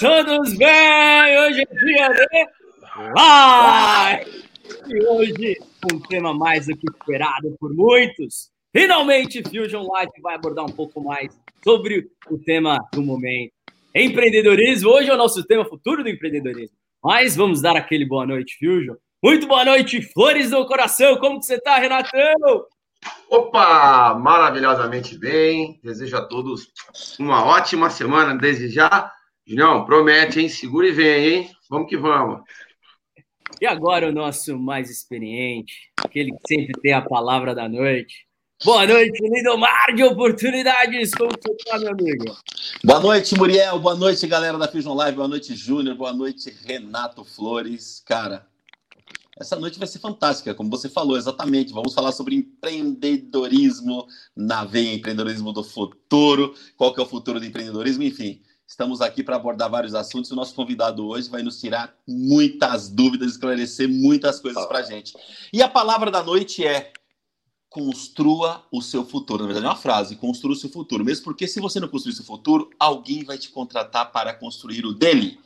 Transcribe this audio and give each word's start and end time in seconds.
Todos 0.00 0.54
bem? 0.54 1.38
Hoje 1.40 1.60
é 1.60 1.74
dia 1.84 2.08
de 2.08 2.48
live! 3.14 4.44
E 4.88 5.06
hoje, 5.06 5.58
um 5.92 6.00
tema 6.00 6.32
mais 6.32 6.66
do 6.66 6.74
que 6.74 6.90
esperado 6.90 7.54
por 7.60 7.74
muitos. 7.74 8.50
Finalmente, 8.74 9.42
Fusion 9.42 9.86
Live 9.86 10.12
vai 10.22 10.36
abordar 10.36 10.64
um 10.64 10.72
pouco 10.72 11.04
mais 11.04 11.38
sobre 11.62 12.08
o 12.30 12.38
tema 12.38 12.78
do 12.94 13.02
momento. 13.02 13.52
Empreendedorismo, 13.94 14.88
hoje 14.88 15.10
é 15.10 15.14
o 15.14 15.18
nosso 15.18 15.44
tema 15.44 15.66
futuro 15.66 16.02
do 16.02 16.08
empreendedorismo. 16.08 16.74
Mas 17.04 17.36
vamos 17.36 17.60
dar 17.60 17.76
aquele 17.76 18.06
boa 18.06 18.24
noite, 18.24 18.56
Fusion. 18.58 18.94
Muito 19.22 19.46
boa 19.46 19.66
noite, 19.66 20.00
flores 20.00 20.48
do 20.48 20.64
coração. 20.64 21.18
Como 21.18 21.40
que 21.40 21.44
você 21.44 21.56
está, 21.56 21.76
Renatão? 21.76 22.64
Opa, 23.28 24.14
maravilhosamente 24.14 25.18
bem. 25.18 25.78
Desejo 25.84 26.16
a 26.16 26.24
todos 26.24 26.72
uma 27.18 27.44
ótima 27.44 27.90
semana 27.90 28.34
desde 28.34 28.68
já. 28.70 29.12
Não, 29.50 29.84
promete, 29.84 30.40
hein? 30.40 30.48
Segura 30.48 30.86
e 30.88 30.92
vem, 30.92 31.26
hein? 31.26 31.50
Vamos 31.68 31.88
que 31.88 31.96
vamos. 31.96 32.40
E 33.60 33.66
agora 33.66 34.08
o 34.08 34.12
nosso 34.12 34.56
mais 34.56 34.88
experiente, 34.88 35.90
aquele 35.96 36.30
que 36.30 36.54
sempre 36.54 36.80
tem 36.80 36.92
a 36.92 37.02
palavra 37.02 37.52
da 37.54 37.68
noite. 37.68 38.26
Boa 38.64 38.86
noite, 38.86 39.18
Lindomar 39.22 39.92
de 39.94 40.04
oportunidades. 40.04 41.10
Como 41.12 41.30
você 41.30 41.50
está, 41.52 41.78
meu 41.78 41.90
amigo? 41.90 42.36
Boa 42.84 43.00
noite, 43.00 43.34
Muriel. 43.36 43.80
Boa 43.80 43.96
noite, 43.96 44.26
galera 44.26 44.56
da 44.56 44.68
Fusion 44.68 44.94
Live. 44.94 45.16
Boa 45.16 45.28
noite, 45.28 45.56
Júnior. 45.56 45.96
Boa 45.96 46.12
noite, 46.12 46.54
Renato 46.64 47.24
Flores. 47.24 48.02
Cara, 48.06 48.46
essa 49.40 49.56
noite 49.56 49.78
vai 49.78 49.88
ser 49.88 49.98
fantástica, 49.98 50.54
como 50.54 50.70
você 50.70 50.88
falou, 50.88 51.16
exatamente. 51.16 51.72
Vamos 51.72 51.92
falar 51.92 52.12
sobre 52.12 52.36
empreendedorismo 52.36 54.06
na 54.36 54.64
veia, 54.64 54.94
empreendedorismo 54.94 55.52
do 55.52 55.64
futuro, 55.64 56.54
qual 56.76 56.94
que 56.94 57.00
é 57.00 57.02
o 57.02 57.08
futuro 57.08 57.40
do 57.40 57.46
empreendedorismo, 57.46 58.04
enfim. 58.04 58.42
Estamos 58.70 59.00
aqui 59.00 59.24
para 59.24 59.34
abordar 59.34 59.68
vários 59.68 59.96
assuntos. 59.96 60.30
O 60.30 60.36
nosso 60.36 60.54
convidado 60.54 61.04
hoje 61.08 61.28
vai 61.28 61.42
nos 61.42 61.60
tirar 61.60 61.92
muitas 62.06 62.88
dúvidas, 62.88 63.32
esclarecer 63.32 63.88
muitas 63.88 64.38
coisas 64.38 64.64
para 64.66 64.78
a 64.78 64.82
gente. 64.82 65.12
E 65.52 65.60
a 65.60 65.68
palavra 65.68 66.08
da 66.08 66.22
noite 66.22 66.64
é 66.64 66.92
construa 67.68 68.62
o 68.70 68.80
seu 68.80 69.04
futuro. 69.04 69.42
Na 69.42 69.46
verdade, 69.46 69.66
é 69.66 69.68
uma 69.70 69.74
frase: 69.74 70.14
construa 70.14 70.52
o 70.52 70.56
seu 70.56 70.70
futuro. 70.70 71.04
Mesmo 71.04 71.24
porque, 71.24 71.48
se 71.48 71.58
você 71.58 71.80
não 71.80 71.88
construir 71.88 72.12
o 72.12 72.16
seu 72.16 72.24
futuro, 72.24 72.70
alguém 72.78 73.24
vai 73.24 73.36
te 73.38 73.50
contratar 73.50 74.12
para 74.12 74.32
construir 74.32 74.86
o 74.86 74.94
dele 74.94 75.40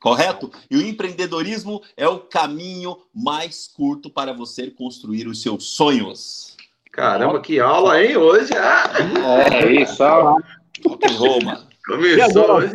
correto? 0.00 0.50
E 0.68 0.76
o 0.76 0.84
empreendedorismo 0.84 1.80
é 1.96 2.08
o 2.08 2.18
caminho 2.18 2.98
mais 3.14 3.68
curto 3.68 4.10
para 4.10 4.32
você 4.32 4.68
construir 4.68 5.28
os 5.28 5.40
seus 5.40 5.76
sonhos. 5.76 6.56
Caramba, 6.90 7.40
que 7.40 7.60
aula, 7.60 8.02
hein, 8.02 8.16
hoje? 8.16 8.52
Ah. 8.52 8.92
É, 9.52 9.80
isso, 9.80 10.02
Rock 10.02 11.06
and 11.06 11.16
roll, 11.16 11.44
mano. 11.44 11.73
Começou 11.86 12.50
hoje. 12.50 12.74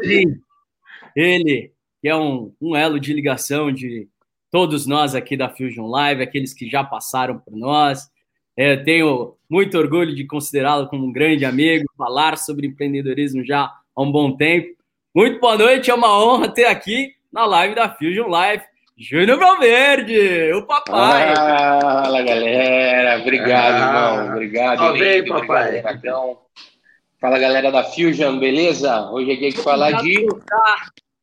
Ele, 1.16 1.72
que 2.02 2.08
é 2.08 2.16
um, 2.16 2.54
um 2.62 2.76
elo 2.76 3.00
de 3.00 3.14
ligação 3.14 3.72
de 3.72 4.08
todos 4.52 4.86
nós 4.86 5.16
aqui 5.16 5.36
da 5.36 5.50
Fusion 5.50 5.88
Live, 5.88 6.22
aqueles 6.22 6.54
que 6.54 6.70
já 6.70 6.84
passaram 6.84 7.40
por 7.40 7.56
nós. 7.56 8.10
É, 8.56 8.76
tenho 8.76 9.36
muito 9.50 9.78
orgulho 9.78 10.14
de 10.14 10.26
considerá-lo 10.26 10.88
como 10.88 11.06
um 11.06 11.12
grande 11.12 11.46
amigo, 11.46 11.86
falar 11.98 12.38
sobre 12.38 12.68
empreendedorismo 12.68 13.44
já 13.44 13.72
há 13.96 14.02
um 14.02 14.12
bom 14.12 14.36
tempo. 14.36 14.78
Muito 15.16 15.40
boa 15.40 15.58
noite, 15.58 15.90
é 15.90 15.94
uma 15.94 16.22
honra 16.22 16.50
ter 16.50 16.66
aqui 16.66 17.14
na 17.32 17.46
live 17.46 17.76
da 17.76 17.90
Fusion 17.90 18.28
Live. 18.28 18.64
Júnior 18.98 19.40
Valverde, 19.40 20.52
o 20.54 20.64
papai. 20.64 21.34
Fala, 21.34 22.22
galera. 22.22 23.22
Obrigado, 23.22 23.76
ah, 23.76 24.18
irmão. 24.20 24.34
Obrigado. 24.34 24.78
Tá 24.78 24.92
bem, 24.92 25.26
papai. 25.26 25.80
Obrigado, 25.80 26.38
Fala, 27.20 27.38
galera 27.38 27.70
da 27.70 27.84
Fusion, 27.84 28.40
beleza? 28.40 29.12
Hoje 29.12 29.32
é 29.34 29.36
dia 29.36 29.50
de 29.50 29.58
falar 29.58 30.02
de... 30.02 30.26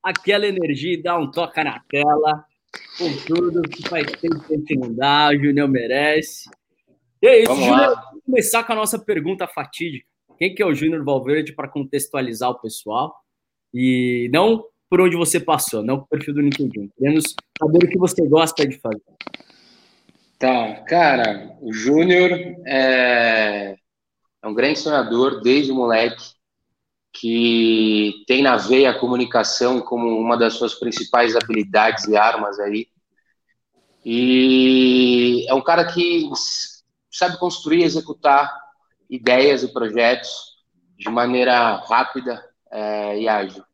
Aquela 0.02 0.46
energia 0.46 0.92
e 0.92 1.02
dar 1.02 1.18
um 1.18 1.30
toca 1.30 1.64
na 1.64 1.80
tela, 1.88 2.44
com 2.98 3.16
tudo 3.24 3.62
que 3.62 3.88
faz 3.88 4.06
tempo 4.12 4.38
que 4.40 4.54
a 4.54 4.58
gente 4.58 4.76
não 4.76 4.94
dá, 4.94 5.30
o 5.30 5.38
Júnior 5.38 5.66
merece. 5.68 6.50
E 7.22 7.26
é 7.26 7.38
isso, 7.38 7.48
vamos 7.48 7.64
Júnior, 7.64 7.94
vamos 7.94 8.24
começar 8.26 8.62
com 8.64 8.72
a 8.74 8.76
nossa 8.76 8.98
pergunta 8.98 9.46
fatídica. 9.46 10.06
Quem 10.38 10.54
que 10.54 10.62
é 10.62 10.66
o 10.66 10.74
Júnior 10.74 11.02
Valverde 11.02 11.54
para 11.54 11.66
contextualizar 11.66 12.50
o 12.50 12.60
pessoal? 12.60 13.16
E 13.72 14.28
não 14.34 14.66
por 14.90 15.00
onde 15.00 15.16
você 15.16 15.40
passou, 15.40 15.82
não 15.82 15.96
o 15.96 16.06
perfil 16.06 16.34
do 16.34 16.42
LinkedIn. 16.42 16.90
Queremos 16.98 17.34
saber 17.58 17.84
o 17.84 17.88
que 17.88 17.98
você 17.98 18.28
gosta 18.28 18.68
de 18.68 18.78
fazer. 18.78 19.02
Tá, 20.38 20.74
cara, 20.86 21.56
o 21.62 21.72
Júnior 21.72 22.30
é, 22.66 23.76
é 24.46 24.48
um 24.48 24.54
grande 24.54 24.78
sonhador 24.78 25.40
desde 25.40 25.72
moleque, 25.72 26.24
que 27.12 28.24
tem 28.28 28.42
na 28.42 28.56
veia 28.56 28.90
a 28.90 28.98
comunicação 28.98 29.80
como 29.80 30.06
uma 30.06 30.36
das 30.36 30.54
suas 30.54 30.74
principais 30.74 31.34
habilidades 31.34 32.06
e 32.06 32.16
armas 32.16 32.60
aí. 32.60 32.86
E 34.04 35.44
é 35.48 35.54
um 35.54 35.60
cara 35.60 35.84
que 35.92 36.30
sabe 37.10 37.38
construir 37.38 37.80
e 37.80 37.84
executar 37.84 38.56
ideias 39.10 39.64
e 39.64 39.72
projetos 39.72 40.30
de 40.96 41.10
maneira 41.10 41.78
rápida 41.78 42.40
é, 42.70 43.18
e 43.18 43.28
ágil. 43.28 43.64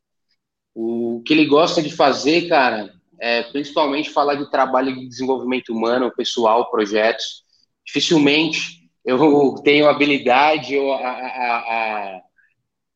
O 0.74 1.22
que 1.26 1.34
ele 1.34 1.44
gosta 1.44 1.82
de 1.82 1.94
fazer, 1.94 2.48
cara, 2.48 2.94
é 3.20 3.42
principalmente 3.42 4.08
falar 4.08 4.36
de 4.36 4.50
trabalho 4.50 4.94
de 4.94 5.06
desenvolvimento 5.06 5.68
humano, 5.70 6.10
pessoal, 6.16 6.70
projetos. 6.70 7.42
Dificilmente 7.84 8.81
eu 9.04 9.54
tenho 9.64 9.88
habilidade 9.88 10.76
ou 10.76 10.92
a, 10.94 11.08
a, 11.08 12.22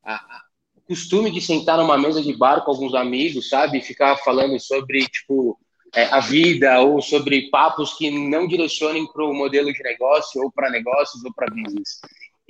a, 0.05 0.43
costume 0.87 1.31
de 1.31 1.41
sentar 1.41 1.77
numa 1.79 1.99
mesa 1.99 2.23
de 2.23 2.33
bar 2.37 2.65
com 2.65 2.71
alguns 2.71 2.95
amigos, 2.95 3.49
sabe? 3.49 3.81
Ficar 3.81 4.17
falando 4.19 4.59
sobre, 4.61 5.05
tipo, 5.07 5.59
é, 5.95 6.05
a 6.05 6.21
vida 6.21 6.81
ou 6.81 7.03
sobre 7.03 7.51
papos 7.51 7.95
que 7.95 8.11
não 8.11 8.47
direcionem 8.47 9.07
para 9.13 9.25
o 9.25 9.35
modelo 9.35 9.73
de 9.73 9.83
negócio 9.83 10.43
ou 10.43 10.53
para 10.53 10.71
negócios 10.71 11.25
ou 11.25 11.33
para 11.35 11.53
business. 11.53 12.01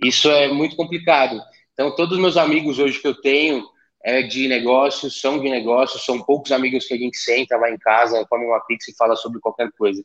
Isso 0.02 0.30
é 0.30 0.48
muito 0.48 0.76
complicado. 0.76 1.40
Então, 1.72 1.94
todos 1.94 2.16
os 2.16 2.22
meus 2.22 2.36
amigos 2.36 2.78
hoje 2.78 3.00
que 3.00 3.08
eu 3.08 3.14
tenho, 3.14 3.66
é 4.06 4.22
de 4.22 4.46
negócios, 4.46 5.20
são 5.20 5.40
de 5.40 5.50
negócios, 5.50 6.04
são 6.04 6.22
poucos 6.22 6.52
amigos 6.52 6.86
que 6.86 6.94
a 6.94 6.96
gente 6.96 7.18
senta, 7.18 7.58
vai 7.58 7.74
em 7.74 7.78
casa, 7.78 8.24
come 8.30 8.46
uma 8.46 8.60
pizza 8.60 8.88
e 8.90 8.94
fala 8.94 9.16
sobre 9.16 9.40
qualquer 9.40 9.68
coisa. 9.76 10.00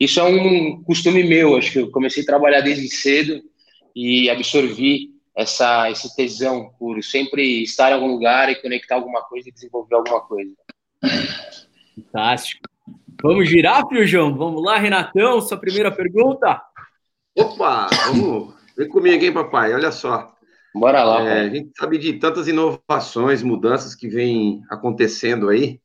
Isso 0.00 0.18
é 0.18 0.22
um 0.24 0.82
costume 0.82 1.22
meu, 1.22 1.56
acho 1.56 1.72
que 1.72 1.78
eu 1.78 1.90
comecei 1.90 2.22
a 2.22 2.26
trabalhar 2.26 2.62
desde 2.62 2.88
cedo 2.88 3.42
e 3.94 4.30
absorvi 4.30 5.10
essa, 5.36 5.90
esse 5.90 6.16
tesão 6.16 6.70
por 6.78 7.04
sempre 7.04 7.62
estar 7.62 7.90
em 7.90 7.94
algum 7.94 8.06
lugar 8.06 8.50
e 8.50 8.60
conectar 8.62 8.94
alguma 8.94 9.22
coisa 9.22 9.50
e 9.50 9.52
desenvolver 9.52 9.96
alguma 9.96 10.22
coisa. 10.22 10.52
Fantástico. 11.94 12.62
Vamos 13.22 13.48
girar, 13.50 13.84
João? 14.06 14.34
Vamos 14.34 14.62
lá, 14.64 14.78
Renatão, 14.78 15.42
sua 15.42 15.58
primeira 15.58 15.92
pergunta? 15.92 16.62
Opa, 17.36 17.88
vamos. 18.06 18.54
Vem 18.76 18.88
comigo, 18.88 19.22
hein, 19.22 19.32
papai? 19.32 19.74
Olha 19.74 19.92
só. 19.92 20.34
Bora 20.74 21.04
lá. 21.04 21.28
É, 21.28 21.40
a 21.42 21.48
gente 21.50 21.72
sabe 21.76 21.98
de 21.98 22.14
tantas 22.14 22.48
inovações, 22.48 23.42
mudanças 23.42 23.94
que 23.94 24.08
vêm 24.08 24.62
acontecendo 24.70 25.50
aí. 25.50 25.78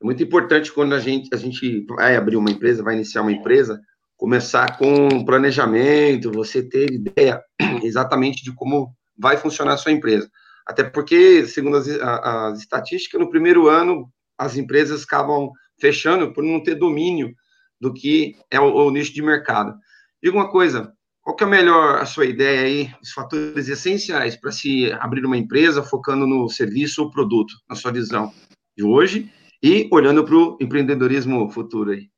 É 0.00 0.04
muito 0.04 0.22
importante 0.22 0.72
quando 0.72 0.94
a 0.94 1.00
gente, 1.00 1.34
a 1.34 1.38
gente 1.38 1.84
vai 1.86 2.16
abrir 2.16 2.36
uma 2.36 2.50
empresa, 2.50 2.82
vai 2.82 2.94
iniciar 2.94 3.22
uma 3.22 3.32
empresa, 3.32 3.80
começar 4.16 4.76
com 4.76 5.24
planejamento, 5.24 6.32
você 6.32 6.62
ter 6.62 6.92
ideia 6.92 7.40
exatamente 7.82 8.42
de 8.42 8.54
como 8.54 8.94
vai 9.18 9.36
funcionar 9.36 9.74
a 9.74 9.78
sua 9.78 9.92
empresa. 9.92 10.30
Até 10.66 10.84
porque, 10.84 11.46
segundo 11.46 11.76
as, 11.76 11.88
as 11.88 12.58
estatísticas, 12.58 13.20
no 13.20 13.30
primeiro 13.30 13.68
ano 13.68 14.10
as 14.38 14.56
empresas 14.56 15.04
acabam 15.04 15.50
fechando 15.80 16.32
por 16.32 16.44
não 16.44 16.62
ter 16.62 16.74
domínio 16.74 17.32
do 17.80 17.92
que 17.92 18.36
é 18.50 18.60
o, 18.60 18.74
o 18.74 18.90
nicho 18.90 19.14
de 19.14 19.22
mercado. 19.22 19.74
Diga 20.22 20.36
uma 20.36 20.50
coisa, 20.50 20.92
qual 21.22 21.36
que 21.36 21.44
é 21.44 21.46
melhor 21.46 21.98
a 21.98 22.04
sua 22.04 22.26
ideia 22.26 22.62
aí, 22.62 22.94
os 23.02 23.12
fatores 23.12 23.68
essenciais 23.68 24.36
para 24.36 24.52
se 24.52 24.92
abrir 24.92 25.24
uma 25.24 25.36
empresa 25.38 25.82
focando 25.82 26.26
no 26.26 26.48
serviço 26.48 27.02
ou 27.02 27.10
produto, 27.10 27.54
na 27.68 27.74
sua 27.74 27.92
visão 27.92 28.32
de 28.76 28.84
hoje 28.84 29.32
e 29.66 29.88
olhando 29.90 30.22
para 30.24 30.36
o 30.36 30.56
empreendedorismo 30.60 31.50
futuro 31.50 31.90
aí? 31.90 32.08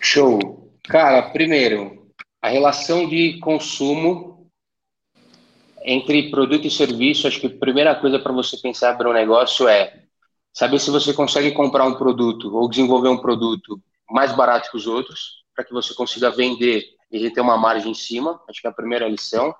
Show. 0.00 0.72
Cara, 0.82 1.30
primeiro, 1.30 2.10
a 2.42 2.48
relação 2.48 3.08
de 3.08 3.38
consumo 3.38 4.50
entre 5.84 6.30
produto 6.32 6.66
e 6.66 6.70
serviço, 6.70 7.28
acho 7.28 7.38
que 7.38 7.46
a 7.46 7.58
primeira 7.58 7.94
coisa 7.94 8.18
para 8.18 8.32
você 8.32 8.56
pensar 8.56 8.90
abrir 8.90 9.08
um 9.08 9.12
negócio 9.12 9.68
é 9.68 10.02
saber 10.52 10.80
se 10.80 10.90
você 10.90 11.14
consegue 11.14 11.52
comprar 11.52 11.84
um 11.84 11.94
produto 11.94 12.52
ou 12.52 12.68
desenvolver 12.68 13.08
um 13.08 13.18
produto 13.18 13.80
mais 14.10 14.34
barato 14.34 14.68
que 14.68 14.76
os 14.76 14.88
outros, 14.88 15.44
para 15.54 15.64
que 15.64 15.72
você 15.72 15.94
consiga 15.94 16.28
vender 16.28 16.82
ele 17.08 17.30
ter 17.30 17.40
uma 17.40 17.56
margem 17.56 17.92
em 17.92 17.94
cima, 17.94 18.40
acho 18.48 18.60
que 18.60 18.66
é 18.66 18.70
a 18.70 18.74
primeira 18.74 19.08
lição. 19.08 19.54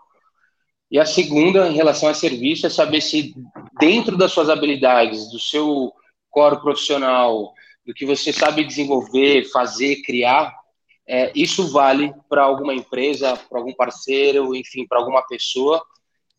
E 0.90 0.98
a 0.98 1.06
segunda, 1.06 1.68
em 1.68 1.74
relação 1.74 2.08
a 2.08 2.14
serviço, 2.14 2.66
é 2.66 2.70
saber 2.70 3.00
se 3.00 3.34
dentro 3.78 4.16
das 4.16 4.32
suas 4.32 4.48
habilidades, 4.48 5.30
do 5.30 5.38
seu 5.38 5.92
core 6.30 6.60
profissional, 6.60 7.52
do 7.84 7.94
que 7.94 8.04
você 8.04 8.32
sabe 8.32 8.64
desenvolver, 8.64 9.44
fazer, 9.50 10.02
criar, 10.02 10.54
é, 11.08 11.30
isso 11.34 11.70
vale 11.70 12.12
para 12.28 12.42
alguma 12.42 12.74
empresa, 12.74 13.36
para 13.36 13.58
algum 13.58 13.72
parceiro, 13.72 14.54
enfim, 14.54 14.86
para 14.86 14.98
alguma 14.98 15.22
pessoa, 15.26 15.82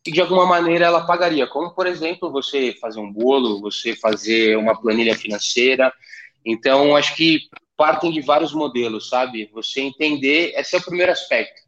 e 0.06 0.12
de 0.12 0.20
alguma 0.20 0.46
maneira 0.46 0.86
ela 0.86 1.06
pagaria, 1.06 1.46
como 1.46 1.74
por 1.74 1.86
exemplo 1.86 2.30
você 2.30 2.74
fazer 2.80 3.00
um 3.00 3.12
bolo, 3.12 3.60
você 3.60 3.96
fazer 3.96 4.56
uma 4.56 4.78
planilha 4.78 5.16
financeira. 5.16 5.92
Então, 6.44 6.96
acho 6.96 7.14
que 7.14 7.40
partem 7.76 8.10
de 8.10 8.20
vários 8.20 8.52
modelos, 8.52 9.08
sabe? 9.08 9.50
Você 9.52 9.80
entender, 9.80 10.52
esse 10.56 10.76
é 10.76 10.78
o 10.78 10.84
primeiro 10.84 11.12
aspecto. 11.12 11.60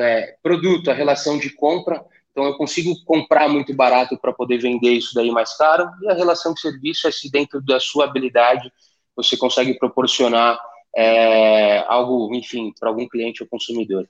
É, 0.00 0.36
produto, 0.42 0.90
a 0.90 0.94
relação 0.94 1.38
de 1.38 1.50
compra. 1.50 2.04
Então, 2.36 2.44
eu 2.44 2.54
consigo 2.58 2.94
comprar 3.06 3.48
muito 3.48 3.72
barato 3.72 4.14
para 4.18 4.30
poder 4.30 4.58
vender 4.58 4.90
isso 4.90 5.14
daí 5.14 5.30
mais 5.30 5.56
caro. 5.56 5.88
E 6.02 6.10
a 6.10 6.12
relação 6.12 6.52
de 6.52 6.60
serviço 6.60 7.08
é 7.08 7.10
se 7.10 7.30
dentro 7.30 7.62
da 7.62 7.80
sua 7.80 8.04
habilidade 8.04 8.70
você 9.16 9.38
consegue 9.38 9.72
proporcionar 9.78 10.60
é, 10.94 11.78
algo, 11.88 12.34
enfim, 12.34 12.74
para 12.78 12.90
algum 12.90 13.08
cliente 13.08 13.42
ou 13.42 13.48
consumidor. 13.48 14.06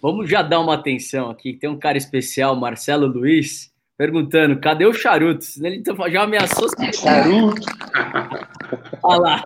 Vamos 0.00 0.30
já 0.30 0.40
dar 0.40 0.60
uma 0.60 0.74
atenção 0.74 1.28
aqui. 1.28 1.52
Tem 1.52 1.68
um 1.68 1.76
cara 1.76 1.98
especial, 1.98 2.54
Marcelo 2.54 3.08
Luiz, 3.08 3.72
perguntando: 3.96 4.60
cadê 4.60 4.86
o 4.86 4.94
charuto? 4.94 5.44
Ele 5.60 5.82
já 6.12 6.22
ameaçou. 6.22 6.68
Charuto? 6.94 7.60
Olha 9.02 9.20
lá. 9.20 9.42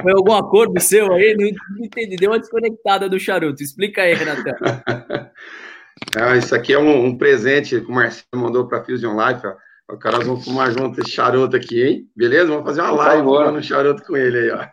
Foi 0.00 0.12
algum 0.12 0.34
acordo 0.34 0.80
seu 0.80 1.12
aí? 1.12 1.34
Não 1.36 1.84
entendi. 1.84 2.14
Deu 2.14 2.30
uma 2.30 2.38
desconectada 2.38 3.08
do 3.08 3.18
charuto. 3.18 3.64
Explica 3.64 4.02
aí, 4.02 4.14
Renatão. 4.14 4.54
Ah, 6.16 6.36
isso 6.36 6.54
aqui 6.54 6.72
é 6.72 6.78
um, 6.78 7.06
um, 7.06 7.16
presente 7.16 7.80
que 7.80 7.90
o 7.90 7.94
Marcelo 7.94 8.24
mandou 8.36 8.66
para 8.66 8.78
a 8.78 8.84
Fusion 8.84 9.16
Life. 9.16 9.46
Ó. 9.46 9.54
O 9.94 9.98
cara 9.98 10.18
vão 10.20 10.40
fumar 10.40 10.72
junto 10.72 11.00
esse 11.00 11.10
charuto 11.10 11.56
aqui, 11.56 11.82
hein? 11.82 12.08
Beleza? 12.16 12.46
Vamos 12.46 12.64
fazer 12.64 12.80
uma 12.80 12.90
Por 12.90 12.96
live 12.98 13.22
fumando 13.22 13.62
charuto 13.62 14.02
com 14.02 14.16
ele 14.16 14.38
aí, 14.38 14.50
ó. 14.50 14.66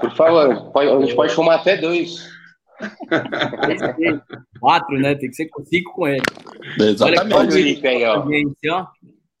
Por 0.00 0.16
favor, 0.16 0.72
pode, 0.72 0.90
a 0.90 1.00
gente 1.00 1.14
pode 1.14 1.34
fumar 1.34 1.60
até 1.60 1.76
dois. 1.76 2.28
Quatro, 4.60 4.98
né? 4.98 5.14
Tem 5.14 5.30
que 5.30 5.36
ser 5.36 5.46
com 5.46 5.64
cinco 5.64 5.92
com 5.94 6.08
ele. 6.08 6.22
Exatamente. 6.78 7.34
Olha, 7.34 7.50
Felipe 7.50 7.86
aí, 7.86 8.04
ó. 8.04 8.26
Gente, 8.28 8.70
ó. 8.70 8.86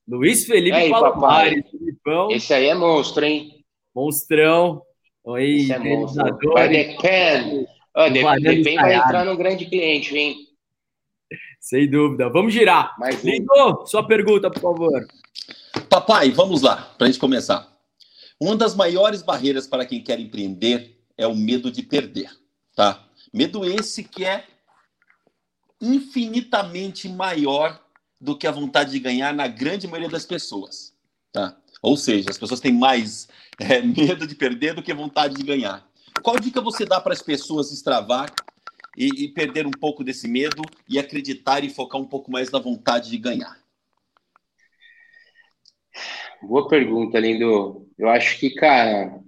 Luiz 0.08 0.46
Felipe 0.46 0.76
aí, 0.76 0.90
Palomares, 0.90 1.70
Filipão. 1.70 2.30
Esse 2.30 2.54
aí 2.54 2.68
é 2.68 2.74
monstro, 2.74 3.24
hein? 3.24 3.64
Monstrão. 3.94 4.82
Oi, 5.24 5.56
Esse 5.56 5.72
é 5.72 5.78
monstro. 5.78 6.38
Vai. 6.52 6.96
Oh, 7.96 8.10
depende 8.10 8.74
vai 8.74 8.94
entrar 8.94 9.24
no 9.24 9.36
grande 9.36 9.66
cliente, 9.66 10.16
hein? 10.16 10.36
Sem 11.64 11.88
dúvida. 11.88 12.28
Vamos 12.28 12.52
girar. 12.52 12.94
Mais 12.98 13.24
Lindo, 13.24 13.86
sua 13.86 14.06
pergunta, 14.06 14.50
por 14.50 14.60
favor. 14.60 15.08
Papai, 15.88 16.30
vamos 16.30 16.60
lá, 16.60 16.76
para 16.98 17.06
a 17.06 17.10
gente 17.10 17.18
começar. 17.18 17.74
Uma 18.38 18.54
das 18.54 18.74
maiores 18.74 19.22
barreiras 19.22 19.66
para 19.66 19.86
quem 19.86 20.04
quer 20.04 20.20
empreender 20.20 21.00
é 21.16 21.26
o 21.26 21.34
medo 21.34 21.72
de 21.72 21.82
perder, 21.82 22.30
tá? 22.76 23.02
Medo 23.32 23.64
esse 23.64 24.04
que 24.04 24.26
é 24.26 24.44
infinitamente 25.80 27.08
maior 27.08 27.80
do 28.20 28.36
que 28.36 28.46
a 28.46 28.52
vontade 28.52 28.90
de 28.90 28.98
ganhar 28.98 29.32
na 29.32 29.46
grande 29.46 29.86
maioria 29.86 30.10
das 30.10 30.26
pessoas, 30.26 30.92
tá? 31.32 31.56
Ou 31.80 31.96
seja, 31.96 32.28
as 32.28 32.36
pessoas 32.36 32.60
têm 32.60 32.74
mais 32.74 33.26
é, 33.58 33.80
medo 33.80 34.26
de 34.26 34.34
perder 34.34 34.74
do 34.74 34.82
que 34.82 34.92
vontade 34.92 35.34
de 35.34 35.42
ganhar. 35.42 35.82
Qual 36.22 36.38
dica 36.38 36.60
você 36.60 36.84
dá 36.84 37.00
para 37.00 37.14
as 37.14 37.22
pessoas 37.22 37.72
extravar 37.72 38.30
e, 38.96 39.24
e 39.24 39.28
perder 39.28 39.66
um 39.66 39.70
pouco 39.70 40.04
desse 40.04 40.28
medo 40.28 40.62
e 40.88 40.98
acreditar 40.98 41.64
e 41.64 41.70
focar 41.70 42.00
um 42.00 42.06
pouco 42.06 42.30
mais 42.30 42.50
na 42.50 42.58
vontade 42.58 43.10
de 43.10 43.18
ganhar? 43.18 43.58
Boa 46.42 46.68
pergunta, 46.68 47.18
Lindo. 47.18 47.88
Eu 47.98 48.08
acho 48.08 48.38
que, 48.38 48.50
cara, 48.50 49.20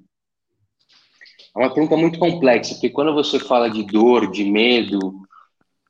é 1.57 1.59
uma 1.59 1.73
pergunta 1.73 1.97
muito 1.97 2.19
complexa, 2.19 2.75
porque 2.75 2.91
quando 2.91 3.15
você 3.15 3.39
fala 3.39 3.71
de 3.71 3.85
dor, 3.85 4.31
de 4.31 4.45
medo, 4.45 5.27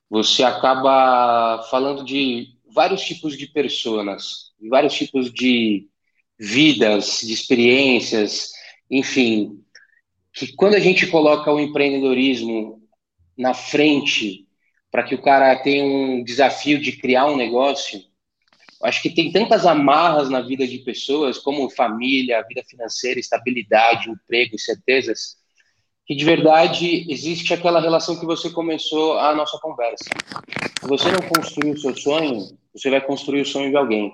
você 0.08 0.44
acaba 0.44 1.62
falando 1.70 2.04
de 2.04 2.56
vários 2.72 3.02
tipos 3.02 3.36
de 3.36 3.46
personas, 3.46 4.52
de 4.60 4.68
vários 4.68 4.94
tipos 4.94 5.32
de 5.32 5.88
vidas, 6.38 7.20
de 7.22 7.32
experiências, 7.32 8.52
enfim, 8.90 9.60
que 10.32 10.54
quando 10.54 10.74
a 10.74 10.80
gente 10.80 11.06
coloca 11.06 11.50
o 11.50 11.58
empreendedorismo 11.58 12.75
na 13.36 13.54
frente 13.54 14.46
para 14.90 15.02
que 15.02 15.14
o 15.14 15.22
cara 15.22 15.54
tenha 15.56 15.84
um 15.84 16.24
desafio 16.24 16.80
de 16.80 16.92
criar 16.92 17.26
um 17.26 17.36
negócio, 17.36 18.00
acho 18.82 19.02
que 19.02 19.10
tem 19.10 19.30
tantas 19.30 19.66
amarras 19.66 20.30
na 20.30 20.40
vida 20.40 20.66
de 20.66 20.78
pessoas, 20.78 21.38
como 21.38 21.68
família, 21.68 22.44
vida 22.48 22.62
financeira, 22.68 23.20
estabilidade, 23.20 24.10
emprego, 24.10 24.58
certezas, 24.58 25.36
que 26.06 26.14
de 26.14 26.24
verdade 26.24 27.04
existe 27.10 27.52
aquela 27.52 27.80
relação 27.80 28.18
que 28.18 28.24
você 28.24 28.48
começou 28.48 29.18
a 29.18 29.34
nossa 29.34 29.58
conversa. 29.58 30.04
Se 30.80 30.86
você 30.88 31.10
não 31.10 31.28
construir 31.28 31.72
o 31.72 31.78
seu 31.78 31.96
sonho, 31.96 32.56
você 32.72 32.88
vai 32.88 33.00
construir 33.00 33.40
o 33.40 33.46
sonho 33.46 33.70
de 33.70 33.76
alguém. 33.76 34.12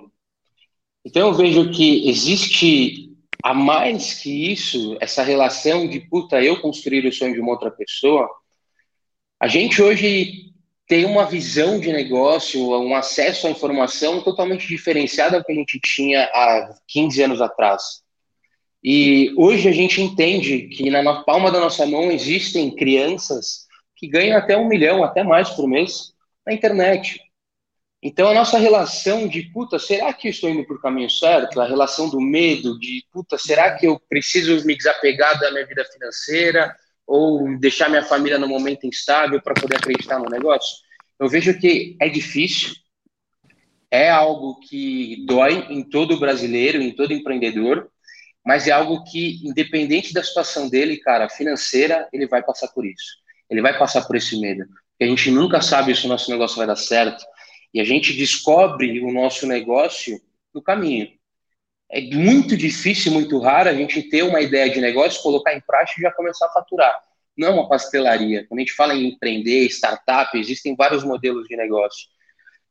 Então 1.05 1.27
eu 1.27 1.33
vejo 1.33 1.71
que 1.71 2.09
existe 2.09 3.11
a 3.43 3.53
mais 3.53 4.13
que 4.21 4.51
isso, 4.51 4.97
essa 5.01 5.21
relação 5.21 5.87
de 5.87 5.99
puta, 5.99 6.41
eu 6.41 6.61
construir 6.61 7.05
o 7.05 7.11
sonho 7.11 7.33
de 7.33 7.41
uma 7.41 7.51
outra 7.51 7.69
pessoa, 7.69 8.29
a 9.43 9.47
gente 9.49 9.81
hoje 9.81 10.53
tem 10.87 11.03
uma 11.03 11.25
visão 11.25 11.77
de 11.77 11.91
negócio, 11.91 12.61
um 12.79 12.95
acesso 12.95 13.45
à 13.45 13.49
informação 13.49 14.21
totalmente 14.21 14.65
diferenciada 14.65 15.37
do 15.37 15.43
que 15.43 15.51
a 15.51 15.55
gente 15.55 15.81
tinha 15.81 16.23
há 16.33 16.73
15 16.87 17.23
anos 17.23 17.41
atrás. 17.41 18.01
E 18.81 19.33
hoje 19.35 19.67
a 19.67 19.73
gente 19.73 20.01
entende 20.01 20.69
que 20.69 20.89
na 20.89 21.23
palma 21.23 21.51
da 21.51 21.59
nossa 21.59 21.85
mão 21.85 22.09
existem 22.09 22.73
crianças 22.73 23.67
que 23.97 24.07
ganham 24.07 24.37
até 24.37 24.55
um 24.55 24.65
milhão, 24.65 25.03
até 25.03 25.25
mais 25.25 25.49
por 25.49 25.67
mês, 25.67 26.13
na 26.47 26.53
internet. 26.53 27.19
Então 28.01 28.29
a 28.29 28.33
nossa 28.33 28.57
relação 28.57 29.27
de 29.27 29.41
puta, 29.51 29.77
será 29.77 30.13
que 30.13 30.29
eu 30.29 30.31
estou 30.31 30.49
indo 30.49 30.65
por 30.65 30.81
caminho 30.81 31.09
certo? 31.09 31.59
A 31.59 31.67
relação 31.67 32.09
do 32.09 32.21
medo, 32.21 32.79
de 32.79 33.03
puta, 33.11 33.37
será 33.37 33.75
que 33.75 33.87
eu 33.87 33.99
preciso 34.07 34.65
me 34.65 34.77
desapegar 34.77 35.37
da 35.37 35.51
minha 35.51 35.65
vida 35.65 35.83
financeira? 35.83 36.73
Ou 37.05 37.57
deixar 37.59 37.89
minha 37.89 38.03
família 38.03 38.39
no 38.39 38.47
momento 38.47 38.85
instável 38.85 39.41
para 39.41 39.53
poder 39.53 39.77
acreditar 39.77 40.19
no 40.19 40.29
negócio? 40.29 40.77
Eu 41.19 41.27
vejo 41.27 41.57
que 41.59 41.95
é 42.01 42.09
difícil, 42.09 42.73
é 43.91 44.09
algo 44.09 44.59
que 44.59 45.25
dói 45.25 45.67
em 45.69 45.83
todo 45.83 46.19
brasileiro, 46.19 46.81
em 46.81 46.91
todo 46.91 47.13
empreendedor, 47.13 47.89
mas 48.45 48.67
é 48.67 48.71
algo 48.71 49.03
que, 49.03 49.39
independente 49.47 50.13
da 50.13 50.23
situação 50.23 50.69
dele, 50.69 50.97
cara, 50.97 51.29
financeira, 51.29 52.07
ele 52.11 52.27
vai 52.27 52.43
passar 52.43 52.67
por 52.69 52.85
isso. 52.85 53.21
Ele 53.49 53.61
vai 53.61 53.77
passar 53.77 54.01
por 54.05 54.15
esse 54.15 54.39
medo. 54.39 54.65
A 55.01 55.05
gente 55.05 55.29
nunca 55.31 55.61
sabe 55.61 55.95
se 55.95 56.05
o 56.05 56.09
nosso 56.09 56.31
negócio 56.31 56.57
vai 56.57 56.67
dar 56.67 56.75
certo. 56.75 57.23
E 57.73 57.79
a 57.79 57.83
gente 57.83 58.13
descobre 58.13 58.99
o 59.01 59.11
nosso 59.11 59.45
negócio 59.47 60.19
no 60.53 60.61
caminho 60.61 61.07
é 61.93 62.01
muito 62.01 62.57
difícil, 62.57 63.11
muito 63.11 63.37
raro 63.37 63.69
a 63.69 63.73
gente 63.73 64.01
ter 64.01 64.23
uma 64.23 64.41
ideia 64.41 64.67
de 64.67 64.81
negócio, 64.81 65.21
colocar 65.21 65.53
em 65.53 65.61
prática 65.61 65.99
e 65.99 66.01
já 66.01 66.11
começar 66.11 66.47
a 66.47 66.49
faturar. 66.49 66.99
Não 67.37 67.47
é 67.47 67.51
uma 67.51 67.69
pastelaria. 67.69 68.47
Quando 68.47 68.59
a 68.59 68.63
gente 68.63 68.73
fala 68.73 68.95
em 68.95 69.09
empreender, 69.09 69.65
startup, 69.67 70.35
existem 70.35 70.75
vários 70.75 71.03
modelos 71.03 71.47
de 71.47 71.55
negócio. 71.55 72.07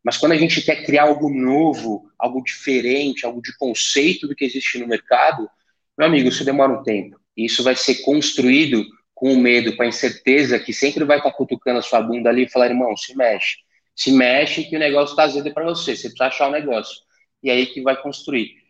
Mas 0.03 0.17
quando 0.17 0.33
a 0.33 0.37
gente 0.37 0.61
quer 0.63 0.85
criar 0.85 1.05
algo 1.05 1.31
novo, 1.31 2.11
algo 2.19 2.43
diferente, 2.43 3.25
algo 3.25 3.41
de 3.41 3.57
conceito 3.57 4.27
do 4.27 4.35
que 4.35 4.45
existe 4.45 4.79
no 4.79 4.89
mercado, 4.89 5.49
meu 5.97 6.09
amigo, 6.09 6.29
isso 6.29 6.45
demora 6.45 6.73
um 6.73 6.83
tempo. 6.83 7.17
E 7.37 7.45
isso 7.45 7.63
vai 7.63 7.77
ser 7.77 8.03
construído 8.03 8.85
com 9.15 9.33
o 9.33 9.39
medo, 9.39 9.77
com 9.77 9.85
a 9.85 9.87
incerteza 9.87 10.59
que 10.59 10.73
sempre 10.73 11.05
vai 11.05 11.19
estar 11.19 11.31
cutucando 11.31 11.79
a 11.79 11.83
sua 11.83 12.01
bunda 12.01 12.29
ali 12.29 12.43
e 12.43 12.49
falar, 12.49 12.67
irmão, 12.67 12.97
se 12.97 13.17
mexe. 13.17 13.59
Se 13.95 14.11
mexe 14.11 14.65
que 14.65 14.75
o 14.75 14.81
negócio 14.81 15.13
está 15.13 15.23
azedo 15.23 15.55
para 15.55 15.65
você. 15.65 15.95
Você 15.95 16.09
precisa 16.09 16.25
achar 16.25 16.49
o 16.49 16.53
negócio. 16.53 16.97
E 17.41 17.49
aí 17.49 17.67
que 17.67 17.81
vai 17.81 18.01
construir. 18.03 18.62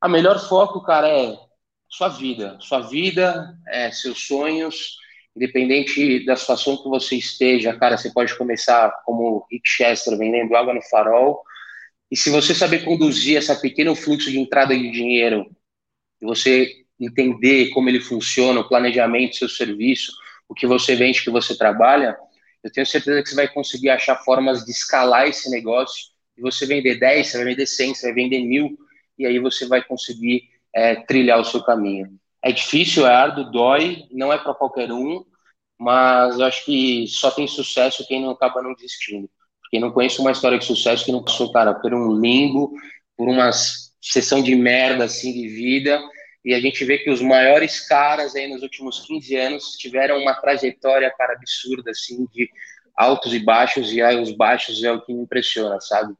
A 0.00 0.08
melhor 0.08 0.38
foco, 0.48 0.82
cara, 0.82 1.08
é 1.08 1.38
sua 1.88 2.08
vida. 2.08 2.56
Sua 2.60 2.80
vida, 2.80 3.56
é, 3.68 3.90
seus 3.90 4.26
sonhos, 4.26 4.96
independente 5.34 6.24
da 6.24 6.36
situação 6.36 6.82
que 6.82 6.88
você 6.88 7.16
esteja, 7.16 7.76
cara, 7.76 7.96
você 7.96 8.10
pode 8.10 8.36
começar 8.36 8.90
como 9.04 9.46
Rick 9.50 9.68
Chester, 9.68 10.16
vendendo 10.16 10.56
água 10.56 10.74
no 10.74 10.82
farol. 10.82 11.42
E 12.10 12.16
se 12.16 12.30
você 12.30 12.54
saber 12.54 12.84
conduzir 12.84 13.36
esse 13.36 13.54
pequeno 13.60 13.94
fluxo 13.94 14.30
de 14.30 14.38
entrada 14.38 14.76
de 14.76 14.90
dinheiro, 14.90 15.46
e 16.20 16.24
você 16.24 16.72
entender 16.98 17.70
como 17.70 17.88
ele 17.88 18.00
funciona, 18.00 18.60
o 18.60 18.68
planejamento, 18.68 19.36
seu 19.36 19.48
serviço, 19.48 20.12
o 20.48 20.54
que 20.54 20.66
você 20.66 20.94
vende, 20.94 21.20
o 21.20 21.24
que 21.24 21.30
você 21.30 21.56
trabalha, 21.56 22.16
eu 22.62 22.70
tenho 22.70 22.86
certeza 22.86 23.22
que 23.22 23.28
você 23.28 23.34
vai 23.34 23.48
conseguir 23.48 23.90
achar 23.90 24.16
formas 24.16 24.64
de 24.64 24.70
escalar 24.70 25.28
esse 25.28 25.50
negócio. 25.50 26.06
E 26.36 26.40
você 26.40 26.66
vender 26.66 26.98
10, 26.98 27.26
você 27.26 27.36
vai 27.36 27.46
vender 27.46 27.66
100, 27.66 27.94
você 27.94 28.06
vai 28.06 28.14
vender 28.14 28.40
mil, 28.40 28.76
e 29.18 29.26
aí 29.26 29.38
você 29.38 29.66
vai 29.66 29.82
conseguir 29.82 30.42
é, 30.74 30.96
trilhar 30.96 31.40
o 31.40 31.44
seu 31.44 31.62
caminho. 31.62 32.18
É 32.42 32.52
difícil, 32.52 33.06
é 33.06 33.14
árduo, 33.14 33.50
dói, 33.50 34.04
não 34.10 34.32
é 34.32 34.38
para 34.38 34.54
qualquer 34.54 34.92
um, 34.92 35.24
mas 35.78 36.40
acho 36.40 36.64
que 36.64 37.06
só 37.08 37.30
tem 37.30 37.46
sucesso 37.46 38.06
quem 38.06 38.22
não 38.22 38.30
acaba 38.30 38.62
não 38.62 38.74
desistindo. 38.74 39.28
Porque 39.60 39.80
não 39.80 39.90
conheço 39.90 40.22
uma 40.22 40.30
história 40.30 40.58
de 40.58 40.64
sucesso 40.64 41.04
que 41.04 41.12
não 41.12 41.22
passou, 41.22 41.50
cara, 41.50 41.74
por 41.74 41.92
um 41.92 42.18
limbo, 42.18 42.72
por 43.16 43.28
uma 43.28 43.50
sessão 44.00 44.42
de 44.42 44.54
merda, 44.54 45.04
assim, 45.04 45.32
de 45.32 45.48
vida, 45.48 46.00
e 46.44 46.54
a 46.54 46.60
gente 46.60 46.84
vê 46.84 46.98
que 46.98 47.10
os 47.10 47.20
maiores 47.20 47.80
caras 47.88 48.36
aí 48.36 48.46
nos 48.46 48.62
últimos 48.62 49.04
15 49.04 49.34
anos 49.36 49.76
tiveram 49.76 50.18
uma 50.18 50.34
trajetória, 50.34 51.12
cara, 51.18 51.32
absurda, 51.32 51.90
assim, 51.90 52.24
de 52.32 52.48
altos 52.96 53.34
e 53.34 53.40
baixos, 53.40 53.92
e 53.92 54.00
aí 54.00 54.20
os 54.20 54.30
baixos 54.30 54.82
é 54.84 54.92
o 54.92 55.00
que 55.00 55.12
me 55.12 55.22
impressiona, 55.22 55.80
sabe? 55.80 56.14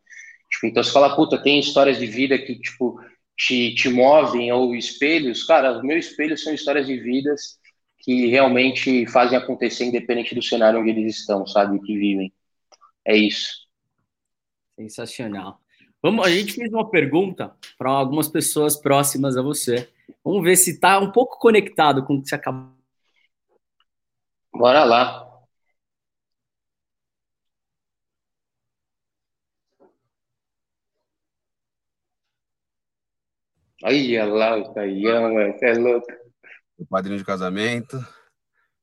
Tipo, 0.51 0.67
então 0.67 0.83
você 0.83 0.93
fala, 0.93 1.15
puta, 1.15 1.43
tem 1.43 1.59
histórias 1.59 1.99
de 1.99 2.07
vida 2.07 2.39
que, 2.39 2.59
tipo, 2.59 3.01
te, 3.37 3.75
te 3.75 3.89
movem, 3.89 4.51
ou 4.53 4.75
espelhos. 4.75 5.45
Cara, 5.45 5.77
os 5.77 5.83
meus 5.83 6.07
espelhos 6.07 6.43
são 6.43 6.55
histórias 6.55 6.87
de 6.87 6.99
vidas 6.99 7.59
que 7.99 8.27
realmente 8.27 9.07
fazem 9.09 9.37
acontecer 9.37 9.85
independente 9.85 10.35
do 10.35 10.43
cenário 10.43 10.81
onde 10.81 10.91
eles 10.91 11.19
estão, 11.19 11.47
sabe? 11.47 11.81
Que 11.81 11.99
vivem. 11.99 12.33
É 13.05 13.17
isso. 13.17 13.67
Sensacional. 14.77 15.61
Vamos, 16.03 16.25
a 16.25 16.31
gente 16.31 16.53
fez 16.53 16.73
uma 16.73 16.89
pergunta 16.89 17.57
para 17.77 17.91
algumas 17.91 18.29
pessoas 18.29 18.77
próximas 18.77 19.37
a 19.37 19.43
você. 19.43 19.89
Vamos 20.25 20.45
ver 20.45 20.57
se 20.57 20.73
está 20.73 20.99
um 21.01 21.11
pouco 21.11 21.39
conectado 21.39 22.05
com 22.05 22.15
o 22.15 22.23
que 22.23 22.29
você 22.29 22.37
acabou. 22.37 22.71
Bora 24.55 24.85
lá. 24.85 25.26
Aí, 33.87 34.21
lá, 34.21 34.57
o 34.57 34.75
Caião, 34.75 35.33
você 35.33 35.67
é 35.67 35.75
louco. 35.75 36.09
O 36.77 36.85
padrinho 36.85 37.19
de 37.19 37.25
casamento. 37.25 37.97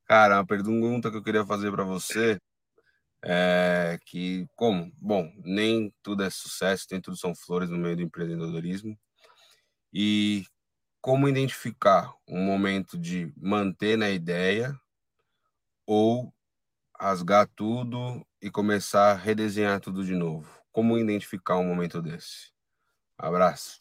Cara, 0.06 0.38
uma 0.38 0.48
pergunta 0.48 1.12
que 1.12 1.18
eu 1.18 1.22
queria 1.22 1.46
fazer 1.46 1.70
para 1.72 1.84
você 1.84 2.40
é 3.22 4.00
que, 4.06 4.48
como? 4.56 4.90
Bom, 4.96 5.30
nem 5.44 5.94
tudo 6.02 6.24
é 6.24 6.30
sucesso, 6.30 6.88
nem 6.90 7.02
tudo 7.02 7.18
são 7.18 7.36
flores 7.36 7.70
no 7.70 7.78
meio 7.78 7.98
do 7.98 8.02
empreendedorismo. 8.02 8.98
E 9.92 10.46
como 11.02 11.28
identificar 11.28 12.16
um 12.26 12.42
momento 12.42 12.98
de 12.98 13.30
manter 13.36 13.98
na 13.98 14.10
ideia 14.10 14.74
ou 15.86 16.34
rasgar 16.98 17.46
tudo 17.58 18.26
e 18.42 18.50
começar 18.50 19.12
a 19.12 19.16
redesenhar 19.16 19.82
tudo 19.82 20.06
de 20.06 20.16
novo? 20.16 20.50
Como 20.72 20.98
identificar 20.98 21.58
um 21.58 21.68
momento 21.68 22.02
desse? 22.02 22.54
Abraço. 23.18 23.78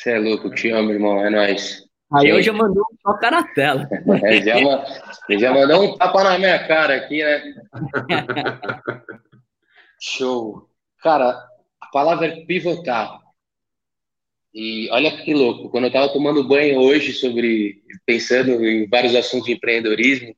Você 0.00 0.12
é 0.12 0.18
louco, 0.18 0.48
te 0.48 0.70
amo, 0.70 0.92
irmão, 0.92 1.22
é 1.22 1.28
nóis. 1.28 1.84
Aí 2.14 2.30
eu 2.30 2.40
já 2.40 2.54
mandou 2.54 2.82
um 2.90 2.96
toca 3.04 3.30
na 3.30 3.42
tela. 3.52 3.86
É, 4.24 4.40
já, 4.40 4.56
já 5.38 5.52
mandou 5.52 5.82
um 5.82 5.98
tapa 5.98 6.24
na 6.24 6.38
minha 6.38 6.66
cara 6.66 6.96
aqui, 6.96 7.22
né? 7.22 7.54
Show. 10.00 10.66
Cara, 11.02 11.32
a 11.78 11.86
palavra 11.92 12.28
é 12.28 12.46
pivotar. 12.46 13.20
E 14.54 14.88
olha 14.90 15.22
que 15.22 15.34
louco, 15.34 15.68
quando 15.68 15.84
eu 15.84 15.88
estava 15.88 16.10
tomando 16.10 16.48
banho 16.48 16.80
hoje 16.80 17.12
sobre 17.12 17.82
pensando 18.06 18.64
em 18.64 18.88
vários 18.88 19.14
assuntos 19.14 19.48
de 19.48 19.52
empreendedorismo, 19.52 20.34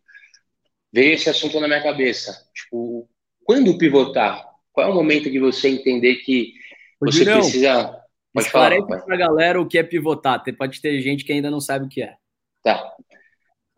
veio 0.93 1.15
esse 1.15 1.31
assunto 1.31 1.61
na 1.61 1.69
minha 1.69 1.83
cabeça. 1.85 2.37
Tipo, 2.53 3.09
quando 3.45 3.79
pivotar? 3.79 4.45
Qual 4.73 4.89
é 4.89 4.91
o 4.91 4.95
momento 4.95 5.31
de 5.31 5.39
você 5.39 5.69
entender 5.69 6.17
que 6.17 6.53
você 7.01 7.25
precisa 7.25 8.02
Pode 8.33 8.47
Esclarece 8.47 8.87
para 8.87 9.15
a 9.15 9.19
galera 9.19 9.61
o 9.61 9.67
que 9.67 9.79
é 9.79 9.83
pivotar. 9.83 10.43
Pode 10.57 10.81
ter 10.81 11.01
gente 11.01 11.25
que 11.25 11.33
ainda 11.33 11.51
não 11.51 11.61
sabe 11.61 11.87
o 11.87 11.89
que 11.89 12.03
é. 12.03 12.15
Tá. 12.63 12.83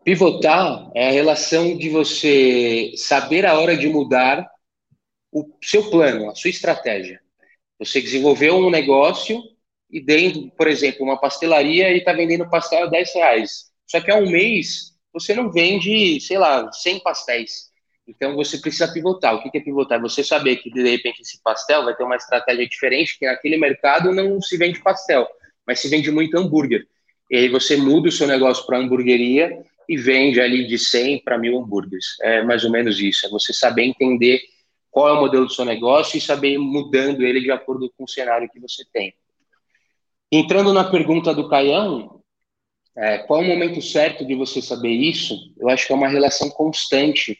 Pivotar 0.03 0.89
é 0.95 1.09
a 1.09 1.11
relação 1.11 1.77
de 1.77 1.89
você 1.89 2.93
saber 2.95 3.45
a 3.45 3.59
hora 3.59 3.75
de 3.75 3.87
mudar 3.89 4.47
o 5.31 5.45
seu 5.61 5.89
plano, 5.89 6.29
a 6.29 6.35
sua 6.35 6.49
estratégia. 6.49 7.19
Você 7.79 8.01
desenvolveu 8.01 8.55
um 8.55 8.69
negócio 8.69 9.41
e 9.89 9.99
dentro, 9.99 10.49
por 10.51 10.67
exemplo, 10.67 11.03
uma 11.03 11.19
pastelaria 11.19 11.91
e 11.91 11.97
está 11.97 12.13
vendendo 12.13 12.49
pastel 12.49 12.83
a 12.83 12.87
10 12.87 13.13
reais. 13.15 13.65
Só 13.85 13.99
que 13.99 14.11
há 14.11 14.15
um 14.15 14.29
mês 14.29 14.95
você 15.11 15.33
não 15.33 15.51
vende, 15.51 16.19
sei 16.21 16.37
lá, 16.37 16.71
100 16.71 16.99
pastéis. 16.99 17.71
Então 18.07 18.35
você 18.35 18.57
precisa 18.57 18.91
pivotar. 18.91 19.35
O 19.35 19.41
que 19.41 19.57
é 19.57 19.61
pivotar? 19.61 19.99
Você 20.01 20.23
saber 20.23 20.57
que 20.57 20.69
de 20.69 20.83
repente 20.83 21.21
esse 21.21 21.41
pastel 21.41 21.83
vai 21.83 21.95
ter 21.95 22.03
uma 22.03 22.15
estratégia 22.15 22.67
diferente, 22.67 23.17
que 23.17 23.25
naquele 23.25 23.57
mercado 23.57 24.13
não 24.13 24.39
se 24.41 24.57
vende 24.57 24.81
pastel, 24.81 25.27
mas 25.65 25.79
se 25.79 25.89
vende 25.89 26.11
muito 26.11 26.37
hambúrguer. 26.37 26.87
E 27.29 27.37
aí 27.37 27.49
você 27.49 27.75
muda 27.75 28.09
o 28.09 28.11
seu 28.11 28.27
negócio 28.27 28.65
para 28.65 28.77
hamburgueria 28.77 29.63
e 29.89 29.97
vende 29.97 30.39
ali 30.39 30.67
de 30.67 30.77
100 30.77 31.23
para 31.23 31.37
mil 31.37 31.57
hambúrgueres. 31.57 32.17
É 32.21 32.43
mais 32.43 32.63
ou 32.63 32.71
menos 32.71 32.99
isso. 32.99 33.25
É 33.25 33.29
você 33.29 33.51
saber 33.51 33.83
entender 33.83 34.39
qual 34.91 35.09
é 35.09 35.13
o 35.13 35.21
modelo 35.21 35.45
do 35.45 35.51
seu 35.51 35.65
negócio 35.65 36.17
e 36.17 36.21
saber 36.21 36.53
ir 36.53 36.57
mudando 36.57 37.23
ele 37.23 37.41
de 37.41 37.51
acordo 37.51 37.91
com 37.97 38.03
o 38.03 38.07
cenário 38.07 38.49
que 38.49 38.59
você 38.59 38.83
tem. 38.93 39.13
Entrando 40.31 40.71
na 40.73 40.83
pergunta 40.83 41.33
do 41.33 41.49
Caião, 41.49 42.21
é, 42.95 43.17
qual 43.19 43.41
é 43.41 43.45
o 43.45 43.47
momento 43.47 43.81
certo 43.81 44.25
de 44.25 44.35
você 44.35 44.61
saber 44.61 44.91
isso? 44.91 45.35
Eu 45.57 45.69
acho 45.69 45.85
que 45.85 45.93
é 45.93 45.95
uma 45.95 46.07
relação 46.07 46.49
constante 46.49 47.37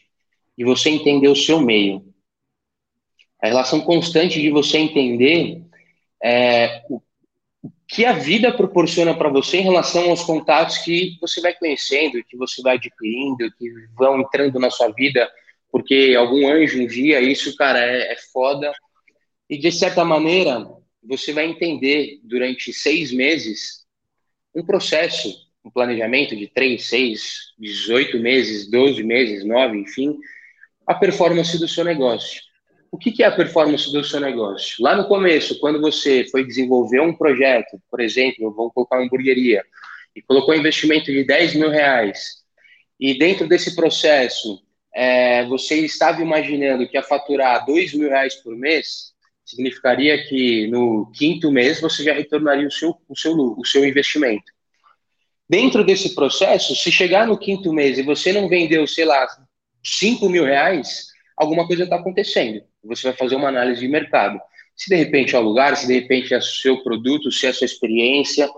de 0.56 0.64
você 0.64 0.90
entender 0.90 1.28
o 1.28 1.36
seu 1.36 1.60
meio. 1.60 2.04
A 3.42 3.48
relação 3.48 3.80
constante 3.80 4.40
de 4.40 4.50
você 4.50 4.78
entender 4.78 5.62
é, 6.22 6.82
o, 6.88 7.02
o 7.62 7.70
que 7.86 8.04
a 8.04 8.12
vida 8.12 8.52
proporciona 8.52 9.14
para 9.14 9.28
você 9.28 9.58
em 9.58 9.62
relação 9.62 10.10
aos 10.10 10.24
contatos 10.24 10.78
que 10.78 11.18
você 11.20 11.40
vai 11.40 11.54
conhecendo, 11.54 12.22
que 12.24 12.36
você 12.36 12.62
vai 12.62 12.76
adquirindo, 12.76 13.52
que 13.58 13.70
vão 13.96 14.20
entrando 14.20 14.58
na 14.58 14.70
sua 14.70 14.88
vida, 14.88 15.30
porque 15.70 16.14
algum 16.18 16.48
anjo 16.48 16.82
um 16.82 16.86
dia, 16.86 17.20
isso, 17.20 17.54
cara, 17.56 17.78
é, 17.78 18.12
é 18.12 18.16
foda. 18.32 18.72
E 19.48 19.58
de 19.58 19.70
certa 19.70 20.04
maneira, 20.04 20.66
você 21.02 21.32
vai 21.32 21.46
entender 21.46 22.18
durante 22.24 22.72
seis 22.72 23.12
meses 23.12 23.86
um 24.54 24.64
processo, 24.64 25.32
um 25.64 25.70
planejamento 25.70 26.34
de 26.34 26.48
três, 26.48 26.86
seis, 26.86 27.52
dezoito 27.58 28.18
meses, 28.18 28.70
doze 28.70 29.02
meses, 29.02 29.44
nove, 29.44 29.78
enfim, 29.78 30.18
a 30.86 30.94
performance 30.94 31.58
do 31.58 31.66
seu 31.66 31.84
negócio. 31.84 32.40
O 32.90 32.98
que, 32.98 33.22
é 33.22 33.26
a 33.26 33.32
performance 33.32 33.92
do 33.92 34.02
seu 34.04 34.20
negócio? 34.20 34.76
Lá 34.82 34.96
no 34.96 35.08
começo, 35.08 35.58
quando 35.58 35.80
você 35.80 36.24
foi 36.30 36.46
desenvolver 36.46 37.00
um 37.00 37.12
projeto, 37.12 37.80
por 37.90 38.00
exemplo, 38.00 38.54
vamos 38.54 38.72
colocar 38.72 38.96
uma 38.96 39.04
hamburgueria, 39.04 39.64
e 40.14 40.22
colocou 40.22 40.54
um 40.54 40.58
investimento 40.58 41.06
de 41.06 41.24
10 41.24 41.56
mil 41.56 41.68
reais, 41.68 42.42
e 42.98 43.18
dentro 43.18 43.46
desse 43.46 43.74
processo 43.74 44.62
é, 44.94 45.44
você 45.44 45.74
estava 45.80 46.22
imaginando 46.22 46.88
que 46.88 46.96
ia 46.96 47.02
faturar 47.02 47.66
2 47.66 47.92
mil 47.92 48.08
reais 48.08 48.36
por 48.36 48.56
mês, 48.56 49.12
significaria 49.44 50.26
que 50.26 50.66
no 50.68 51.10
quinto 51.12 51.52
mês 51.52 51.80
você 51.80 52.02
já 52.02 52.14
retornaria 52.14 52.66
o 52.66 52.72
seu, 52.72 52.96
o 53.08 53.16
seu, 53.16 53.36
o 53.36 53.64
seu 53.64 53.84
investimento. 53.84 54.50
Dentro 55.48 55.84
desse 55.84 56.14
processo, 56.14 56.74
se 56.74 56.90
chegar 56.90 57.26
no 57.26 57.38
quinto 57.38 57.72
mês 57.72 57.98
e 57.98 58.02
você 58.02 58.32
não 58.32 58.48
vendeu, 58.48 58.86
sei 58.86 59.04
lá, 59.04 59.28
5 59.86 60.28
mil 60.28 60.44
reais, 60.44 61.06
alguma 61.36 61.66
coisa 61.66 61.84
está 61.84 61.96
acontecendo. 61.96 62.62
Você 62.84 63.08
vai 63.08 63.16
fazer 63.16 63.36
uma 63.36 63.48
análise 63.48 63.80
de 63.80 63.88
mercado. 63.88 64.38
Se 64.74 64.90
de 64.90 64.96
repente 64.96 65.34
é 65.34 65.38
o 65.38 65.42
lugar, 65.42 65.76
se 65.76 65.86
de 65.86 65.94
repente 65.94 66.34
é 66.34 66.38
o 66.38 66.42
seu 66.42 66.82
produto, 66.82 67.30
se 67.30 67.46
é 67.46 67.50
a 67.50 67.54
sua 67.54 67.64
experiência. 67.64 68.48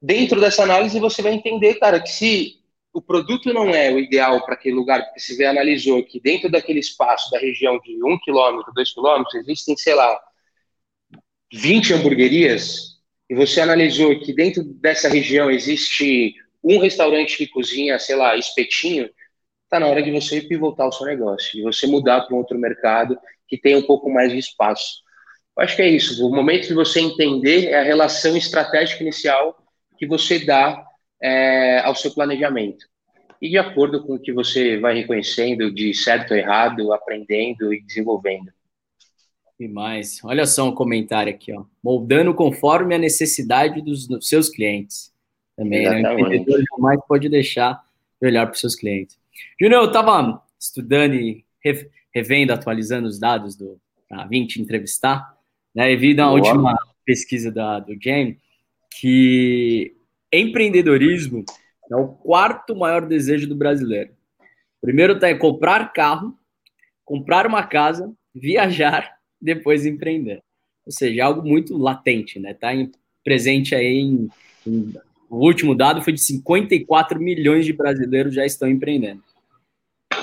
Dentro 0.00 0.40
dessa 0.40 0.62
análise, 0.62 0.98
você 0.98 1.20
vai 1.20 1.32
entender, 1.32 1.74
cara, 1.74 2.00
que 2.00 2.10
se 2.10 2.60
o 2.92 3.02
produto 3.02 3.52
não 3.52 3.70
é 3.70 3.92
o 3.92 3.98
ideal 3.98 4.44
para 4.44 4.54
aquele 4.54 4.74
lugar, 4.74 5.04
porque 5.04 5.20
se 5.20 5.36
você 5.36 5.44
analisou 5.44 6.02
que 6.04 6.20
dentro 6.20 6.50
daquele 6.50 6.80
espaço 6.80 7.30
da 7.30 7.38
região 7.38 7.78
de 7.80 8.02
1 8.02 8.18
quilômetro, 8.20 8.72
2 8.72 8.94
quilômetros, 8.94 9.34
existem, 9.34 9.76
sei 9.76 9.94
lá, 9.94 10.18
20 11.52 11.94
hamburguerias, 11.94 12.98
e 13.28 13.34
você 13.34 13.60
analisou 13.60 14.18
que 14.18 14.32
dentro 14.32 14.64
dessa 14.64 15.08
região 15.08 15.50
existe 15.50 16.34
um 16.64 16.78
restaurante 16.78 17.36
que 17.36 17.46
cozinha, 17.46 17.98
sei 17.98 18.16
lá, 18.16 18.36
espetinho, 18.36 19.08
está 19.70 19.78
na 19.78 19.86
hora 19.86 20.02
de 20.02 20.10
você 20.10 20.40
pivotar 20.40 20.88
o 20.88 20.92
seu 20.92 21.06
negócio, 21.06 21.52
de 21.52 21.62
você 21.62 21.86
mudar 21.86 22.22
para 22.22 22.34
um 22.34 22.38
outro 22.38 22.58
mercado 22.58 23.16
que 23.46 23.56
tem 23.56 23.76
um 23.76 23.82
pouco 23.82 24.10
mais 24.10 24.32
de 24.32 24.38
espaço. 24.38 25.02
Eu 25.56 25.62
acho 25.62 25.76
que 25.76 25.82
é 25.82 25.88
isso. 25.88 26.26
O 26.26 26.34
momento 26.34 26.66
de 26.66 26.74
você 26.74 27.00
entender 27.00 27.66
é 27.66 27.78
a 27.78 27.84
relação 27.84 28.36
estratégica 28.36 29.04
inicial 29.04 29.56
que 29.96 30.06
você 30.06 30.44
dá 30.44 30.84
é, 31.22 31.78
ao 31.80 31.94
seu 31.94 32.12
planejamento. 32.12 32.84
E 33.40 33.48
de 33.48 33.58
acordo 33.58 34.04
com 34.04 34.14
o 34.14 34.18
que 34.18 34.32
você 34.32 34.78
vai 34.78 34.94
reconhecendo 34.94 35.72
de 35.72 35.94
certo 35.94 36.32
ou 36.32 36.36
errado, 36.36 36.92
aprendendo 36.92 37.72
e 37.72 37.80
desenvolvendo. 37.80 38.50
E 39.58 39.68
mais. 39.68 40.18
Olha 40.24 40.46
só 40.46 40.68
um 40.68 40.74
comentário 40.74 41.32
aqui, 41.32 41.52
ó. 41.52 41.64
Moldando 41.82 42.34
conforme 42.34 42.94
a 42.94 42.98
necessidade 42.98 43.80
dos, 43.82 44.08
dos 44.08 44.26
seus 44.26 44.48
clientes. 44.48 45.12
Também, 45.56 45.88
né? 45.88 46.12
O 46.12 46.18
empreendedor 46.18 46.60
jamais 46.72 46.98
pode 47.06 47.28
deixar 47.28 47.80
de 48.20 48.26
olhar 48.26 48.46
para 48.46 48.54
os 48.54 48.60
seus 48.60 48.74
clientes. 48.74 49.19
Júnior, 49.60 49.82
eu 49.82 49.88
estava 49.88 50.42
estudando 50.58 51.14
e 51.14 51.44
revendo, 52.12 52.52
atualizando 52.52 53.06
os 53.06 53.18
dados 53.18 53.56
do 53.56 53.80
para 54.08 54.26
vir 54.26 54.46
te 54.46 54.60
entrevistar, 54.60 55.36
né? 55.72 55.92
E 55.92 55.96
vi 55.96 56.14
na 56.14 56.32
última 56.32 56.76
pesquisa 57.04 57.50
da, 57.52 57.78
do 57.78 57.96
James 58.02 58.36
que 58.90 59.94
empreendedorismo 60.32 61.44
é 61.90 61.96
o 61.96 62.08
quarto 62.08 62.74
maior 62.74 63.06
desejo 63.06 63.48
do 63.48 63.54
brasileiro. 63.54 64.10
Primeiro 64.80 65.18
tá 65.18 65.28
é 65.28 65.34
comprar 65.34 65.92
carro, 65.92 66.36
comprar 67.04 67.46
uma 67.46 67.62
casa, 67.62 68.12
viajar, 68.34 69.16
depois 69.40 69.86
empreender. 69.86 70.42
Ou 70.84 70.92
seja, 70.92 71.20
é 71.20 71.24
algo 71.24 71.46
muito 71.46 71.76
latente, 71.76 72.40
né? 72.40 72.52
Tá 72.52 72.74
em, 72.74 72.90
presente 73.22 73.74
aí 73.74 74.00
em, 74.00 74.28
em 74.66 74.92
o 75.28 75.36
último 75.36 75.76
dado 75.76 76.02
foi 76.02 76.12
de 76.12 76.20
54 76.20 77.20
milhões 77.20 77.64
de 77.64 77.72
brasileiros 77.72 78.34
já 78.34 78.44
estão 78.44 78.68
empreendendo. 78.68 79.22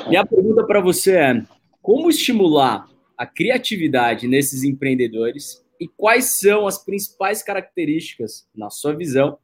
Minha 0.07 0.25
pergunta 0.25 0.65
para 0.65 0.79
você 0.79 1.17
é: 1.17 1.43
como 1.81 2.09
estimular 2.09 2.89
a 3.17 3.25
criatividade 3.25 4.27
nesses 4.27 4.63
empreendedores 4.63 5.65
e 5.79 5.87
quais 5.87 6.39
são 6.39 6.67
as 6.67 6.83
principais 6.83 7.43
características, 7.43 8.47
na 8.55 8.69
sua 8.69 8.95
visão, 8.95 9.37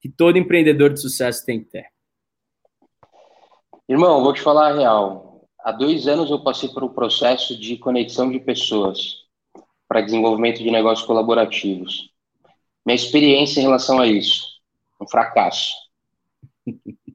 que 0.00 0.08
todo 0.08 0.38
empreendedor 0.38 0.92
de 0.92 1.00
sucesso 1.00 1.44
tem 1.44 1.60
que 1.60 1.70
ter? 1.70 1.86
Irmão, 3.88 4.22
vou 4.22 4.32
te 4.32 4.40
falar 4.40 4.72
a 4.72 4.76
real. 4.76 5.48
Há 5.60 5.72
dois 5.72 6.06
anos 6.06 6.30
eu 6.30 6.42
passei 6.42 6.68
por 6.68 6.84
um 6.84 6.88
processo 6.88 7.58
de 7.58 7.76
conexão 7.76 8.30
de 8.30 8.38
pessoas 8.38 9.26
para 9.88 10.02
desenvolvimento 10.02 10.62
de 10.62 10.70
negócios 10.70 11.06
colaborativos. 11.06 12.10
Minha 12.84 12.96
experiência 12.96 13.60
em 13.60 13.64
relação 13.64 13.98
a 13.98 14.06
isso, 14.06 14.60
um 15.00 15.08
fracasso. 15.08 15.74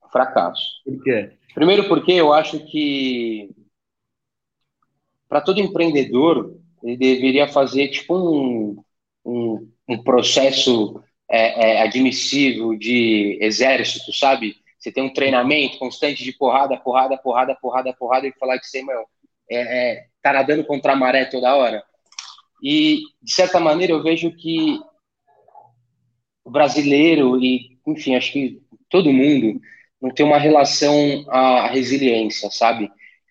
Um 0.00 0.10
fracasso. 0.10 0.82
Por 0.86 1.02
quê? 1.02 1.37
Primeiro 1.58 1.88
porque 1.88 2.12
eu 2.12 2.32
acho 2.32 2.60
que 2.66 3.50
para 5.28 5.40
todo 5.40 5.58
empreendedor 5.58 6.56
ele 6.84 6.96
deveria 6.96 7.48
fazer 7.48 7.88
tipo 7.88 8.14
um, 8.14 8.80
um, 9.24 9.68
um 9.88 10.00
processo 10.04 11.02
é, 11.28 11.72
é, 11.72 11.82
admissível 11.82 12.78
de 12.78 13.40
exército, 13.40 14.12
sabe? 14.12 14.54
Você 14.78 14.92
tem 14.92 15.02
um 15.02 15.12
treinamento 15.12 15.80
constante 15.80 16.22
de 16.22 16.32
porrada, 16.32 16.76
porrada, 16.76 17.18
porrada, 17.18 17.56
porrada, 17.56 17.92
porrada, 17.92 18.28
e 18.28 18.38
falar 18.38 18.60
que 18.60 18.68
você, 18.68 18.80
meu, 18.84 19.04
é, 19.50 19.56
é, 19.96 20.06
tá 20.22 20.34
nadando 20.34 20.64
contra 20.64 20.92
a 20.92 20.96
maré 20.96 21.24
toda 21.24 21.56
hora. 21.56 21.82
E, 22.62 23.00
de 23.20 23.32
certa 23.32 23.58
maneira, 23.58 23.92
eu 23.92 24.00
vejo 24.00 24.30
que 24.30 24.80
o 26.44 26.50
brasileiro 26.52 27.36
e, 27.42 27.80
enfim, 27.84 28.14
acho 28.14 28.32
que 28.32 28.62
todo 28.88 29.12
mundo 29.12 29.60
não 30.00 30.10
tem 30.10 30.24
uma 30.24 30.38
relação 30.38 31.24
à 31.28 31.68
resiliência, 31.68 32.50
sabe? 32.50 32.90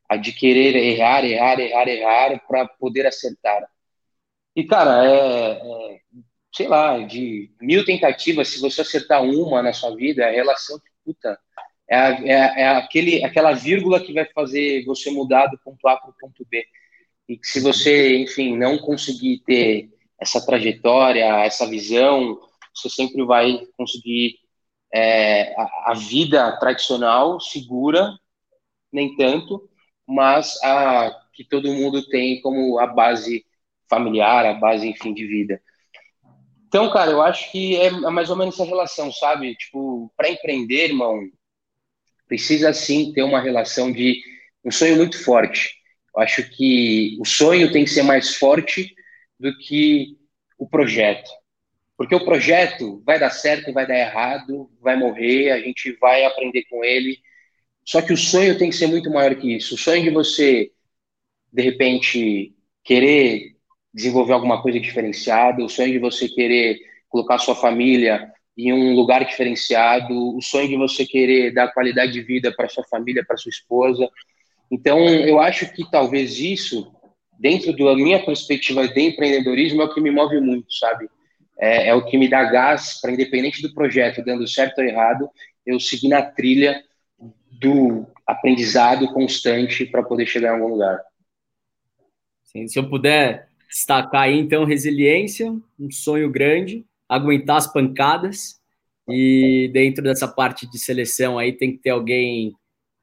A 0.09 0.17
de 0.17 0.31
querer 0.33 0.75
errar, 0.75 1.23
errar, 1.25 1.59
errar, 1.59 1.87
errar 1.87 2.41
para 2.47 2.67
poder 2.67 3.05
acertar. 3.05 3.67
E, 4.55 4.63
cara, 4.63 5.05
é, 5.05 5.51
é, 5.51 5.99
sei 6.53 6.67
lá, 6.67 6.97
de 6.99 7.51
mil 7.61 7.85
tentativas, 7.85 8.47
se 8.49 8.59
você 8.59 8.81
acertar 8.81 9.23
uma 9.23 9.61
na 9.61 9.73
sua 9.73 9.95
vida, 9.95 10.25
a 10.25 10.31
relação 10.31 10.79
puta, 11.05 11.39
é, 11.89 11.97
é, 11.97 12.61
é 12.63 12.67
aquele, 12.69 13.23
aquela 13.23 13.53
vírgula 13.53 13.99
que 13.99 14.13
vai 14.13 14.25
fazer 14.33 14.83
você 14.85 15.09
mudar 15.09 15.47
do 15.47 15.57
ponto 15.59 15.87
A 15.87 15.97
para 15.97 16.09
o 16.09 16.15
ponto 16.19 16.45
B. 16.49 16.65
E 17.29 17.37
que 17.37 17.47
se 17.47 17.59
você, 17.59 18.17
enfim, 18.17 18.57
não 18.57 18.77
conseguir 18.77 19.39
ter 19.45 19.89
essa 20.19 20.45
trajetória, 20.45 21.23
essa 21.45 21.67
visão, 21.67 22.39
você 22.73 22.89
sempre 22.89 23.23
vai 23.25 23.59
conseguir 23.77 24.39
é, 24.93 25.53
a, 25.59 25.91
a, 25.91 25.93
vida 25.93 26.51
tradicional, 26.59 27.39
segura, 27.39 28.17
nem 28.91 29.15
tanto, 29.15 29.69
mas 30.07 30.61
a 30.63 31.11
que 31.33 31.43
todo 31.43 31.73
mundo 31.73 32.07
tem 32.07 32.41
como 32.41 32.79
a 32.79 32.87
base 32.87 33.45
familiar, 33.89 34.45
a 34.45 34.53
base, 34.55 34.87
enfim, 34.87 35.13
de 35.13 35.27
vida. 35.27 35.61
Então, 36.67 36.91
cara, 36.91 37.11
eu 37.11 37.21
acho 37.21 37.51
que 37.51 37.75
é 37.77 37.91
mais 37.91 38.29
ou 38.29 38.35
menos 38.35 38.55
essa 38.55 38.65
relação, 38.65 39.11
sabe? 39.11 39.55
Tipo, 39.55 40.11
para 40.17 40.29
empreender, 40.29 40.87
irmão, 40.87 41.21
precisa 42.27 42.73
sim 42.73 43.13
ter 43.13 43.23
uma 43.23 43.39
relação 43.39 43.91
de 43.91 44.21
um 44.65 44.71
sonho 44.71 44.97
muito 44.97 45.23
forte. 45.23 45.75
Eu 46.15 46.21
acho 46.21 46.43
que 46.49 47.17
o 47.21 47.25
sonho 47.25 47.71
tem 47.71 47.85
que 47.85 47.91
ser 47.91 48.03
mais 48.03 48.35
forte 48.35 48.93
do 49.39 49.55
que 49.57 50.17
o 50.57 50.67
projeto. 50.67 51.29
Porque 51.97 52.13
o 52.13 52.23
projeto 52.23 53.01
vai 53.03 53.19
dar 53.19 53.31
certo, 53.31 53.73
vai 53.73 53.87
dar 53.87 53.97
errado, 53.97 54.69
vai 54.79 54.95
morrer, 54.95 55.51
a 55.51 55.59
gente 55.59 55.91
vai 55.99 56.23
aprender 56.23 56.63
com 56.69 56.85
ele. 56.85 57.17
Só 57.83 58.01
que 58.01 58.13
o 58.13 58.17
sonho 58.17 58.57
tem 58.57 58.69
que 58.69 58.75
ser 58.75 58.87
muito 58.87 59.09
maior 59.09 59.33
que 59.35 59.55
isso. 59.55 59.75
O 59.75 59.77
sonho 59.77 60.03
de 60.03 60.11
você, 60.11 60.71
de 61.51 61.61
repente, 61.63 62.53
querer 62.83 63.55
desenvolver 63.91 64.33
alguma 64.33 64.61
coisa 64.61 64.79
diferenciada, 64.79 65.63
o 65.63 65.69
sonho 65.69 65.91
de 65.91 65.97
você 65.97 66.29
querer 66.29 66.77
colocar 67.09 67.39
sua 67.39 67.55
família 67.55 68.31
em 68.55 68.71
um 68.71 68.93
lugar 68.93 69.25
diferenciado, 69.25 70.35
o 70.35 70.41
sonho 70.41 70.67
de 70.67 70.75
você 70.75 71.05
querer 71.05 71.51
dar 71.51 71.73
qualidade 71.73 72.11
de 72.11 72.21
vida 72.21 72.51
para 72.51 72.69
sua 72.69 72.83
família, 72.83 73.25
para 73.25 73.37
sua 73.37 73.49
esposa. 73.49 74.07
Então, 74.69 75.07
eu 75.07 75.39
acho 75.39 75.71
que 75.73 75.89
talvez 75.89 76.39
isso, 76.39 76.91
dentro 77.39 77.75
da 77.75 77.95
minha 77.95 78.23
perspectiva 78.23 78.87
de 78.87 79.01
empreendedorismo, 79.01 79.81
é 79.81 79.85
o 79.85 79.93
que 79.93 80.01
me 80.01 80.11
move 80.11 80.39
muito, 80.41 80.71
sabe? 80.73 81.07
É, 81.59 81.89
é 81.89 81.95
o 81.95 82.05
que 82.05 82.17
me 82.17 82.29
dá 82.29 82.43
gás 82.43 82.99
para, 83.01 83.11
independente 83.11 83.61
do 83.61 83.73
projeto, 83.73 84.23
dando 84.23 84.47
certo 84.47 84.79
ou 84.79 84.83
errado, 84.83 85.29
eu 85.65 85.79
seguir 85.79 86.09
na 86.09 86.21
trilha 86.21 86.83
do 87.51 88.05
aprendizado 88.25 89.11
constante 89.13 89.85
para 89.85 90.03
poder 90.03 90.27
chegar 90.27 90.49
em 90.49 90.61
algum 90.61 90.73
lugar. 90.73 91.01
Sim, 92.43 92.67
se 92.67 92.77
eu 92.77 92.87
puder 92.87 93.49
destacar 93.69 94.23
aí, 94.23 94.37
então, 94.37 94.63
resiliência, 94.63 95.51
um 95.79 95.91
sonho 95.91 96.29
grande, 96.29 96.85
aguentar 97.09 97.57
as 97.57 97.71
pancadas, 97.71 98.57
e 99.09 99.69
dentro 99.73 100.03
dessa 100.03 100.27
parte 100.27 100.69
de 100.69 100.77
seleção 100.77 101.39
aí 101.39 101.53
tem 101.53 101.71
que 101.71 101.77
ter 101.77 101.91
alguém, 101.91 102.53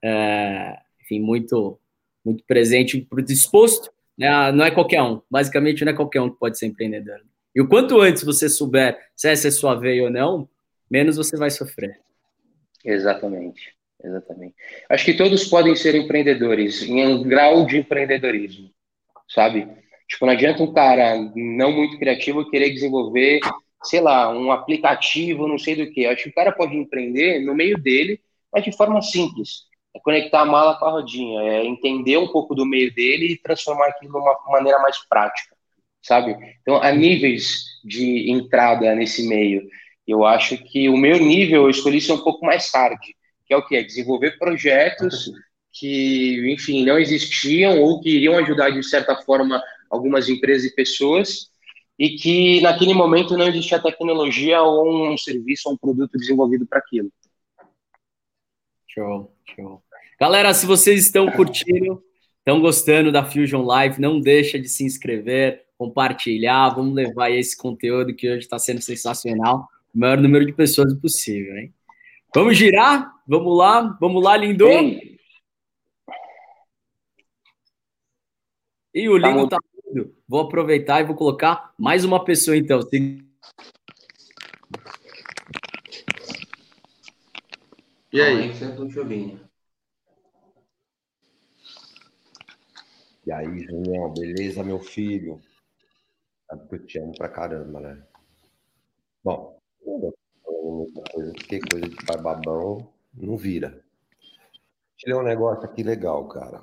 é, 0.02 0.78
enfim, 1.00 1.20
muito, 1.20 1.78
muito 2.24 2.44
presente, 2.46 3.06
disposto, 3.24 3.90
né? 4.16 4.52
não 4.52 4.64
é 4.64 4.70
qualquer 4.70 5.02
um, 5.02 5.20
basicamente 5.30 5.84
não 5.84 5.92
é 5.92 5.96
qualquer 5.96 6.20
um 6.20 6.30
que 6.30 6.38
pode 6.38 6.58
ser 6.58 6.66
empreendedor. 6.66 7.20
E 7.54 7.60
o 7.60 7.68
quanto 7.68 8.00
antes 8.00 8.24
você 8.24 8.48
souber 8.48 8.98
se 9.14 9.28
essa 9.28 9.48
é 9.48 9.50
sua 9.50 9.74
veia 9.74 10.02
ou 10.02 10.10
não, 10.10 10.48
menos 10.90 11.16
você 11.16 11.36
vai 11.36 11.50
sofrer. 11.50 12.00
Exatamente, 12.84 13.72
exatamente. 14.02 14.54
Acho 14.90 15.04
que 15.04 15.14
todos 15.14 15.44
podem 15.44 15.74
ser 15.76 15.94
empreendedores, 15.94 16.82
em 16.82 17.06
um 17.06 17.22
grau 17.22 17.64
de 17.64 17.78
empreendedorismo, 17.78 18.70
sabe? 19.28 19.68
Tipo, 20.08 20.26
não 20.26 20.32
adianta 20.32 20.62
um 20.62 20.72
cara 20.72 21.16
não 21.34 21.72
muito 21.72 21.98
criativo 21.98 22.48
querer 22.50 22.70
desenvolver, 22.70 23.40
sei 23.84 24.00
lá, 24.00 24.30
um 24.30 24.50
aplicativo, 24.52 25.48
não 25.48 25.58
sei 25.58 25.76
do 25.76 25.90
que. 25.90 26.06
Acho 26.06 26.24
que 26.24 26.28
o 26.30 26.34
cara 26.34 26.52
pode 26.52 26.76
empreender 26.76 27.40
no 27.40 27.54
meio 27.54 27.78
dele, 27.78 28.20
mas 28.52 28.64
de 28.64 28.76
forma 28.76 29.00
simples. 29.00 29.64
É 29.94 30.00
conectar 30.00 30.40
a 30.40 30.44
mala 30.44 30.76
com 30.76 30.86
a 30.86 30.90
rodinha, 30.90 31.40
é 31.40 31.64
entender 31.64 32.18
um 32.18 32.28
pouco 32.28 32.54
do 32.54 32.66
meio 32.66 32.92
dele 32.92 33.32
e 33.32 33.38
transformar 33.38 33.86
aquilo 33.88 34.12
de 34.12 34.18
uma 34.18 34.38
maneira 34.48 34.78
mais 34.80 34.98
prática, 35.08 35.53
sabe? 36.04 36.36
Então, 36.60 36.76
há 36.76 36.92
níveis 36.92 37.64
de 37.82 38.30
entrada 38.30 38.94
nesse 38.94 39.26
meio. 39.26 39.66
Eu 40.06 40.24
acho 40.24 40.56
que 40.58 40.88
o 40.88 40.96
meu 40.96 41.18
nível 41.18 41.62
eu 41.62 41.70
escolhi 41.70 42.00
ser 42.00 42.12
um 42.12 42.22
pouco 42.22 42.44
mais 42.44 42.70
hard, 42.72 42.98
que 43.46 43.52
é 43.54 43.56
o 43.56 43.66
que? 43.66 43.76
É 43.76 43.82
desenvolver 43.82 44.38
projetos 44.38 45.32
que, 45.72 46.52
enfim, 46.52 46.84
não 46.84 46.98
existiam 46.98 47.80
ou 47.80 48.00
que 48.00 48.10
iriam 48.10 48.38
ajudar 48.38 48.70
de 48.70 48.82
certa 48.82 49.16
forma 49.16 49.60
algumas 49.90 50.28
empresas 50.28 50.70
e 50.70 50.74
pessoas, 50.74 51.50
e 51.98 52.10
que 52.10 52.60
naquele 52.60 52.92
momento 52.92 53.36
não 53.36 53.48
existia 53.48 53.80
tecnologia 53.80 54.60
ou 54.62 55.12
um 55.12 55.16
serviço 55.16 55.68
ou 55.68 55.74
um 55.74 55.78
produto 55.78 56.18
desenvolvido 56.18 56.66
para 56.66 56.78
aquilo. 56.78 57.10
Show, 58.86 59.32
show. 59.54 59.82
Galera, 60.20 60.52
se 60.54 60.66
vocês 60.66 61.04
estão 61.04 61.30
curtindo, 61.30 62.02
estão 62.38 62.60
gostando 62.60 63.10
da 63.10 63.24
Fusion 63.24 63.62
Live, 63.62 64.00
não 64.00 64.20
deixa 64.20 64.58
de 64.58 64.68
se 64.68 64.84
inscrever, 64.84 65.63
compartilhar, 65.78 66.70
vamos 66.70 66.94
levar 66.94 67.30
esse 67.30 67.56
conteúdo 67.56 68.14
que 68.14 68.28
hoje 68.28 68.40
está 68.40 68.58
sendo 68.58 68.80
sensacional, 68.80 69.68
o 69.94 69.98
maior 69.98 70.18
número 70.18 70.46
de 70.46 70.52
pessoas 70.52 70.94
possível, 70.94 71.56
hein? 71.56 71.72
Vamos 72.34 72.56
girar? 72.56 73.12
Vamos 73.26 73.56
lá, 73.56 73.96
vamos 74.00 74.22
lá, 74.22 74.36
lindo! 74.36 74.66
Sim. 74.66 75.14
E 78.92 79.08
o 79.08 79.16
lindo 79.16 79.48
tá, 79.48 79.56
tá 79.56 79.74
Vou 80.26 80.40
aproveitar 80.40 81.00
e 81.00 81.04
vou 81.04 81.14
colocar 81.14 81.72
mais 81.78 82.04
uma 82.04 82.24
pessoa, 82.24 82.56
então. 82.56 82.80
E 88.12 88.20
aí? 88.20 88.50
E 93.26 93.32
aí, 93.32 93.58
Junião, 93.64 94.12
beleza, 94.12 94.62
meu 94.62 94.78
filho? 94.78 95.40
Que 96.68 96.74
eu 96.74 96.86
te 96.86 96.98
amo 96.98 97.12
pra 97.16 97.28
caramba, 97.28 97.80
né? 97.80 98.06
Bom, 99.22 99.58
porque 101.12 101.60
coisa 101.60 101.88
de 101.88 101.96
pai 102.06 102.20
babão 102.20 102.92
não 103.12 103.36
vira. 103.36 103.84
Tirei 104.96 105.14
um 105.14 105.22
negócio 105.22 105.64
aqui 105.64 105.82
legal, 105.82 106.26
cara. 106.28 106.62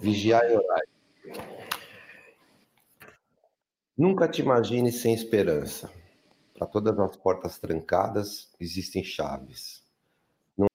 Vigiar 0.00 0.42
e 0.50 0.56
orar. 0.56 0.80
Nunca 3.96 4.28
te 4.28 4.40
imagine 4.42 4.90
sem 4.90 5.14
esperança. 5.14 5.92
Para 6.54 6.66
todas 6.66 6.98
as 6.98 7.16
portas 7.16 7.58
trancadas 7.58 8.50
existem 8.60 9.02
chaves. 9.02 9.84
Não... 10.56 10.66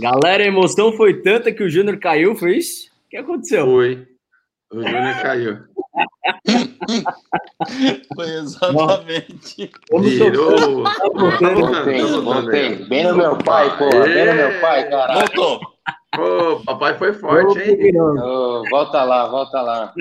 Galera, 0.00 0.44
a 0.44 0.46
emoção 0.46 0.92
foi 0.92 1.22
tanta 1.22 1.52
que 1.52 1.62
o 1.62 1.68
Júnior 1.68 1.98
caiu, 1.98 2.36
foi 2.36 2.58
isso? 2.58 2.88
O 3.06 3.10
que 3.10 3.16
aconteceu? 3.16 3.66
Foi. 3.66 4.06
O 4.70 4.82
Júnior 4.82 5.22
caiu. 5.22 5.58
Foi 8.14 8.30
exatamente. 8.34 9.70
Virou. 10.00 10.84
Voltei, 11.14 12.02
voltei. 12.22 12.76
Bem 12.86 13.04
no 13.04 13.16
meu 13.16 13.38
pai, 13.38 13.76
pô. 13.78 13.88
Bem 13.88 14.26
no 14.26 14.34
meu 14.34 14.60
pai, 14.60 14.88
cara. 14.88 15.14
Voltou. 15.14 15.60
Ô, 16.18 16.64
papai 16.64 16.96
foi 16.98 17.12
forte, 17.12 17.58
hein? 17.60 17.92
Oh, 18.00 18.62
volta 18.70 19.04
lá, 19.04 19.28
volta 19.28 19.60
lá. 19.60 19.94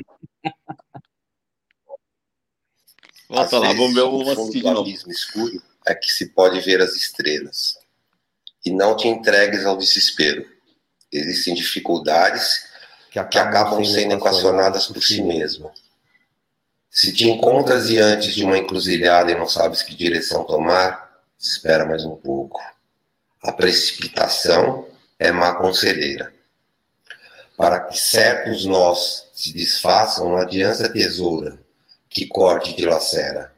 Volta 3.30 3.60
lá, 3.60 3.68
vamos 3.74 3.94
ver 3.94 4.02
o 4.02 4.22
assistir 4.22 4.62
de 4.62 4.72
novo. 4.72 4.90
escuro 4.90 5.62
é 5.86 5.94
que 5.94 6.08
se 6.10 6.34
pode 6.34 6.60
ver 6.62 6.82
as 6.82 6.96
estrelas. 6.96 7.78
E 8.68 8.70
não 8.70 8.98
te 8.98 9.08
entregues 9.08 9.66
ao 9.66 9.78
desespero. 9.78 10.46
Existem 11.10 11.54
dificuldades 11.54 12.68
que 13.10 13.18
acabam, 13.18 13.30
que 13.30 13.58
acabam 13.58 13.86
sendo 13.86 14.16
equacionadas 14.16 14.88
por 14.88 15.02
si 15.02 15.22
mesmo. 15.22 15.72
Se 16.92 17.14
te 17.14 17.30
encontras 17.30 17.88
diante 17.88 18.34
de 18.34 18.44
uma 18.44 18.58
encruzilhada 18.58 19.32
e 19.32 19.36
não 19.36 19.48
sabes 19.48 19.82
que 19.82 19.96
direção 19.96 20.44
tomar, 20.44 21.18
espera 21.40 21.86
mais 21.86 22.04
um 22.04 22.18
pouco. 22.18 22.60
A 23.42 23.54
precipitação 23.54 24.86
é 25.18 25.32
má 25.32 25.56
conselheira. 25.56 26.34
Para 27.56 27.80
que 27.80 27.98
certos 27.98 28.66
nós 28.66 29.30
se 29.34 29.54
desfaçam, 29.54 30.28
não 30.28 30.38
adianta 30.40 30.92
tesoura 30.92 31.58
que 32.10 32.28
corte 32.28 32.72
e 32.72 32.76
dilacera. 32.76 33.54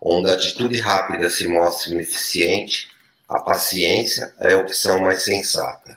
Onde 0.00 0.30
a 0.30 0.34
atitude 0.34 0.78
rápida 0.78 1.28
se 1.28 1.48
mostra 1.48 1.90
ineficiente, 1.90 2.88
a 3.30 3.38
paciência 3.38 4.34
é 4.40 4.54
a 4.54 4.58
opção 4.58 4.98
mais 4.98 5.22
sensata. 5.22 5.96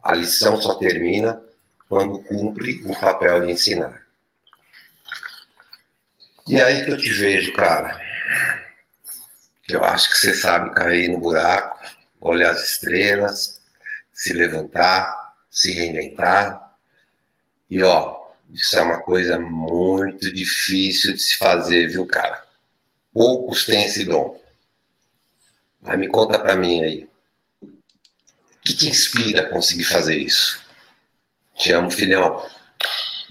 A 0.00 0.14
lição 0.14 0.62
só 0.62 0.76
termina 0.76 1.42
quando 1.88 2.22
cumpre 2.22 2.80
o 2.84 2.94
papel 3.00 3.44
de 3.44 3.52
ensinar. 3.52 4.00
E 6.46 6.62
aí 6.62 6.84
que 6.84 6.92
eu 6.92 6.96
te 6.96 7.10
vejo, 7.10 7.52
cara. 7.52 8.00
Eu 9.68 9.82
acho 9.82 10.08
que 10.08 10.18
você 10.18 10.32
sabe 10.32 10.72
cair 10.72 11.08
no 11.08 11.18
buraco, 11.18 11.78
olhar 12.20 12.52
as 12.52 12.62
estrelas, 12.62 13.60
se 14.12 14.32
levantar, 14.32 15.34
se 15.50 15.72
reinventar. 15.72 16.74
E 17.68 17.82
ó, 17.82 18.18
isso 18.52 18.78
é 18.78 18.82
uma 18.82 19.02
coisa 19.02 19.36
muito 19.40 20.32
difícil 20.32 21.12
de 21.12 21.20
se 21.20 21.36
fazer, 21.36 21.88
viu, 21.88 22.06
cara? 22.06 22.40
Poucos 23.12 23.66
têm 23.66 23.84
esse 23.84 24.04
dom. 24.04 24.40
Mas 25.80 25.98
me 25.98 26.08
conta 26.08 26.38
pra 26.38 26.56
mim 26.56 26.82
aí. 26.82 27.08
O 27.62 28.60
que 28.64 28.74
te 28.76 28.88
inspira 28.88 29.42
a 29.42 29.50
conseguir 29.50 29.84
fazer 29.84 30.18
isso? 30.18 30.60
Te 31.54 31.72
amo, 31.72 31.90
filhão. 31.90 32.44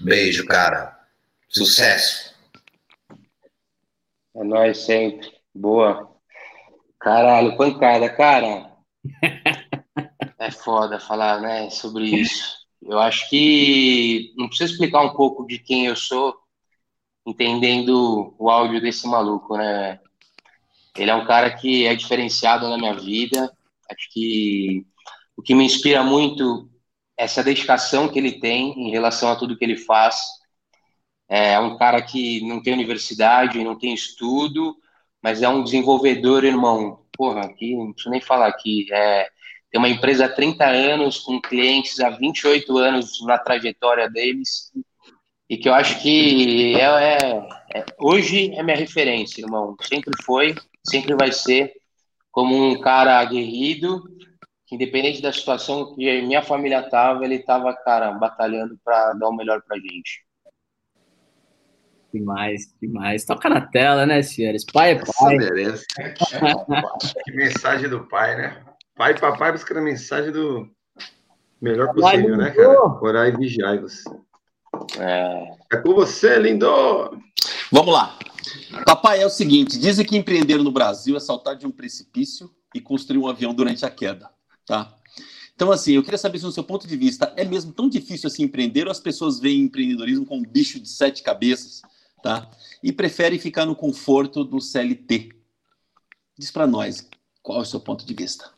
Beijo, 0.00 0.46
cara. 0.46 0.98
Sucesso. 1.48 2.34
É 4.34 4.44
nóis 4.44 4.78
sempre. 4.78 5.32
Boa. 5.54 6.14
Caralho, 6.98 7.56
pancada, 7.56 8.08
cara. 8.08 8.70
É 10.40 10.52
foda 10.52 11.00
falar, 11.00 11.40
né, 11.40 11.68
sobre 11.68 12.04
isso. 12.04 12.58
Eu 12.80 12.98
acho 13.00 13.28
que 13.28 14.32
não 14.36 14.46
precisa 14.46 14.70
explicar 14.70 15.02
um 15.02 15.12
pouco 15.14 15.44
de 15.44 15.58
quem 15.58 15.86
eu 15.86 15.96
sou, 15.96 16.32
entendendo 17.26 18.34
o 18.38 18.48
áudio 18.48 18.80
desse 18.80 19.06
maluco, 19.08 19.56
né? 19.56 20.00
Ele 20.98 21.10
é 21.10 21.14
um 21.14 21.24
cara 21.24 21.50
que 21.54 21.86
é 21.86 21.94
diferenciado 21.94 22.68
na 22.68 22.76
minha 22.76 22.94
vida. 22.94 23.50
Acho 23.90 24.12
que 24.12 24.84
o 25.36 25.42
que 25.42 25.54
me 25.54 25.64
inspira 25.64 26.02
muito 26.02 26.68
é 27.16 27.24
essa 27.24 27.42
dedicação 27.42 28.08
que 28.08 28.18
ele 28.18 28.40
tem 28.40 28.72
em 28.78 28.90
relação 28.90 29.30
a 29.30 29.36
tudo 29.36 29.56
que 29.56 29.64
ele 29.64 29.76
faz. 29.76 30.20
É 31.28 31.58
um 31.60 31.76
cara 31.76 32.02
que 32.02 32.40
não 32.46 32.62
tem 32.62 32.72
universidade, 32.72 33.62
não 33.62 33.78
tem 33.78 33.94
estudo, 33.94 34.76
mas 35.22 35.42
é 35.42 35.48
um 35.48 35.62
desenvolvedor, 35.62 36.44
irmão. 36.44 37.04
Porra, 37.16 37.42
aqui 37.42 37.76
não 37.76 37.92
preciso 37.92 38.10
nem 38.10 38.20
falar 38.20 38.48
aqui. 38.48 38.86
É, 38.90 39.28
tem 39.70 39.78
uma 39.78 39.88
empresa 39.88 40.24
há 40.24 40.28
30 40.28 40.64
anos, 40.64 41.20
com 41.20 41.40
clientes 41.40 42.00
há 42.00 42.10
28 42.10 42.76
anos 42.78 43.24
na 43.24 43.38
trajetória 43.38 44.08
deles, 44.08 44.72
e 45.48 45.56
que 45.56 45.68
eu 45.68 45.74
acho 45.74 46.02
que 46.02 46.74
é, 46.76 46.82
é, 46.82 47.48
é, 47.74 47.86
hoje 47.98 48.54
é 48.54 48.62
minha 48.62 48.76
referência, 48.76 49.40
irmão. 49.40 49.74
Sempre 49.80 50.10
foi, 50.22 50.54
sempre 50.86 51.14
vai 51.14 51.32
ser, 51.32 51.72
como 52.30 52.54
um 52.54 52.78
cara 52.80 53.18
aguerrido, 53.18 54.02
que 54.66 54.74
independente 54.74 55.22
da 55.22 55.32
situação 55.32 55.94
que 55.94 56.22
minha 56.22 56.42
família 56.42 56.80
estava, 56.80 57.24
ele 57.24 57.36
estava, 57.36 57.74
cara, 57.74 58.12
batalhando 58.12 58.78
para 58.84 59.14
dar 59.14 59.28
o 59.28 59.34
melhor 59.34 59.62
para 59.66 59.78
gente. 59.78 60.26
Demais, 62.12 62.74
demais. 62.80 63.24
Toca 63.24 63.48
na 63.48 63.60
tela, 63.60 64.04
né, 64.04 64.22
senhores? 64.22 64.64
Pai 64.64 64.92
é 64.92 64.94
pai. 64.96 65.38
que 67.24 67.32
mensagem 67.32 67.88
do 67.88 68.06
pai, 68.06 68.36
né? 68.36 68.64
Pai 68.94 69.12
e 69.12 69.20
papai 69.20 69.52
buscando 69.52 69.78
a 69.78 69.82
mensagem 69.82 70.32
do 70.32 70.68
melhor 71.60 71.94
possível, 71.94 72.36
né, 72.36 72.50
cara? 72.50 72.78
Orar 73.02 73.28
e 73.28 73.36
vigiar 73.36 73.78
você. 73.78 74.08
É... 74.98 75.56
é 75.72 75.76
com 75.78 75.94
você, 75.94 76.38
lindo! 76.38 76.66
Vamos 77.70 77.92
lá. 77.92 78.18
Papai, 78.86 79.22
é 79.22 79.26
o 79.26 79.30
seguinte: 79.30 79.78
dizem 79.78 80.06
que 80.06 80.16
empreender 80.16 80.58
no 80.58 80.70
Brasil 80.70 81.16
é 81.16 81.20
saltar 81.20 81.56
de 81.56 81.66
um 81.66 81.70
precipício 81.70 82.50
e 82.74 82.80
construir 82.80 83.18
um 83.18 83.28
avião 83.28 83.52
durante 83.52 83.84
a 83.84 83.90
queda, 83.90 84.30
tá? 84.66 84.94
Então, 85.54 85.72
assim, 85.72 85.94
eu 85.94 86.04
queria 86.04 86.18
saber 86.18 86.38
se, 86.38 86.44
no 86.44 86.52
seu 86.52 86.62
ponto 86.62 86.86
de 86.86 86.96
vista, 86.96 87.32
é 87.36 87.44
mesmo 87.44 87.72
tão 87.72 87.88
difícil 87.88 88.28
assim 88.28 88.44
empreender 88.44 88.84
ou 88.84 88.92
as 88.92 89.00
pessoas 89.00 89.40
veem 89.40 89.62
empreendedorismo 89.62 90.24
como 90.24 90.42
um 90.42 90.48
bicho 90.48 90.78
de 90.78 90.88
sete 90.88 91.20
cabeças, 91.20 91.82
tá? 92.22 92.48
E 92.80 92.92
preferem 92.92 93.40
ficar 93.40 93.66
no 93.66 93.74
conforto 93.74 94.44
do 94.44 94.60
CLT. 94.60 95.30
Diz 96.38 96.52
para 96.52 96.64
nós, 96.64 97.08
qual 97.42 97.58
é 97.58 97.62
o 97.62 97.64
seu 97.64 97.80
ponto 97.80 98.06
de 98.06 98.14
vista? 98.14 98.48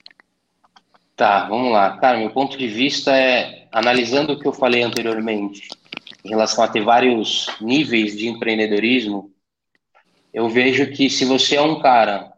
Tá, 1.17 1.49
vamos 1.49 1.73
lá. 1.73 1.97
Cara, 1.97 2.19
meu 2.19 2.31
ponto 2.31 2.59
de 2.59 2.69
vista 2.69 3.17
é, 3.17 3.67
analisando 3.73 4.35
o 4.35 4.39
que 4.39 4.47
eu 4.47 4.53
falei 4.53 4.83
anteriormente, 4.83 5.69
em 6.25 6.29
relação 6.29 6.63
a 6.63 6.69
ter 6.69 6.83
vários 6.83 7.47
níveis 7.61 8.17
de 8.17 8.29
empreendedorismo, 8.29 9.33
eu 10.33 10.49
vejo 10.49 10.91
que 10.93 11.11
se 11.11 11.25
você 11.25 11.57
é 11.57 11.63
um 11.63 11.81
cara 11.81 12.33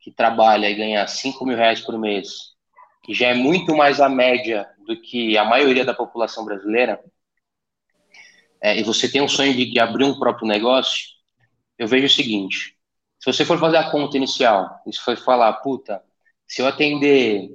que 0.00 0.10
trabalha 0.10 0.70
e 0.70 0.74
ganha 0.74 1.06
5 1.06 1.44
mil 1.44 1.56
reais 1.56 1.80
por 1.80 1.98
mês, 1.98 2.54
que 3.02 3.14
já 3.14 3.28
é 3.28 3.34
muito 3.34 3.76
mais 3.76 4.00
a 4.00 4.08
média 4.08 4.68
do 4.86 5.00
que 5.00 5.36
a 5.36 5.44
maioria 5.44 5.84
da 5.84 5.94
população 5.94 6.44
brasileira, 6.44 7.02
é, 8.60 8.78
e 8.78 8.82
você 8.82 9.10
tem 9.10 9.20
um 9.20 9.28
sonho 9.28 9.54
de, 9.54 9.78
abrir 9.78 10.04
um 10.04 10.18
próprio 10.18 10.48
negócio, 10.48 11.04
eu 11.78 11.86
vejo 11.86 12.06
o 12.06 12.10
seguinte: 12.10 12.78
se 13.18 13.30
você 13.30 13.44
for 13.44 13.58
fazer 13.58 13.76
a 13.76 13.90
conta 13.90 14.16
inicial, 14.16 14.80
e 14.86 14.92
se 14.92 15.00
for 15.00 15.16
falar, 15.18 15.52
puta, 15.54 16.02
se 16.46 16.62
eu 16.62 16.66
atender 16.66 17.50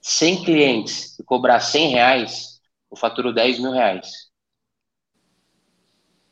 100 0.00 0.44
clientes 0.44 1.18
e 1.18 1.24
cobrar 1.24 1.60
100 1.60 1.88
reais, 1.90 2.60
eu 2.90 2.96
faturo 2.96 3.32
10 3.32 3.58
mil 3.58 3.72
reais. 3.72 4.29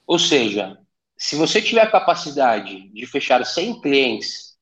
Ou 0.08 0.18
seja, 0.18 0.78
se 1.18 1.36
você 1.36 1.60
tiver 1.60 1.82
a 1.82 1.90
capacidade 1.90 2.88
de 2.88 3.06
fechar 3.06 3.44
100 3.44 3.82
clientes 3.82 4.56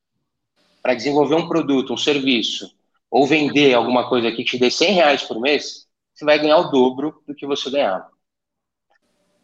para 0.83 0.93
desenvolver 0.93 1.37
um 1.37 1.47
produto, 1.47 1.95
um 1.95 1.97
serviço, 1.97 2.77
ou 3.09 3.25
vender 3.29 3.73
alguma 3.73 4.09
coisa 4.09 4.33
que 4.33 4.43
te 4.43 4.59
dê 4.59 4.69
100 4.69 4.93
reais 4.93 5.23
por 5.23 5.41
mês, 5.41 5.87
você 6.13 6.25
vai 6.25 6.37
ganhar 6.41 6.59
o 6.59 6.71
dobro 6.71 7.23
do 7.29 7.33
que 7.33 7.47
você 7.47 7.71
ganhava. 7.71 8.11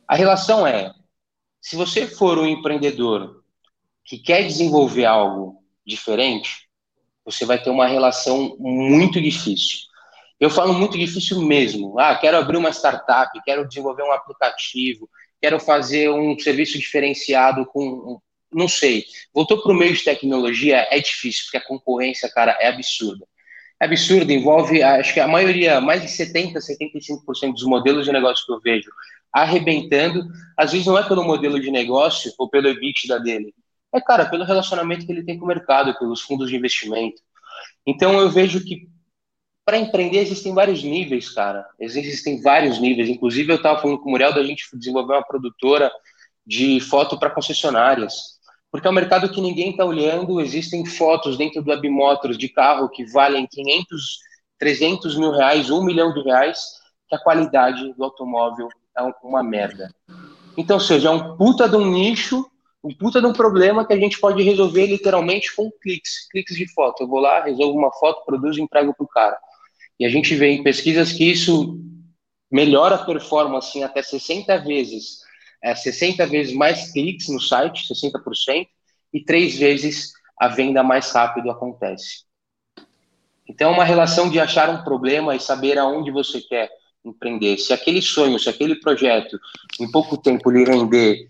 A 0.08 0.16
relação 0.16 0.66
é, 0.66 0.92
se 1.60 1.76
você 1.76 2.04
for 2.04 2.36
um 2.36 2.46
empreendedor 2.46 3.44
que 4.04 4.18
quer 4.18 4.42
desenvolver 4.42 5.04
algo 5.04 5.62
diferente, 5.86 6.68
você 7.24 7.46
vai 7.46 7.62
ter 7.62 7.70
uma 7.70 7.86
relação 7.86 8.56
muito 8.58 9.20
difícil. 9.20 9.78
Eu 10.40 10.50
falo 10.50 10.74
muito 10.74 10.98
difícil 10.98 11.40
mesmo. 11.42 11.96
Ah, 12.00 12.16
quero 12.16 12.38
abrir 12.38 12.56
uma 12.56 12.72
startup, 12.72 13.30
quero 13.44 13.68
desenvolver 13.68 14.02
um 14.02 14.10
aplicativo, 14.10 15.08
quero 15.42 15.58
fazer 15.58 16.08
um 16.08 16.38
serviço 16.38 16.78
diferenciado 16.78 17.66
com. 17.66 18.20
Não 18.52 18.68
sei. 18.68 19.04
Voltou 19.34 19.60
para 19.60 19.72
o 19.72 19.74
meio 19.74 19.92
de 19.92 20.04
tecnologia, 20.04 20.86
é 20.90 21.00
difícil, 21.00 21.44
porque 21.44 21.56
a 21.56 21.66
concorrência, 21.66 22.30
cara, 22.30 22.56
é 22.60 22.68
absurda. 22.68 23.26
É 23.80 23.86
absurdo, 23.86 24.30
envolve, 24.30 24.82
acho 24.82 25.12
que 25.12 25.18
a 25.18 25.26
maioria, 25.26 25.80
mais 25.80 26.02
de 26.02 26.08
70%, 26.08 26.54
75% 26.54 27.52
dos 27.52 27.64
modelos 27.64 28.04
de 28.04 28.12
negócio 28.12 28.46
que 28.46 28.52
eu 28.52 28.60
vejo 28.60 28.88
arrebentando, 29.32 30.28
às 30.56 30.70
vezes 30.70 30.86
não 30.86 30.98
é 30.98 31.08
pelo 31.08 31.24
modelo 31.24 31.58
de 31.58 31.70
negócio 31.70 32.30
ou 32.38 32.48
pelo 32.48 32.68
EBITDA 32.68 33.18
dele, 33.18 33.54
é, 33.92 34.00
cara, 34.00 34.26
pelo 34.26 34.44
relacionamento 34.44 35.06
que 35.06 35.12
ele 35.12 35.24
tem 35.24 35.38
com 35.38 35.46
o 35.46 35.48
mercado, 35.48 35.98
pelos 35.98 36.20
fundos 36.20 36.50
de 36.50 36.56
investimento. 36.56 37.20
Então, 37.86 38.20
eu 38.20 38.30
vejo 38.30 38.62
que 38.62 38.86
para 39.64 39.78
empreender 39.78 40.18
existem 40.18 40.52
vários 40.52 40.82
níveis, 40.82 41.30
cara. 41.30 41.66
Existem 41.78 42.40
vários 42.40 42.78
níveis. 42.78 43.08
Inclusive, 43.08 43.52
eu 43.52 43.56
estava 43.56 43.80
falando 43.80 43.98
com 43.98 44.08
o 44.08 44.10
Muriel 44.10 44.34
da 44.34 44.42
gente 44.42 44.64
desenvolver 44.74 45.14
uma 45.14 45.24
produtora 45.24 45.90
de 46.46 46.80
foto 46.80 47.18
para 47.18 47.30
concessionárias. 47.30 48.40
Porque 48.70 48.86
é 48.86 48.90
um 48.90 48.94
mercado 48.94 49.28
que 49.28 49.40
ninguém 49.40 49.70
está 49.70 49.84
olhando. 49.84 50.40
Existem 50.40 50.84
fotos 50.84 51.36
dentro 51.36 51.62
do 51.62 51.70
Webmotors 51.70 52.36
de 52.36 52.48
carro 52.48 52.88
que 52.88 53.04
valem 53.04 53.46
500, 53.46 54.18
300 54.58 55.16
mil 55.16 55.30
reais, 55.30 55.70
1 55.70 55.84
milhão 55.84 56.12
de 56.12 56.22
reais, 56.22 56.58
que 57.08 57.14
a 57.14 57.18
qualidade 57.18 57.92
do 57.94 58.02
automóvel 58.02 58.68
é 58.96 59.02
uma 59.22 59.42
merda. 59.42 59.94
Então, 60.56 60.80
seja, 60.80 61.08
é 61.08 61.10
um 61.10 61.36
puta 61.36 61.68
de 61.68 61.76
um 61.76 61.86
nicho, 61.90 62.46
um 62.82 62.92
puta 62.92 63.20
de 63.20 63.26
um 63.26 63.32
problema 63.32 63.86
que 63.86 63.92
a 63.92 63.98
gente 63.98 64.18
pode 64.18 64.42
resolver 64.42 64.86
literalmente 64.86 65.54
com 65.54 65.70
cliques, 65.70 66.28
cliques 66.30 66.56
de 66.56 66.66
foto. 66.72 67.04
Eu 67.04 67.08
vou 67.08 67.20
lá, 67.20 67.44
resolvo 67.44 67.78
uma 67.78 67.92
foto, 67.92 68.24
produzo 68.24 68.58
e 68.58 68.62
entrego 68.62 68.94
o 68.98 69.06
cara. 69.06 69.38
E 69.98 70.06
a 70.06 70.08
gente 70.08 70.34
vê 70.34 70.48
em 70.48 70.62
pesquisas 70.62 71.12
que 71.12 71.30
isso 71.30 71.78
melhora 72.50 72.96
a 72.96 73.04
performance 73.04 73.76
em 73.78 73.82
até 73.82 74.02
60 74.02 74.58
vezes, 74.58 75.20
é, 75.62 75.74
60 75.74 76.26
vezes 76.26 76.54
mais 76.54 76.92
cliques 76.92 77.28
no 77.28 77.40
site, 77.40 77.88
60%, 77.88 78.66
e 79.12 79.24
três 79.24 79.56
vezes 79.58 80.12
a 80.38 80.48
venda 80.48 80.82
mais 80.82 81.10
rápido 81.12 81.50
acontece. 81.50 82.24
Então, 83.48 83.70
é 83.70 83.74
uma 83.74 83.84
relação 83.84 84.30
de 84.30 84.40
achar 84.40 84.70
um 84.70 84.82
problema 84.82 85.34
e 85.34 85.40
saber 85.40 85.78
aonde 85.78 86.10
você 86.10 86.40
quer 86.40 86.70
empreender. 87.04 87.58
Se 87.58 87.72
aquele 87.72 88.00
sonho, 88.00 88.38
se 88.38 88.48
aquele 88.48 88.76
projeto, 88.76 89.38
em 89.80 89.90
pouco 89.90 90.16
tempo 90.16 90.50
lhe 90.50 90.64
render 90.64 91.28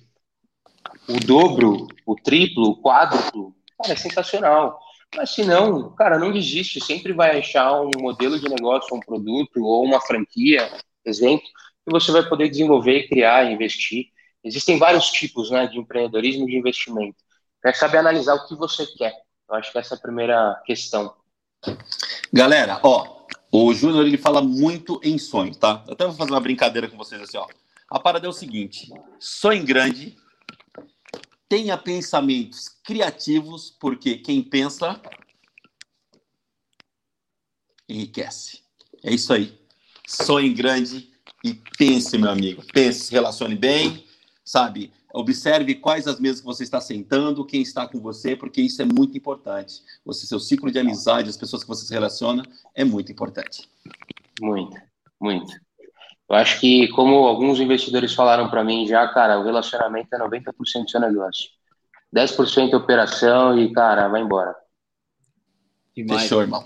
o 1.09 1.19
dobro, 1.25 1.89
o 2.07 2.15
triplo, 2.15 2.71
o 2.71 2.83
quádruplo, 2.83 3.55
cara, 3.79 3.95
é 3.95 3.97
sensacional. 3.97 4.79
Mas 5.15 5.31
se 5.31 5.45
não, 5.45 5.95
cara, 5.95 6.19
não 6.19 6.33
desiste. 6.33 6.81
Sempre 6.81 7.13
vai 7.13 7.39
achar 7.39 7.81
um 7.81 7.91
modelo 7.99 8.39
de 8.39 8.49
negócio, 8.49 8.95
um 8.97 9.01
produto 9.01 9.63
ou 9.63 9.85
uma 9.85 10.01
franquia, 10.01 10.71
exemplo, 11.05 11.47
que 11.85 11.91
você 11.91 12.11
vai 12.11 12.29
poder 12.29 12.49
desenvolver, 12.49 13.09
criar, 13.09 13.51
investir. 13.51 14.07
Existem 14.43 14.79
vários 14.79 15.11
tipos 15.11 15.51
né, 15.51 15.67
de 15.67 15.79
empreendedorismo 15.79 16.49
e 16.49 16.53
de 16.53 16.57
investimento. 16.57 17.17
É 17.65 17.73
saber 17.73 17.99
analisar 17.99 18.35
o 18.35 18.49
que 18.49 18.57
você 18.57 18.87
quer. 18.87 19.15
Eu 19.49 19.55
acho 19.55 19.71
que 19.71 19.79
essa 19.79 19.95
é 19.95 19.99
a 19.99 20.01
primeira 20.01 20.61
questão. 20.65 21.15
Galera, 22.33 22.81
ó, 22.83 23.23
o 23.53 23.73
Júnior 23.73 24.07
ele 24.07 24.19
fala 24.19 24.41
muito 24.41 24.99
em 25.05 25.19
sonho, 25.19 25.55
tá? 25.55 25.85
Eu 25.87 25.93
até 25.93 26.05
vou 26.07 26.15
fazer 26.15 26.31
uma 26.31 26.41
brincadeira 26.41 26.89
com 26.89 26.97
vocês 26.97 27.21
assim, 27.21 27.37
ó. 27.37 27.47
A 27.89 28.01
parada 28.01 28.27
é 28.27 28.29
o 28.29 28.33
seguinte: 28.33 28.91
sonhe 29.21 29.61
grande, 29.61 30.17
tenha 31.53 31.77
pensamentos 31.77 32.71
criativos, 32.83 33.77
porque 33.79 34.17
quem 34.17 34.43
pensa 34.43 34.99
enriquece. 37.87 38.63
É 39.05 39.13
isso 39.13 39.35
aí. 39.35 39.61
Sonhe 40.09 40.55
grande 40.55 41.13
e 41.45 41.53
pense, 41.77 42.17
meu 42.17 42.31
amigo. 42.31 42.63
Pense, 42.73 43.01
se 43.01 43.13
relacione 43.13 43.55
bem, 43.55 44.07
sabe? 44.43 44.95
Observe 45.13 45.75
quais 45.75 46.09
as 46.09 46.19
mesas 46.19 46.41
que 46.41 46.47
você 46.47 46.63
está 46.63 46.81
sentando, 46.81 47.45
quem 47.45 47.61
está 47.61 47.87
com 47.87 48.01
você, 48.01 48.35
porque 48.35 48.63
isso 48.63 48.81
é 48.81 48.87
muito 48.87 49.19
importante. 49.19 49.83
Você, 50.07 50.27
seu 50.27 50.41
ciclo 50.41 50.71
de 50.71 50.79
amizade, 50.79 51.29
as 51.29 51.37
pessoas 51.37 51.63
que 51.63 51.69
você 51.69 51.85
se 51.85 51.93
relaciona, 51.93 52.43
é 52.75 52.83
muito 52.83 53.13
importante. 53.13 53.69
Muito, 54.41 54.81
muito. 55.21 55.53
Eu 56.33 56.39
acho 56.39 56.59
que, 56.61 56.89
como 56.89 57.27
alguns 57.27 57.61
investidores 57.61 58.15
falaram 58.15 58.49
para 58.49 58.65
mim 58.65 58.87
já, 58.87 59.07
cara, 59.09 59.39
o 59.39 59.45
relacionamento 59.45 60.15
é 60.15 60.19
90% 60.19 60.55
do 60.57 60.91
seu 60.91 60.99
negócio. 60.99 61.51
10% 62.17 62.73
é 62.73 62.77
operação 62.77 63.59
e, 63.59 63.71
cara, 63.71 64.09
vai 64.09 64.23
embora. 64.23 64.55
Demais. 65.95 66.23
Fechou, 66.23 66.41
irmão. 66.41 66.65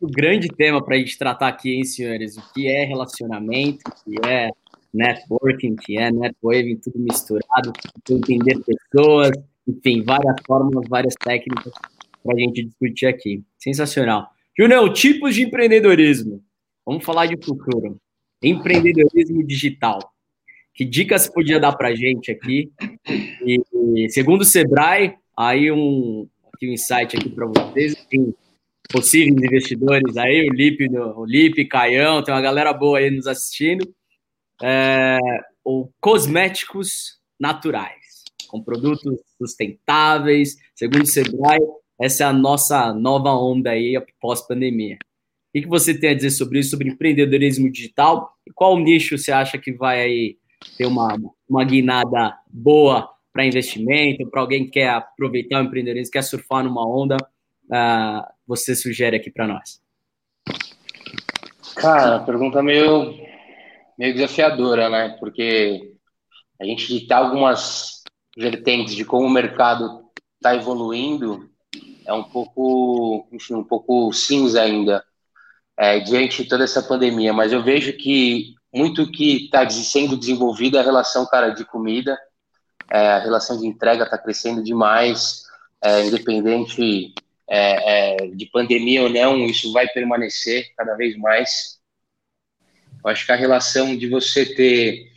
Um 0.00 0.08
grande 0.08 0.46
tema 0.46 0.80
para 0.80 0.94
a 0.94 0.98
gente 1.00 1.18
tratar 1.18 1.48
aqui, 1.48 1.74
hein, 1.74 1.84
senhores? 1.84 2.36
O 2.36 2.52
que 2.52 2.68
é 2.68 2.84
relacionamento, 2.84 3.82
o 3.88 4.12
que 4.12 4.28
é 4.28 4.50
networking, 4.92 5.74
que 5.74 5.98
é 5.98 6.12
networking, 6.12 6.76
tudo 6.76 7.00
misturado, 7.00 7.72
entender 8.08 8.60
pessoas, 8.60 9.32
enfim, 9.66 10.04
várias 10.04 10.36
fórmulas, 10.46 10.88
várias 10.88 11.14
técnicas 11.14 11.72
para 12.22 12.36
a 12.36 12.38
gente 12.38 12.62
discutir 12.62 13.06
aqui. 13.06 13.42
Sensacional. 13.58 14.28
Júnior, 14.56 14.92
tipos 14.92 15.34
de 15.34 15.42
empreendedorismo. 15.42 16.40
Vamos 16.86 17.04
falar 17.04 17.26
de 17.26 17.36
futuro. 17.44 18.00
Empreendedorismo 18.48 19.44
digital. 19.44 19.98
Que 20.74 20.84
dicas 20.84 21.28
podia 21.28 21.60
dar 21.60 21.72
para 21.72 21.94
gente 21.94 22.30
aqui? 22.30 22.72
E, 23.46 24.08
segundo 24.10 24.40
o 24.40 24.44
Sebrae, 24.44 25.14
aí 25.36 25.70
um, 25.70 26.28
aqui 26.52 26.68
um 26.68 26.72
insight 26.72 27.16
aqui 27.16 27.28
para 27.28 27.46
vocês, 27.46 27.94
tem 28.10 28.34
possíveis 28.90 29.36
investidores 29.36 30.16
aí, 30.16 30.48
o 30.48 30.52
Lipe, 30.52 30.88
o 30.88 31.24
Lipe, 31.24 31.64
Caião, 31.64 32.22
tem 32.22 32.34
uma 32.34 32.40
galera 32.40 32.72
boa 32.72 32.98
aí 32.98 33.10
nos 33.10 33.26
assistindo 33.26 33.94
é, 34.62 35.18
ou 35.64 35.92
cosméticos 36.00 37.18
naturais, 37.38 38.24
com 38.48 38.62
produtos 38.62 39.20
sustentáveis. 39.38 40.56
Segundo 40.74 41.02
o 41.02 41.06
Sebrae, 41.06 41.60
essa 42.00 42.24
é 42.24 42.26
a 42.26 42.32
nossa 42.32 42.92
nova 42.92 43.30
onda 43.32 43.70
aí 43.70 43.94
pós-pandemia. 44.20 44.98
O 45.54 45.60
que 45.62 45.68
você 45.68 45.96
tem 45.96 46.10
a 46.10 46.14
dizer 46.14 46.30
sobre 46.30 46.58
isso, 46.58 46.70
sobre 46.70 46.88
empreendedorismo 46.88 47.70
digital? 47.70 48.36
E 48.44 48.52
qual 48.52 48.76
nicho 48.76 49.16
você 49.16 49.30
acha 49.30 49.56
que 49.56 49.72
vai 49.72 50.00
aí 50.00 50.38
ter 50.76 50.84
uma, 50.84 51.16
uma 51.48 51.64
guinada 51.64 52.36
boa 52.48 53.08
para 53.32 53.46
investimento, 53.46 54.28
para 54.28 54.40
alguém 54.40 54.64
que 54.64 54.72
quer 54.72 54.90
aproveitar 54.90 55.62
o 55.62 55.64
empreendedorismo, 55.64 56.10
quer 56.10 56.22
surfar 56.22 56.64
numa 56.64 56.84
onda? 56.84 57.16
Uh, 57.66 58.26
você 58.44 58.74
sugere 58.74 59.16
aqui 59.16 59.30
para 59.30 59.46
nós? 59.46 59.80
Cara, 61.76 62.18
pergunta 62.20 62.60
meio 62.60 63.14
meio 63.96 64.12
desafiadora, 64.12 64.88
né? 64.88 65.16
Porque 65.20 65.92
a 66.60 66.64
gente 66.64 66.98
ditar 66.98 67.18
algumas 67.18 68.02
vertentes 68.36 68.96
de 68.96 69.04
como 69.04 69.28
o 69.28 69.30
mercado 69.30 70.04
está 70.34 70.56
evoluindo 70.56 71.48
é 72.04 72.12
um 72.12 72.24
pouco, 72.24 73.28
enfim, 73.32 73.54
um 73.54 73.64
pouco 73.64 74.12
cinza 74.12 74.60
ainda 74.60 75.02
é, 75.78 76.00
diante 76.00 76.42
de 76.42 76.48
toda 76.48 76.64
essa 76.64 76.82
pandemia. 76.82 77.32
Mas 77.32 77.52
eu 77.52 77.62
vejo 77.62 77.92
que 77.94 78.54
muito 78.72 79.10
que 79.10 79.44
está 79.44 79.68
sendo 79.70 80.16
desenvolvido 80.16 80.76
é 80.76 80.80
a 80.80 80.84
relação, 80.84 81.26
cara, 81.26 81.50
de 81.50 81.64
comida, 81.64 82.18
é, 82.90 82.98
a 82.98 83.18
relação 83.18 83.58
de 83.58 83.66
entrega 83.66 84.04
está 84.04 84.18
crescendo 84.18 84.62
demais, 84.62 85.44
é, 85.82 86.04
independente 86.06 87.14
é, 87.48 88.14
é, 88.14 88.26
de 88.28 88.46
pandemia 88.46 89.02
ou 89.02 89.10
não, 89.10 89.44
isso 89.46 89.72
vai 89.72 89.86
permanecer 89.88 90.72
cada 90.76 90.96
vez 90.96 91.16
mais. 91.16 91.78
Eu 93.04 93.10
acho 93.10 93.26
que 93.26 93.32
a 93.32 93.36
relação 93.36 93.96
de 93.96 94.08
você 94.08 94.46
ter 94.54 95.12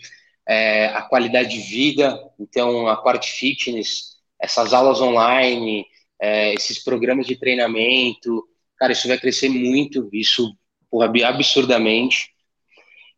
é, 0.46 0.88
a 0.88 1.02
qualidade 1.02 1.50
de 1.50 1.60
vida, 1.60 2.20
então 2.40 2.88
a 2.88 2.98
parte 2.98 3.32
fitness, 3.32 4.18
essas 4.40 4.74
aulas 4.74 5.02
online, 5.02 5.86
esses 6.20 6.84
programas 6.84 7.28
de 7.28 7.36
treinamento, 7.36 8.44
cara, 8.78 8.94
isso 8.94 9.08
vai 9.08 9.18
crescer 9.18 9.50
muito, 9.50 10.10
isso 10.14 10.56
porra, 10.90 11.12
absurdamente. 11.26 12.30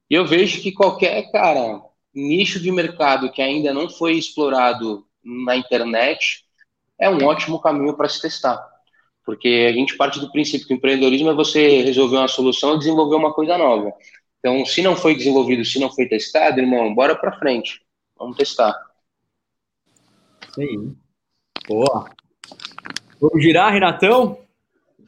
E 0.09 0.15
eu 0.15 0.25
vejo 0.25 0.61
que 0.61 0.71
qualquer, 0.71 1.31
cara, 1.31 1.81
nicho 2.13 2.59
de 2.59 2.71
mercado 2.71 3.31
que 3.31 3.41
ainda 3.41 3.73
não 3.73 3.89
foi 3.89 4.13
explorado 4.13 5.05
na 5.23 5.55
internet 5.55 6.43
é 6.99 7.09
um 7.09 7.23
ótimo 7.25 7.61
caminho 7.61 7.95
para 7.95 8.09
se 8.09 8.21
testar. 8.21 8.59
Porque 9.23 9.67
a 9.69 9.73
gente 9.73 9.95
parte 9.95 10.19
do 10.19 10.31
princípio 10.31 10.67
que 10.67 10.73
o 10.73 10.77
empreendedorismo 10.77 11.29
é 11.29 11.33
você 11.33 11.81
resolver 11.81 12.17
uma 12.17 12.27
solução 12.27 12.75
e 12.75 12.79
desenvolver 12.79 13.15
uma 13.15 13.33
coisa 13.33 13.57
nova. 13.57 13.93
Então, 14.39 14.65
se 14.65 14.81
não 14.81 14.95
foi 14.95 15.15
desenvolvido, 15.15 15.63
se 15.63 15.79
não 15.79 15.93
foi 15.93 16.07
testado, 16.07 16.59
irmão, 16.59 16.95
bora 16.95 17.15
para 17.15 17.37
frente. 17.37 17.81
Vamos 18.17 18.37
testar. 18.37 18.73
Aí. 20.57 20.91
Boa. 21.67 22.09
Vamos 23.21 23.43
girar, 23.43 23.71
Renatão? 23.71 24.39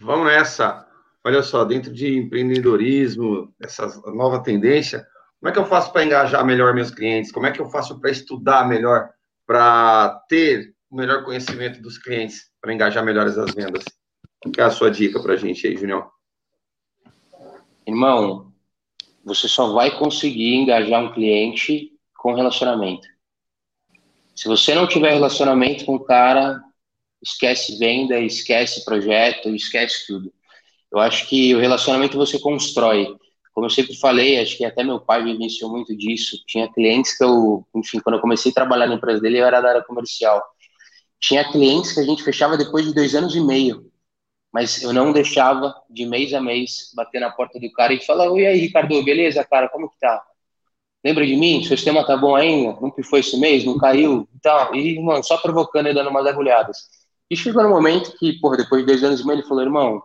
Vamos 0.02 0.26
nessa. 0.26 0.88
Olha 1.24 1.44
só, 1.44 1.64
dentro 1.64 1.94
de 1.94 2.18
empreendedorismo, 2.18 3.54
essa 3.62 3.88
nova 4.12 4.42
tendência, 4.42 5.06
como 5.40 5.50
é 5.50 5.52
que 5.54 5.60
eu 5.60 5.66
faço 5.66 5.94
para 5.94 6.04
engajar 6.04 6.44
melhor 6.44 6.74
meus 6.74 6.90
clientes? 6.90 7.32
Como 7.32 7.46
é 7.46 7.52
que 7.52 7.62
eu 7.62 7.70
faço 7.70 8.00
para 8.00 8.10
estudar 8.10 8.68
melhor, 8.68 9.10
para 9.46 10.24
ter 10.28 10.74
o 10.90 10.96
melhor 10.96 11.24
conhecimento 11.24 11.80
dos 11.82 12.00
clientes, 12.00 12.50
para 12.60 12.74
engajar 12.74 13.06
melhor 13.06 13.28
as 13.28 13.36
vendas? 13.54 13.84
Qual 14.44 14.54
é 14.58 14.64
a 14.64 14.72
sua 14.72 14.90
dica 14.90 15.22
para 15.22 15.34
a 15.34 15.38
gente 15.38 15.68
aí, 15.68 15.78
Junião? 15.78 16.10
Irmão, 17.86 18.52
você 19.24 19.48
só 19.48 19.72
vai 19.74 19.92
conseguir 19.98 20.56
engajar 20.56 21.04
um 21.04 21.14
cliente 21.14 21.92
com 22.18 22.34
relacionamento. 22.34 23.08
Se 24.36 24.48
você 24.48 24.74
não 24.74 24.88
tiver 24.88 25.14
relacionamento 25.14 25.86
com 25.86 25.96
o 25.96 26.04
cara, 26.04 26.60
esquece 27.22 27.78
venda, 27.78 28.20
esquece 28.20 28.84
projeto, 28.86 29.50
esquece 29.50 30.06
tudo. 30.08 30.34
Eu 30.92 31.00
acho 31.00 31.28
que 31.28 31.56
o 31.56 31.60
relacionamento 31.60 32.18
você 32.18 32.40
constrói. 32.40 33.08
Como 33.54 33.66
eu 33.66 33.70
sempre 33.70 33.96
falei, 33.98 34.40
acho 34.40 34.58
que 34.58 34.66
até 34.66 34.84
meu 34.84 35.00
pai 35.00 35.24
me 35.24 35.34
iniciou 35.34 35.72
muito 35.72 35.96
disso. 35.96 36.38
Tinha 36.48 36.72
clientes 36.72 37.18
que 37.18 37.24
eu, 37.24 37.66
enfim, 37.76 38.00
quando 38.00 38.16
eu 38.16 38.22
comecei 38.22 38.52
a 38.52 38.56
trabalhar 38.56 38.88
na 38.88 38.96
empresa 38.96 39.22
dele, 39.22 39.40
eu 39.40 39.46
era 39.46 39.62
da 39.62 39.70
área 39.70 39.84
comercial. 39.84 40.42
Tinha 41.20 41.50
clientes 41.52 41.94
que 41.94 42.00
a 42.00 42.04
gente 42.04 42.24
fechava 42.24 42.58
depois 42.58 42.86
de 42.86 42.94
dois 42.94 43.16
anos 43.16 43.36
e 43.36 43.42
meio 43.42 43.92
mas 44.52 44.82
eu 44.84 44.92
não 44.92 45.14
deixava 45.14 45.74
de 45.90 46.06
mês 46.06 46.34
a 46.34 46.42
mês 46.42 46.92
bater 46.96 47.22
na 47.22 47.32
porta 47.32 47.60
do 47.60 47.72
cara 47.72 47.94
e 47.94 48.06
falar: 48.06 48.30
Oi, 48.32 48.46
aí, 48.46 48.60
Ricardo, 48.60 49.02
beleza, 49.04 49.44
cara, 49.46 49.70
como 49.70 49.90
que 49.90 49.98
tá? 50.00 50.22
Lembra 51.04 51.26
de 51.26 51.36
mim? 51.36 51.64
Seu 51.64 51.78
sistema 51.78 52.06
tá 52.06 52.18
bom 52.18 52.36
ainda? 52.36 52.80
Não 52.80 52.94
foi 53.04 53.22
esse 53.22 53.40
mês? 53.40 53.66
Não 53.66 53.78
caiu? 53.78 54.28
E. 54.74 54.80
E, 54.80 55.00
mano, 55.02 55.24
só 55.24 55.38
provocando 55.38 55.88
e 55.90 55.94
dando 55.94 56.10
umas 56.10 56.28
agulhadas. 56.28 56.78
E 57.32 57.38
chegou 57.38 57.64
no 57.64 57.70
momento 57.70 58.12
que, 58.18 58.34
porra, 58.42 58.58
depois 58.58 58.82
de 58.82 58.88
dois 58.88 59.02
anos 59.06 59.22
e 59.22 59.26
meio, 59.26 59.40
ele 59.40 59.48
falou: 59.48 59.64
Irmão, 59.64 60.04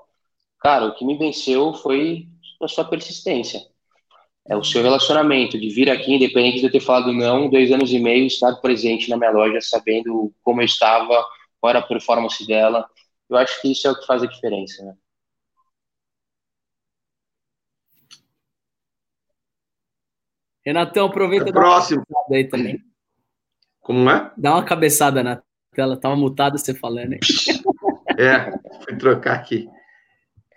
cara, 0.61 0.87
o 0.87 0.95
que 0.95 1.05
me 1.05 1.19
venceu 1.19 1.75
foi 1.75 2.29
a 2.63 2.69
sua 2.69 2.85
persistência. 2.85 3.67
é 4.49 4.57
o 4.57 4.63
seu 4.63 4.81
relacionamento, 4.81 5.59
de 5.59 5.69
vir 5.71 5.91
aqui, 5.91 6.15
independente 6.15 6.61
de 6.61 6.67
eu 6.67 6.71
ter 6.73 6.79
falado 6.79 7.13
não, 7.13 7.51
dois 7.51 7.73
anos 7.73 7.91
e 7.93 7.99
meio, 7.99 8.27
estar 8.29 8.55
presente 8.57 9.11
na 9.11 9.17
minha 9.17 9.33
loja, 9.33 9.61
sabendo 9.61 10.33
como 10.45 10.61
eu 10.61 10.67
estava, 10.67 11.25
qual 11.61 11.71
era 11.71 11.81
a 11.81 11.83
performance 11.83 12.47
dela. 12.47 12.89
Eu 13.29 13.37
acho 13.37 13.61
que 13.61 13.73
isso 13.73 13.89
é 13.89 13.91
o 13.91 13.99
que 13.99 14.07
faz 14.07 14.23
a 14.23 14.27
diferença, 14.27 14.85
né? 14.85 14.95
Renatão, 20.65 21.07
aproveita 21.07 21.49
é 21.49 21.53
próximo. 21.53 22.05
aí 22.31 22.45
também. 22.49 22.81
Como 23.81 24.09
é? 24.11 24.33
Dá 24.37 24.53
uma 24.53 24.65
cabeçada 24.65 25.25
na 25.25 25.43
tela, 25.77 25.97
tava 25.97 26.17
mutada 26.17 26.59
você 26.59 26.75
falando 26.75 27.13
aí. 27.13 27.21
É, 28.19 28.51
fui 28.83 28.97
trocar 28.97 29.35
aqui. 29.35 29.69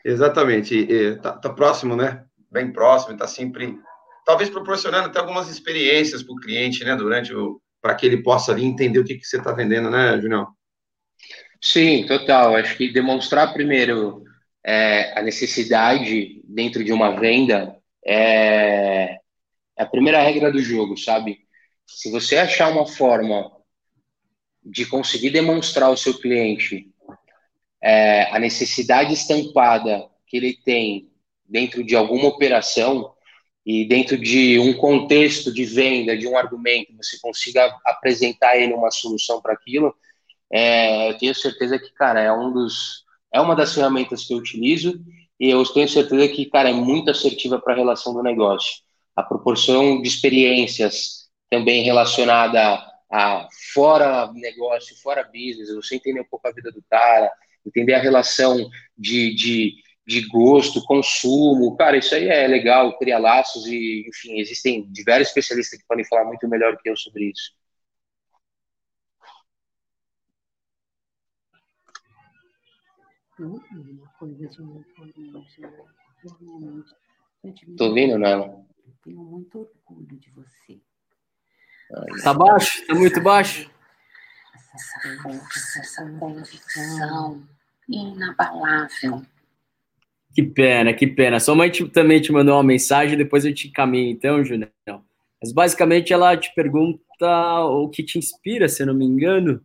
Exatamente. 0.05 0.87
Tá, 1.21 1.33
tá 1.33 1.49
próximo, 1.49 1.93
né? 1.93 2.23
Bem 2.49 2.71
próximo, 2.71 3.11
está 3.11 3.27
sempre, 3.27 3.77
talvez 4.25 4.49
proporcionando 4.49 5.07
até 5.07 5.19
algumas 5.19 5.49
experiências 5.49 6.23
para 6.23 6.33
o 6.33 6.39
cliente, 6.39 6.85
né? 6.85 6.95
Durante 6.95 7.33
o. 7.35 7.61
para 7.81 7.95
que 7.95 8.05
ele 8.05 8.23
possa 8.23 8.53
ali 8.53 8.63
entender 8.63 8.99
o 8.99 9.03
que, 9.03 9.15
que 9.15 9.25
você 9.25 9.37
está 9.37 9.51
vendendo, 9.51 9.89
né, 9.89 10.17
Julião? 10.21 10.47
Sim, 11.61 12.05
total. 12.07 12.55
Acho 12.55 12.77
que 12.77 12.93
demonstrar 12.93 13.51
primeiro 13.51 14.23
é, 14.65 15.19
a 15.19 15.21
necessidade 15.21 16.41
dentro 16.45 16.83
de 16.83 16.93
uma 16.93 17.19
venda 17.19 17.75
é, 18.05 19.17
é 19.77 19.83
a 19.83 19.85
primeira 19.85 20.21
regra 20.21 20.51
do 20.51 20.59
jogo, 20.59 20.97
sabe? 20.97 21.39
Se 21.85 22.09
você 22.09 22.37
achar 22.37 22.69
uma 22.69 22.85
forma 22.85 23.51
de 24.63 24.85
conseguir 24.85 25.29
demonstrar 25.29 25.89
ao 25.89 25.97
seu 25.97 26.17
cliente 26.19 26.89
é, 27.81 28.23
a 28.35 28.39
necessidade 28.39 29.13
estampada 29.13 30.07
que 30.27 30.37
ele 30.37 30.53
tem 30.53 31.09
dentro 31.47 31.83
de 31.83 31.95
alguma 31.95 32.27
operação 32.27 33.13
e 33.65 33.85
dentro 33.85 34.17
de 34.17 34.59
um 34.59 34.73
contexto 34.73 35.53
de 35.53 35.65
venda, 35.65 36.17
de 36.17 36.27
um 36.27 36.37
argumento, 36.37 36.95
você 36.95 37.17
consiga 37.19 37.65
apresentar 37.85 38.57
ele 38.57 38.73
uma 38.73 38.91
solução 38.91 39.41
para 39.41 39.53
aquilo, 39.53 39.93
é, 40.51 41.09
eu 41.09 41.17
tenho 41.17 41.35
certeza 41.35 41.77
que, 41.77 41.91
cara, 41.93 42.21
é 42.21 42.31
um 42.31 42.51
dos 42.51 43.07
é 43.31 43.39
uma 43.39 43.55
das 43.55 43.75
ferramentas 43.75 44.25
que 44.25 44.33
eu 44.33 44.37
utilizo 44.37 44.99
e 45.39 45.49
eu 45.49 45.63
tenho 45.63 45.87
certeza 45.87 46.27
que, 46.27 46.45
cara, 46.45 46.69
é 46.69 46.73
muito 46.73 47.11
assertiva 47.11 47.59
para 47.59 47.73
a 47.73 47.77
relação 47.77 48.13
do 48.13 48.23
negócio. 48.23 48.81
A 49.15 49.21
proporção 49.21 50.01
de 50.01 50.07
experiências 50.07 51.29
também 51.49 51.83
relacionada 51.83 52.83
a 53.11 53.47
fora 53.73 54.31
negócio, 54.33 54.95
fora 55.01 55.23
business, 55.23 55.73
você 55.73 55.95
entender 55.95 56.21
um 56.21 56.29
pouco 56.29 56.47
a 56.47 56.51
vida 56.51 56.71
do 56.71 56.83
cara, 56.89 57.31
entender 57.65 57.93
a 57.93 57.99
relação 57.99 58.69
de, 58.97 59.35
de, 59.35 59.75
de 60.05 60.27
gosto, 60.27 60.83
consumo, 60.83 61.75
cara, 61.75 61.97
isso 61.97 62.13
aí 62.13 62.27
é 62.27 62.47
legal, 62.47 62.97
criar 62.97 63.19
laços 63.19 63.65
e, 63.65 64.05
enfim, 64.07 64.39
existem 64.39 64.85
diversos 64.91 65.29
especialistas 65.29 65.79
que 65.79 65.87
podem 65.87 66.05
falar 66.05 66.25
muito 66.25 66.47
melhor 66.47 66.77
que 66.77 66.89
eu 66.89 66.95
sobre 66.95 67.31
isso. 67.31 67.51
Tô 77.77 77.85
ouvindo, 77.85 78.17
Nela? 78.19 78.65
Tenho 79.01 79.23
muito 79.23 79.59
orgulho 79.87 80.19
de 80.19 80.29
você. 80.31 80.81
Tá 82.23 82.33
baixo? 82.33 82.85
Tá 82.85 82.95
muito 82.95 83.21
baixo? 83.21 83.69
Essa 84.73 85.21
força, 85.23 85.79
essa 85.79 86.09
convicção 86.19 87.43
inabalável. 87.87 89.23
Que 90.33 90.43
pena, 90.43 90.93
que 90.93 91.07
pena. 91.07 91.39
Sua 91.39 91.55
mãe 91.55 91.69
te, 91.69 91.87
também 91.89 92.21
te 92.21 92.31
mandou 92.31 92.55
uma 92.55 92.63
mensagem, 92.63 93.17
depois 93.17 93.43
eu 93.43 93.53
te 93.53 93.67
encaminho, 93.67 94.11
então, 94.11 94.45
Julião. 94.45 94.69
Mas 95.41 95.51
basicamente 95.51 96.13
ela 96.13 96.37
te 96.37 96.53
pergunta 96.53 97.01
o 97.65 97.89
que 97.89 98.03
te 98.03 98.19
inspira, 98.19 98.69
se 98.69 98.83
eu 98.83 98.87
não 98.87 98.93
me 98.93 99.05
engano. 99.05 99.61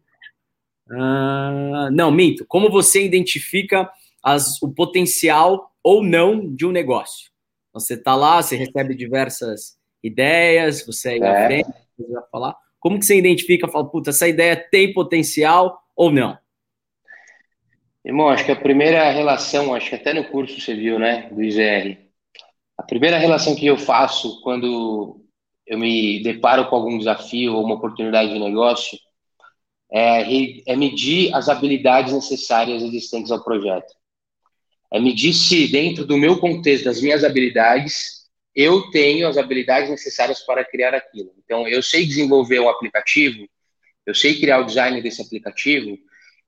Uh, 0.89 1.91
não, 1.93 2.11
minto. 2.11 2.45
Como 2.47 2.71
você 2.71 3.05
identifica 3.05 3.91
as, 4.23 4.61
o 4.63 4.73
potencial 4.73 5.71
ou 5.83 6.03
não 6.03 6.55
de 6.55 6.65
um 6.65 6.73
negócio? 6.73 7.31
Você 7.73 7.95
está 7.95 8.15
lá, 8.15 8.41
você 8.41 8.57
recebe 8.57 8.95
diversas 8.95 9.77
ideias, 10.03 10.85
você 10.87 11.19
é. 11.23 11.63
Você 11.97 12.13
vai 12.13 12.23
falar. 12.31 12.57
Como 12.81 12.99
que 12.99 13.07
você 13.07 13.17
identifica, 13.17 13.69
fala, 13.69 13.89
puta, 13.89 14.11
essa 14.11 14.29
ideia 14.29 14.57
tem 14.57 14.93
potencial 14.93 15.81
ou 15.97 16.11
não? 16.11 16.37
Irmão, 18.05 18.29
acho 18.29 18.45
que 18.45 18.53
a 18.53 18.57
primeira 18.57 19.11
relação, 19.11 19.75
acho 19.75 19.89
que 19.89 19.97
até 19.97 20.13
no 20.13 20.25
curso 20.25 20.61
você 20.61 20.75
viu, 20.75 20.99
né, 20.99 21.31
do 21.31 21.43
IZR, 21.43 21.97
a 22.77 22.83
primeira 22.83 23.17
relação 23.17 23.55
que 23.55 23.65
eu 23.65 23.79
faço 23.79 24.43
quando 24.43 25.25
eu 25.67 25.79
me 25.79 26.23
deparo 26.23 26.69
com 26.69 26.77
algum 26.77 26.99
desafio 26.99 27.55
ou 27.55 27.65
uma 27.65 27.77
oportunidade 27.77 28.33
de 28.33 28.39
negócio 28.39 28.99
é, 29.91 30.27
é 30.67 30.77
medir 30.77 31.35
as 31.35 31.49
habilidades 31.49 32.13
necessárias 32.13 32.83
existentes 32.83 33.31
ao 33.31 33.43
projeto. 33.43 33.95
É 34.93 35.01
medir 35.01 35.33
se, 35.33 35.69
dentro 35.69 36.05
do 36.05 36.19
meu 36.19 36.39
contexto, 36.39 36.85
das 36.85 37.01
minhas 37.01 37.25
habilidades, 37.25 38.24
eu 38.55 38.91
tenho 38.91 39.27
as 39.27 39.37
habilidades 39.37 39.91
necessárias 39.91 40.41
para 40.41 40.65
criar 40.65 40.95
aquilo. 40.95 41.35
Então, 41.45 41.67
eu 41.67 41.83
sei 41.83 42.07
desenvolver 42.07 42.61
um 42.61 42.69
aplicativo, 42.69 43.49
eu 44.07 44.15
sei 44.15 44.39
criar 44.39 44.61
o 44.61 44.67
design 44.67 45.01
desse 45.03 45.21
aplicativo, 45.21 45.99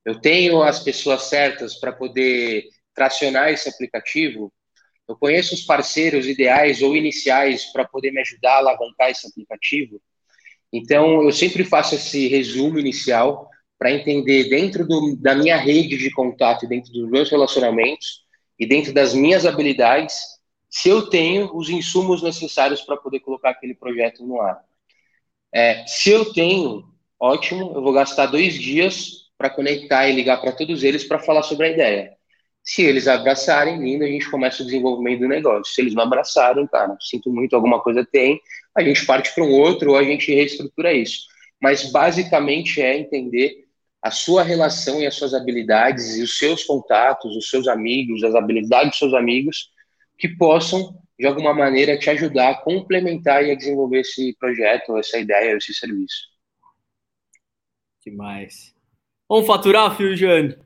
eu 0.05 0.21
tenho 0.21 0.63
as 0.63 0.79
pessoas 0.81 1.23
certas 1.23 1.75
para 1.75 1.93
poder 1.93 2.65
tracionar 2.95 3.51
esse 3.51 3.69
aplicativo, 3.69 4.53
eu 5.09 5.17
conheço 5.17 5.55
os 5.55 5.63
parceiros 5.63 6.27
ideais 6.27 6.83
ou 6.83 6.97
iniciais 6.97 7.65
para 7.73 7.85
poder 7.85 8.13
me 8.13 8.21
ajudar 8.21 8.55
a 8.55 8.59
alavancar 8.59 9.11
esse 9.11 9.27
aplicativo. 9.27 10.01
Então, 10.73 11.23
eu 11.23 11.33
sempre 11.33 11.65
faço 11.65 11.95
esse 11.95 12.27
resumo 12.29 12.79
inicial 12.79 13.49
para 13.79 13.93
entender 13.93 14.49
dentro 14.49 14.87
do, 14.87 15.17
da 15.17 15.35
minha 15.35 15.57
rede 15.57 15.97
de 15.97 16.11
contato, 16.11 16.67
dentro 16.67 16.93
dos 16.93 17.09
meus 17.09 17.31
relacionamentos 17.31 18.25
e 18.59 18.67
dentro 18.67 18.93
das 18.93 19.15
minhas 19.15 19.45
habilidades, 19.45 20.17
se 20.77 20.91
eu 20.91 21.09
tenho 21.09 21.57
os 21.57 21.71
insumos 21.71 22.23
necessários 22.23 22.83
para 22.83 22.99
poder 22.99 23.21
colocar 23.21 23.49
aquele 23.49 23.75
projeto 23.75 24.27
no 24.27 24.43
ar. 24.43 24.63
É, 25.51 25.87
se 25.87 26.11
eu 26.11 26.35
tenho, 26.35 26.85
ótimo, 27.19 27.73
eu 27.75 27.83
vou 27.83 27.95
gastar 27.95 28.27
dois 28.27 28.53
dias 28.53 29.31
para 29.39 29.49
conectar 29.49 30.07
e 30.07 30.13
ligar 30.13 30.39
para 30.39 30.53
todos 30.53 30.85
eles 30.85 31.03
para 31.03 31.19
falar 31.19 31.43
sobre 31.45 31.69
a 31.69 31.71
ideia. 31.71 32.13
Se 32.63 32.83
eles 32.83 33.09
abraçarem, 33.09 33.79
lindo, 33.79 34.05
a 34.05 34.07
gente 34.07 34.31
começa 34.31 34.63
o 34.63 34.67
desenvolvimento 34.67 35.21
do 35.21 35.29
negócio. 35.29 35.73
Se 35.73 35.81
eles 35.81 35.95
não 35.95 36.03
abraçarem, 36.03 36.67
cara, 36.67 36.95
sinto 37.01 37.33
muito, 37.33 37.57
alguma 37.57 37.81
coisa 37.81 38.05
tem, 38.05 38.39
a 38.77 38.83
gente 38.83 39.07
parte 39.07 39.35
para 39.35 39.45
um 39.45 39.53
outro 39.53 39.93
ou 39.93 39.97
a 39.97 40.05
gente 40.05 40.31
reestrutura 40.31 40.93
isso. 40.93 41.21
Mas 41.59 41.91
basicamente 41.91 42.83
é 42.83 42.99
entender 42.99 43.65
a 44.03 44.11
sua 44.11 44.43
relação 44.43 45.01
e 45.01 45.07
as 45.07 45.15
suas 45.15 45.33
habilidades 45.33 46.19
e 46.19 46.23
os 46.23 46.37
seus 46.37 46.65
contatos, 46.65 47.35
os 47.35 47.49
seus 47.49 47.67
amigos, 47.67 48.23
as 48.23 48.35
habilidades 48.35 48.91
dos 48.91 48.99
seus 48.99 49.15
amigos 49.15 49.75
que 50.19 50.29
possam 50.29 50.99
de 51.19 51.27
alguma 51.27 51.55
maneira 51.55 51.99
te 51.99 52.11
ajudar 52.11 52.51
a 52.51 52.55
complementar 52.55 53.45
e 53.45 53.51
a 53.51 53.57
desenvolver 53.57 54.01
esse 54.01 54.37
projeto, 54.39 54.97
essa 54.99 55.19
ideia, 55.19 55.57
esse 55.57 55.73
serviço. 55.73 56.29
Demais. 58.05 58.75
Vamos 59.29 59.47
faturar, 59.47 59.97
Fio 59.97 60.15
Jane? 60.17 60.57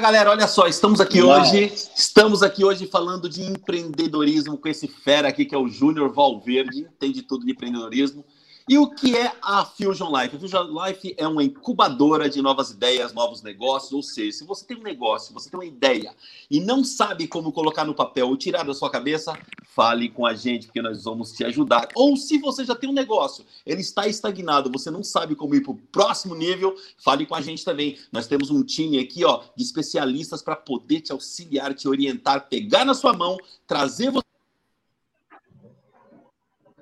Galera, 0.00 0.30
olha 0.30 0.48
só, 0.48 0.66
estamos 0.66 1.00
aqui 1.00 1.22
hoje, 1.22 1.70
estamos 1.94 2.42
aqui 2.42 2.64
hoje 2.64 2.86
falando 2.86 3.28
de 3.28 3.42
empreendedorismo 3.42 4.56
com 4.56 4.66
esse 4.66 4.88
fera 4.88 5.28
aqui 5.28 5.44
que 5.44 5.54
é 5.54 5.58
o 5.58 5.68
Júnior 5.68 6.10
Valverde, 6.12 6.80
entende 6.80 7.22
tudo 7.22 7.44
de 7.44 7.52
empreendedorismo. 7.52 8.24
E 8.68 8.78
o 8.78 8.90
que 8.90 9.16
é 9.16 9.32
a 9.42 9.64
Fusion 9.64 10.10
Life? 10.16 10.36
A 10.36 10.38
Fusion 10.38 10.84
Life 10.84 11.14
é 11.16 11.26
uma 11.26 11.42
incubadora 11.42 12.28
de 12.28 12.40
novas 12.40 12.70
ideias, 12.70 13.12
novos 13.12 13.42
negócios. 13.42 13.92
Ou 13.92 14.02
seja, 14.02 14.38
se 14.38 14.44
você 14.44 14.64
tem 14.64 14.76
um 14.76 14.82
negócio, 14.82 15.34
você 15.34 15.50
tem 15.50 15.58
uma 15.58 15.66
ideia 15.66 16.14
e 16.50 16.60
não 16.60 16.84
sabe 16.84 17.26
como 17.26 17.52
colocar 17.52 17.84
no 17.84 17.94
papel 17.94 18.28
ou 18.28 18.36
tirar 18.36 18.64
da 18.64 18.74
sua 18.74 18.90
cabeça, 18.90 19.38
fale 19.74 20.08
com 20.08 20.26
a 20.26 20.34
gente, 20.34 20.66
porque 20.66 20.82
nós 20.82 21.04
vamos 21.04 21.32
te 21.32 21.44
ajudar. 21.44 21.88
Ou 21.94 22.16
se 22.16 22.38
você 22.38 22.64
já 22.64 22.74
tem 22.74 22.88
um 22.88 22.94
negócio, 22.94 23.44
ele 23.64 23.80
está 23.80 24.06
estagnado, 24.06 24.70
você 24.70 24.90
não 24.90 25.02
sabe 25.02 25.34
como 25.34 25.54
ir 25.54 25.62
para 25.62 25.72
o 25.72 25.76
próximo 25.76 26.34
nível, 26.34 26.76
fale 26.98 27.26
com 27.26 27.34
a 27.34 27.40
gente 27.40 27.64
também. 27.64 27.98
Nós 28.12 28.26
temos 28.26 28.50
um 28.50 28.62
time 28.62 28.98
aqui 28.98 29.24
ó, 29.24 29.42
de 29.56 29.62
especialistas 29.62 30.42
para 30.42 30.56
poder 30.56 31.00
te 31.00 31.12
auxiliar, 31.12 31.74
te 31.74 31.88
orientar, 31.88 32.48
pegar 32.48 32.84
na 32.84 32.94
sua 32.94 33.12
mão, 33.12 33.36
trazer 33.66 34.10
você 34.10 34.29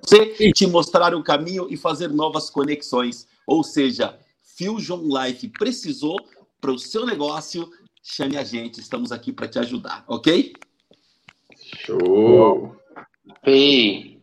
você 0.09 0.52
te 0.52 0.66
mostrar 0.66 1.14
o 1.14 1.22
caminho 1.22 1.66
e 1.70 1.76
fazer 1.76 2.09
novas 2.09 2.48
conexões. 2.48 3.28
Ou 3.46 3.62
seja, 3.62 4.18
Fusion 4.56 5.02
Life 5.02 5.48
precisou 5.48 6.16
para 6.61 6.72
o 6.72 6.78
seu 6.78 7.04
negócio, 7.04 7.70
chame 8.02 8.36
a 8.36 8.42
gente, 8.42 8.80
estamos 8.80 9.12
aqui 9.12 9.32
para 9.32 9.46
te 9.46 9.59
ajudar, 9.59 10.04
ok? 10.09 10.54
Show! 11.84 12.74
Ei. 13.44 14.20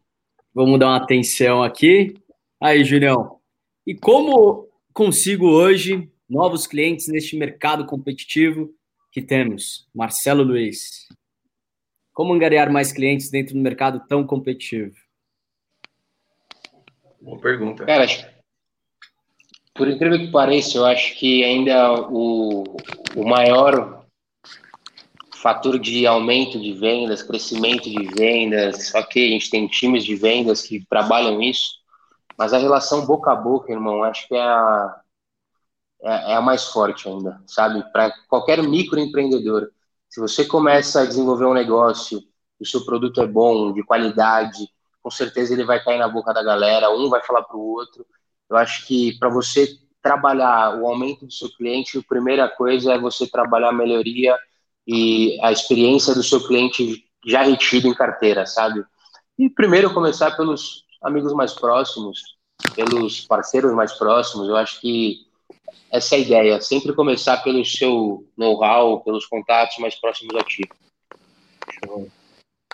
Vamos 0.53 0.79
dar 0.79 0.87
uma 0.87 0.97
atenção 0.97 1.61
aqui. 1.61 2.15
Aí, 2.59 2.83
Julião. 2.83 3.39
E 3.85 3.93
como 3.93 4.67
consigo 4.93 5.47
hoje 5.47 6.09
novos 6.27 6.65
clientes 6.65 7.07
neste 7.07 7.37
mercado 7.37 7.85
competitivo 7.85 8.73
que 9.11 9.21
temos? 9.21 9.87
Marcelo 9.93 10.43
Luiz. 10.43 11.07
Como 12.11 12.33
angariar 12.33 12.71
mais 12.71 12.91
clientes 12.91 13.29
dentro 13.29 13.53
do 13.53 13.59
mercado 13.59 14.01
tão 14.07 14.25
competitivo? 14.25 15.04
Boa 17.25 17.39
pergunta. 17.39 17.83
Cara, 17.85 18.05
por 19.73 19.87
incrível 19.87 20.19
que 20.19 20.31
pareça, 20.31 20.77
eu 20.77 20.85
acho 20.85 21.15
que 21.15 21.43
ainda 21.43 21.91
o, 22.07 22.63
o 23.15 23.27
maior 23.27 24.05
fator 25.33 25.79
de 25.79 26.05
aumento 26.05 26.59
de 26.59 26.73
vendas, 26.73 27.23
crescimento 27.23 27.89
de 27.89 28.05
vendas, 28.13 28.93
ok, 28.93 29.27
a 29.27 29.31
gente 29.31 29.49
tem 29.49 29.67
times 29.67 30.05
de 30.05 30.15
vendas 30.15 30.61
que 30.61 30.85
trabalham 30.87 31.41
isso, 31.41 31.79
mas 32.37 32.53
a 32.53 32.59
relação 32.59 33.07
boca 33.07 33.31
a 33.31 33.35
boca, 33.35 33.71
irmão, 33.71 34.03
acho 34.03 34.27
que 34.27 34.35
é 34.35 34.41
a, 34.41 35.01
é, 36.03 36.31
é 36.31 36.35
a 36.35 36.41
mais 36.41 36.65
forte 36.65 37.09
ainda, 37.09 37.41
sabe? 37.47 37.83
Para 37.91 38.13
qualquer 38.27 38.61
microempreendedor, 38.61 39.71
se 40.07 40.21
você 40.21 40.45
começa 40.45 41.01
a 41.01 41.05
desenvolver 41.07 41.45
um 41.45 41.55
negócio, 41.55 42.21
o 42.59 42.65
seu 42.65 42.85
produto 42.85 43.19
é 43.19 43.25
bom, 43.25 43.73
de 43.73 43.83
qualidade, 43.83 44.69
com 45.05 45.11
certeza 45.11 45.53
ele 45.53 45.63
vai 45.63 45.83
cair 45.83 45.99
na 45.99 46.07
boca 46.07 46.33
da 46.33 46.41
galera, 46.41 46.89
um 46.89 47.11
vai 47.11 47.21
falar 47.21 47.43
para 47.43 47.55
o 47.55 47.61
outro. 47.61 48.03
Eu 48.49 48.57
acho 48.57 48.87
que 48.87 49.15
para 49.19 49.29
você 49.29 49.77
trabalhar 50.01 50.81
o 50.81 50.87
aumento 50.87 51.27
do 51.27 51.31
seu 51.31 51.47
cliente, 51.55 51.99
a 51.99 52.01
primeira 52.01 52.49
coisa 52.49 52.93
é 52.93 52.97
você 52.97 53.27
trabalhar 53.27 53.69
a 53.69 53.71
melhoria 53.71 54.35
e 54.87 55.37
a 55.43 55.51
experiência 55.51 56.15
do 56.15 56.23
seu 56.23 56.47
cliente 56.47 57.05
já 57.23 57.43
retido 57.43 57.87
em 57.87 57.93
carteira, 57.93 58.47
sabe? 58.47 58.83
E 59.37 59.47
primeiro 59.47 59.93
começar 59.93 60.35
pelos 60.35 60.83
amigos 61.03 61.33
mais 61.33 61.53
próximos, 61.53 62.19
pelos 62.73 63.21
parceiros 63.21 63.73
mais 63.73 63.93
próximos. 63.93 64.49
Eu 64.49 64.55
acho 64.55 64.81
que 64.81 65.17
essa 65.91 66.15
é 66.15 66.17
a 66.17 66.21
ideia, 66.21 66.61
sempre 66.61 66.93
começar 66.93 67.43
pelo 67.43 67.63
seu 67.63 68.27
know-how, 68.35 69.03
pelos 69.03 69.27
contatos 69.27 69.77
mais 69.77 69.93
próximos 69.93 70.35
a 70.35 70.43
ti. 70.43 70.67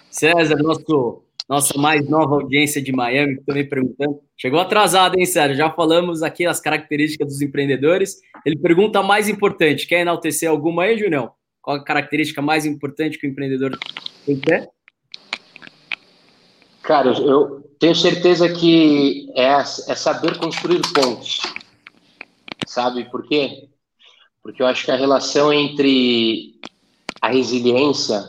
César, 0.10 0.56
nosso 0.64 1.26
nossa 1.52 1.78
mais 1.78 2.08
nova 2.08 2.36
audiência 2.36 2.82
de 2.82 2.94
Miami, 2.94 3.36
que 3.36 3.44
também 3.44 3.68
perguntando. 3.68 4.22
Chegou 4.38 4.58
atrasado, 4.58 5.20
hein, 5.20 5.26
Sérgio? 5.26 5.58
Já 5.58 5.70
falamos 5.70 6.24
aqui 6.24 6.46
as 6.46 6.62
características 6.62 7.28
dos 7.28 7.42
empreendedores. 7.42 8.22
Ele 8.46 8.58
pergunta 8.58 9.00
a 9.00 9.04
mais 9.04 9.28
importante: 9.28 9.86
quer 9.86 10.00
enaltecer 10.00 10.50
alguma 10.50 10.84
aí, 10.84 10.98
Julião? 10.98 11.30
Qual 11.62 11.76
a 11.76 11.84
característica 11.84 12.42
mais 12.42 12.66
importante 12.66 13.20
que 13.20 13.28
o 13.28 13.30
empreendedor 13.30 13.78
tem 14.26 14.40
que 14.40 14.46
ter? 14.46 14.70
Cara, 16.84 17.12
eu 17.20 17.60
tenho 17.78 17.96
certeza 17.96 18.48
que 18.48 19.30
é, 19.36 19.50
é 19.50 19.64
saber 19.96 20.38
construir 20.38 20.82
pontos. 20.94 21.42
Sabe 22.66 23.12
por 23.12 23.28
quê? 23.28 23.68
Porque 24.42 24.64
eu 24.64 24.68
acho 24.68 24.86
que 24.86 24.92
a 24.92 24.96
relação 24.96 25.52
entre 25.52 26.56
a 27.22 27.28
resiliência 27.28 28.24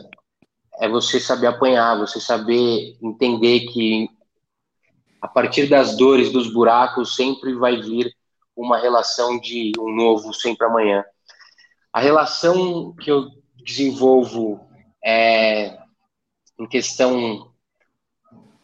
é 0.79 0.87
você 0.87 1.19
saber 1.19 1.47
apanhar, 1.47 1.97
você 1.97 2.19
saber 2.19 2.97
entender 3.01 3.61
que 3.71 4.09
a 5.21 5.27
partir 5.27 5.67
das 5.67 5.95
dores, 5.95 6.31
dos 6.31 6.51
buracos, 6.51 7.15
sempre 7.15 7.53
vai 7.53 7.81
vir 7.81 8.13
uma 8.55 8.77
relação 8.77 9.39
de 9.39 9.71
um 9.79 9.95
novo 9.95 10.33
sempre 10.33 10.67
amanhã. 10.67 11.03
A 11.91 12.01
relação 12.01 12.93
que 12.95 13.09
eu 13.09 13.27
desenvolvo 13.63 14.59
é, 15.03 15.77
em 16.59 16.67
questão 16.67 17.51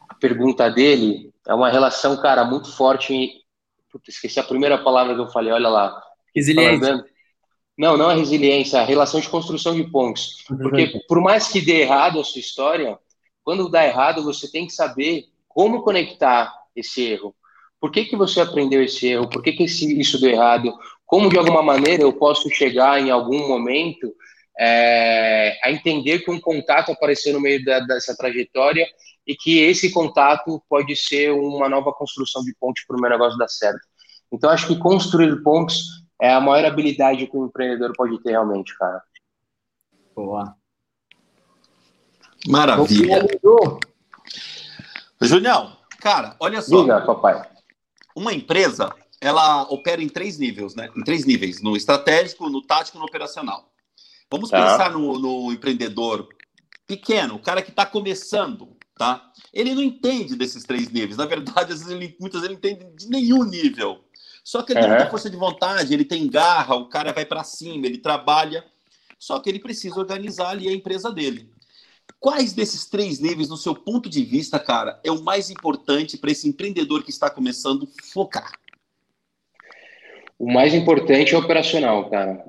a 0.10 0.16
pergunta 0.16 0.70
dele 0.70 1.34
é 1.47 1.53
uma 1.53 1.70
relação, 1.70 2.22
cara, 2.22 2.43
muito 2.43 2.72
forte. 2.72 3.32
Puta, 3.91 4.10
esqueci 4.10 4.39
a 4.39 4.43
primeira 4.43 4.78
palavra 4.78 5.16
que 5.16 5.22
eu 5.22 5.30
falei, 5.30 5.53
olha 5.53 5.70
lá. 5.70 6.01
Resiliência. 6.36 7.05
Não, 7.80 7.95
não 7.95 8.09
a 8.09 8.13
resiliência, 8.13 8.82
a 8.82 8.84
relação 8.84 9.21
de 9.21 9.30
construção 9.30 9.73
de 9.73 9.86
pontes. 9.86 10.43
Porque 10.45 10.99
por 11.07 11.21
mais 11.21 11.47
que 11.47 11.61
dê 11.61 11.84
errado 11.84 12.19
a 12.19 12.23
sua 12.25 12.41
história, 12.41 12.99
quando 13.41 13.69
dá 13.69 13.86
errado, 13.86 14.21
você 14.21 14.51
tem 14.51 14.67
que 14.67 14.73
saber 14.73 15.27
como 15.47 15.82
conectar 15.82 16.53
esse 16.75 17.01
erro. 17.01 17.34
Por 17.80 17.89
que, 17.89 18.03
que 18.03 18.17
você 18.17 18.41
aprendeu 18.41 18.84
esse 18.84 19.07
erro? 19.07 19.30
Por 19.30 19.41
que, 19.41 19.53
que 19.53 19.63
esse, 19.63 19.97
isso 19.97 20.19
deu 20.19 20.32
errado? 20.32 20.73
Como, 21.05 21.30
de 21.30 21.38
alguma 21.38 21.63
maneira, 21.63 22.03
eu 22.03 22.11
posso 22.11 22.49
chegar 22.49 22.99
em 22.99 23.11
algum 23.11 23.47
momento 23.47 24.13
é, 24.59 25.57
a 25.63 25.71
entender 25.71 26.19
que 26.19 26.30
um 26.30 26.41
contato 26.41 26.91
apareceu 26.91 27.32
no 27.32 27.39
meio 27.39 27.63
da, 27.63 27.80
dessa 27.80 28.13
trajetória 28.13 28.86
e 29.25 29.38
que 29.38 29.57
esse 29.61 29.89
contato 29.93 30.61
pode 30.67 30.97
ser 30.97 31.32
uma 31.32 31.69
nova 31.69 31.93
construção 31.93 32.43
de 32.43 32.53
ponte 32.59 32.84
para 32.86 32.97
o 32.97 32.99
meu 32.99 33.09
negócio 33.09 33.38
dar 33.38 33.47
certo. 33.47 33.88
Então, 34.30 34.49
acho 34.49 34.67
que 34.67 34.77
construir 34.77 35.41
pontes 35.43 35.86
é 36.20 36.32
a 36.32 36.41
maior 36.41 36.65
habilidade 36.65 37.28
que 37.28 37.38
um 37.38 37.45
empreendedor 37.45 37.93
pode 37.95 38.22
ter 38.22 38.32
realmente, 38.32 38.78
cara. 38.78 39.01
Boa. 40.15 40.55
Maravilha. 42.47 43.26
Junião, 45.22 45.78
cara, 45.99 46.36
olha 46.39 46.61
só. 46.61 46.82
Diga, 46.82 47.01
papai. 47.01 47.41
Uma 48.15 48.34
empresa, 48.34 48.93
ela 49.22 49.63
opera 49.63 50.01
em 50.01 50.09
três 50.09 50.38
níveis, 50.38 50.76
né? 50.76 50.89
Em 50.95 51.03
três 51.03 51.26
níveis: 51.26 51.61
no 51.61 51.76
estratégico, 51.76 52.49
no 52.49 52.61
tático 52.61 52.97
e 52.97 52.99
no 52.99 53.05
operacional. 53.05 53.72
Vamos 54.32 54.49
tá. 54.49 54.61
pensar 54.61 54.91
no, 54.91 55.17
no 55.17 55.51
empreendedor 55.51 56.28
pequeno, 56.88 57.36
o 57.36 57.39
cara 57.39 57.61
que 57.61 57.70
está 57.70 57.86
começando, 57.86 58.76
tá? 58.95 59.32
Ele 59.53 59.76
não 59.76 59.82
entende 59.82 60.36
desses 60.36 60.63
três 60.63 60.89
níveis. 60.89 61.17
Na 61.17 61.26
verdade, 61.26 61.74
às 61.74 61.80
vezes 61.80 61.89
ele, 61.89 62.15
muitas 62.20 62.41
vezes 62.41 62.57
ele 62.57 62.74
não 62.74 62.80
entende 62.80 62.95
de 62.95 63.09
nenhum 63.09 63.43
nível. 63.43 64.03
Só 64.43 64.63
que 64.63 64.73
ele 64.73 64.81
tem 64.81 65.09
força 65.09 65.29
de 65.29 65.37
vontade, 65.37 65.93
ele 65.93 66.05
tem 66.05 66.27
garra, 66.27 66.75
o 66.75 66.89
cara 66.89 67.13
vai 67.13 67.25
para 67.25 67.43
cima, 67.43 67.85
ele 67.85 67.97
trabalha. 67.97 68.65
Só 69.17 69.39
que 69.39 69.49
ele 69.49 69.59
precisa 69.59 69.99
organizar 69.99 70.49
ali 70.49 70.67
a 70.67 70.73
empresa 70.73 71.11
dele. 71.11 71.49
Quais 72.19 72.53
desses 72.53 72.85
três 72.85 73.19
níveis, 73.19 73.49
no 73.49 73.57
seu 73.57 73.75
ponto 73.75 74.09
de 74.09 74.23
vista, 74.23 74.59
cara, 74.59 74.99
é 75.03 75.11
o 75.11 75.21
mais 75.21 75.49
importante 75.49 76.17
para 76.17 76.31
esse 76.31 76.47
empreendedor 76.47 77.03
que 77.03 77.11
está 77.11 77.29
começando 77.29 77.87
focar? 78.11 78.51
O 80.37 80.51
mais 80.51 80.73
importante 80.73 81.33
é 81.33 81.37
o 81.37 81.41
operacional, 81.41 82.09
cara. 82.09 82.43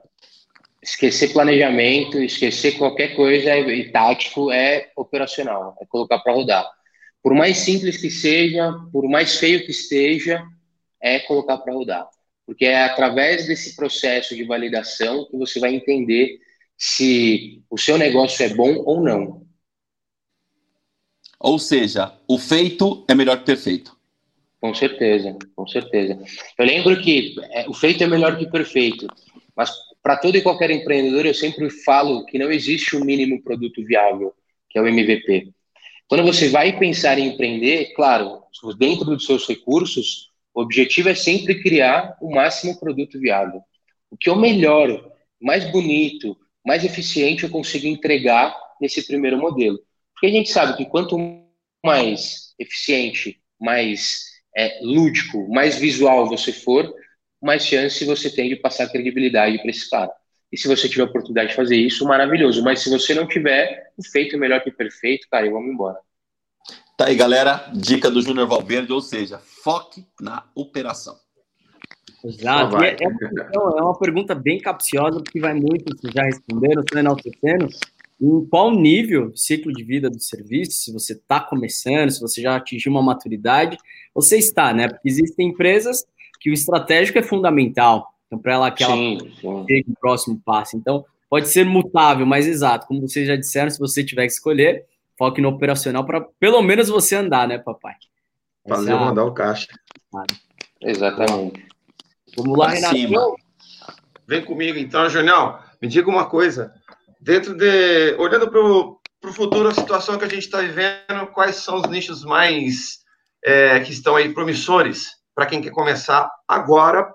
Esquecer 0.82 1.32
planejamento, 1.32 2.18
esquecer 2.18 2.78
qualquer 2.78 3.14
coisa 3.14 3.54
e 3.56 3.90
tático 3.90 4.50
é 4.50 4.90
operacional, 4.96 5.76
é 5.80 5.86
colocar 5.86 6.20
para 6.20 6.32
rodar. 6.32 6.70
Por 7.22 7.34
mais 7.34 7.58
simples 7.58 7.96
que 7.96 8.10
seja, 8.10 8.72
por 8.92 9.06
mais 9.08 9.38
feio 9.38 9.64
que 9.64 9.72
esteja, 9.72 10.42
é 11.00 11.20
colocar 11.20 11.58
para 11.58 11.72
rodar. 11.72 12.08
Porque 12.46 12.64
é 12.64 12.82
através 12.82 13.46
desse 13.46 13.76
processo 13.76 14.34
de 14.34 14.44
validação 14.44 15.26
que 15.30 15.36
você 15.36 15.60
vai 15.60 15.74
entender 15.74 16.40
se 16.76 17.62
o 17.70 17.78
seu 17.78 17.98
negócio 17.98 18.44
é 18.44 18.48
bom 18.48 18.82
ou 18.84 19.02
não. 19.02 19.46
Ou 21.38 21.58
seja, 21.58 22.12
o 22.28 22.38
feito 22.38 23.04
é 23.08 23.14
melhor 23.14 23.36
que 23.36 23.42
o 23.42 23.46
perfeito. 23.46 23.96
Com 24.60 24.74
certeza, 24.74 25.38
com 25.56 25.66
certeza. 25.66 26.18
Eu 26.58 26.66
lembro 26.66 27.00
que 27.00 27.34
é, 27.50 27.68
o 27.68 27.72
feito 27.72 28.04
é 28.04 28.06
melhor 28.06 28.36
que 28.36 28.44
o 28.44 28.50
perfeito, 28.50 29.06
mas 29.56 29.70
para 30.02 30.18
todo 30.18 30.36
e 30.36 30.42
qualquer 30.42 30.70
empreendedor 30.70 31.24
eu 31.24 31.34
sempre 31.34 31.70
falo 31.70 32.26
que 32.26 32.38
não 32.38 32.50
existe 32.50 32.94
o 32.94 33.00
um 33.00 33.04
mínimo 33.04 33.42
produto 33.42 33.82
viável, 33.84 34.34
que 34.68 34.78
é 34.78 34.82
o 34.82 34.86
MVP. 34.86 35.50
Quando 36.08 36.24
você 36.24 36.48
vai 36.48 36.78
pensar 36.78 37.18
em 37.18 37.28
empreender, 37.28 37.92
claro, 37.94 38.42
dentro 38.76 39.04
dos 39.04 39.24
seus 39.24 39.46
recursos, 39.46 40.29
o 40.54 40.62
objetivo 40.62 41.08
é 41.08 41.14
sempre 41.14 41.62
criar 41.62 42.16
o 42.20 42.34
máximo 42.34 42.78
produto 42.78 43.18
viável. 43.18 43.62
O 44.10 44.16
que 44.16 44.28
é 44.28 44.32
o 44.32 44.40
melhor, 44.40 45.12
mais 45.40 45.70
bonito, 45.70 46.36
mais 46.64 46.84
eficiente 46.84 47.44
eu 47.44 47.50
consigo 47.50 47.86
entregar 47.86 48.54
nesse 48.80 49.06
primeiro 49.06 49.38
modelo. 49.38 49.78
Porque 50.12 50.26
a 50.26 50.30
gente 50.30 50.50
sabe 50.50 50.76
que 50.76 50.84
quanto 50.84 51.16
mais 51.84 52.54
eficiente, 52.58 53.40
mais 53.58 54.24
é, 54.56 54.80
lúdico, 54.82 55.48
mais 55.48 55.78
visual 55.78 56.28
você 56.28 56.52
for, 56.52 56.92
mais 57.40 57.64
chance 57.64 58.04
você 58.04 58.30
tem 58.30 58.48
de 58.48 58.56
passar 58.56 58.88
credibilidade 58.88 59.58
para 59.58 59.70
esse 59.70 59.88
cara. 59.88 60.12
E 60.52 60.58
se 60.58 60.66
você 60.66 60.88
tiver 60.88 61.04
a 61.04 61.06
oportunidade 61.06 61.50
de 61.50 61.54
fazer 61.54 61.76
isso, 61.76 62.04
maravilhoso. 62.04 62.62
Mas 62.62 62.80
se 62.80 62.90
você 62.90 63.14
não 63.14 63.26
tiver, 63.26 63.92
feito 64.12 64.34
é 64.34 64.38
melhor 64.38 64.62
que 64.62 64.70
perfeito, 64.70 65.28
cara, 65.30 65.48
vamos 65.48 65.72
embora. 65.72 65.98
Tá 67.00 67.06
aí, 67.06 67.16
galera. 67.16 67.64
Dica 67.72 68.10
do 68.10 68.20
Júnior 68.20 68.46
Valverde, 68.46 68.92
ou 68.92 69.00
seja, 69.00 69.38
foque 69.38 70.04
na 70.20 70.44
operação. 70.54 71.16
Exato. 72.22 72.76
É, 72.76 72.94
é, 73.00 73.08
uma, 73.08 73.78
é, 73.78 73.82
uma, 73.82 73.98
pergunta 73.98 74.34
bem 74.34 74.60
capciosa, 74.60 75.18
porque 75.18 75.40
vai 75.40 75.54
muito, 75.54 75.96
vocês 75.96 76.12
já 76.12 76.24
responderam, 76.24 76.82
estão 76.82 77.00
enaltecendo, 77.00 77.68
em 78.20 78.46
qual 78.50 78.70
nível 78.70 79.34
ciclo 79.34 79.72
de 79.72 79.82
vida 79.82 80.10
do 80.10 80.20
serviço, 80.20 80.72
se 80.72 80.92
você 80.92 81.14
está 81.14 81.40
começando, 81.40 82.10
se 82.10 82.20
você 82.20 82.42
já 82.42 82.56
atingiu 82.56 82.92
uma 82.92 83.02
maturidade, 83.02 83.78
você 84.14 84.36
está, 84.36 84.74
né? 84.74 84.86
Porque 84.86 85.08
existem 85.08 85.48
empresas 85.48 86.04
que 86.38 86.50
o 86.50 86.52
estratégico 86.52 87.18
é 87.18 87.22
fundamental, 87.22 88.12
então 88.26 88.38
para 88.38 88.52
ela 88.52 88.70
que 88.70 88.84
ela 88.84 88.94
chegue 88.94 89.86
o 89.88 89.98
próximo 89.98 90.38
passo. 90.44 90.76
Então, 90.76 91.02
pode 91.30 91.48
ser 91.48 91.64
mutável, 91.64 92.26
mas 92.26 92.46
exato, 92.46 92.86
como 92.86 93.00
vocês 93.00 93.26
já 93.26 93.36
disseram, 93.36 93.70
se 93.70 93.78
você 93.78 94.04
tiver 94.04 94.26
que 94.26 94.32
escolher, 94.34 94.84
foque 95.20 95.42
no 95.42 95.50
operacional 95.50 96.06
para 96.06 96.22
pelo 96.38 96.62
menos 96.62 96.88
você 96.88 97.14
andar, 97.14 97.46
né, 97.46 97.58
papai? 97.58 97.94
Fazer 98.66 98.92
Essa... 98.92 99.04
mandar 99.04 99.24
o 99.24 99.34
caixa. 99.34 99.66
Exatamente. 100.80 101.68
Vamos 102.38 102.58
lá, 102.58 102.68
Renato. 102.68 103.36
Vem 104.26 104.42
comigo 104.42 104.78
então, 104.78 105.10
Jornal. 105.10 105.62
Me 105.82 105.88
diga 105.88 106.08
uma 106.08 106.24
coisa. 106.24 106.72
Dentro 107.20 107.54
de. 107.54 108.14
Olhando 108.14 108.50
para 108.50 108.60
o 108.60 109.32
futuro, 109.34 109.68
a 109.68 109.74
situação 109.74 110.16
que 110.16 110.24
a 110.24 110.28
gente 110.28 110.44
está 110.44 110.62
vivendo, 110.62 111.26
quais 111.34 111.56
são 111.56 111.76
os 111.76 111.90
nichos 111.90 112.24
mais 112.24 113.00
é, 113.44 113.78
que 113.80 113.92
estão 113.92 114.16
aí 114.16 114.32
promissores 114.32 115.10
para 115.34 115.44
quem 115.44 115.60
quer 115.60 115.70
começar 115.70 116.30
agora? 116.48 117.12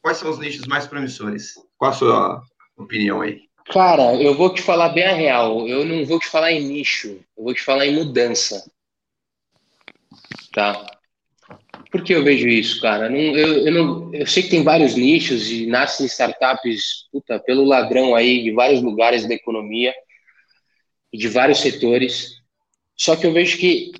Quais 0.00 0.16
são 0.16 0.30
os 0.30 0.38
nichos 0.38 0.66
mais 0.66 0.86
promissores? 0.86 1.52
Qual 1.76 1.90
a 1.90 1.94
sua 1.94 2.42
opinião 2.78 3.20
aí? 3.20 3.47
Cara, 3.70 4.14
eu 4.14 4.34
vou 4.34 4.52
te 4.52 4.62
falar 4.62 4.88
bem 4.90 5.04
a 5.04 5.12
real. 5.12 5.68
Eu 5.68 5.84
não 5.84 6.04
vou 6.04 6.18
te 6.18 6.26
falar 6.26 6.52
em 6.52 6.64
nicho, 6.64 7.20
eu 7.36 7.44
vou 7.44 7.54
te 7.54 7.62
falar 7.62 7.86
em 7.86 7.94
mudança. 7.94 8.70
Tá? 10.52 10.86
Por 11.90 12.02
que 12.02 12.14
eu 12.14 12.24
vejo 12.24 12.48
isso, 12.48 12.80
cara? 12.80 13.08
Não, 13.08 13.18
eu, 13.18 13.66
eu, 13.66 13.72
não, 13.72 14.14
eu 14.14 14.26
sei 14.26 14.42
que 14.42 14.50
tem 14.50 14.62
vários 14.62 14.94
nichos 14.94 15.50
e 15.50 15.66
nascem 15.66 16.06
startups 16.06 17.08
puta, 17.10 17.38
pelo 17.40 17.64
ladrão 17.64 18.14
aí 18.14 18.42
de 18.42 18.52
vários 18.52 18.82
lugares 18.82 19.26
da 19.26 19.34
economia 19.34 19.94
e 21.12 21.18
de 21.18 21.28
vários 21.28 21.60
setores. 21.60 22.42
Só 22.96 23.16
que 23.16 23.26
eu 23.26 23.32
vejo 23.32 23.58
que 23.58 23.92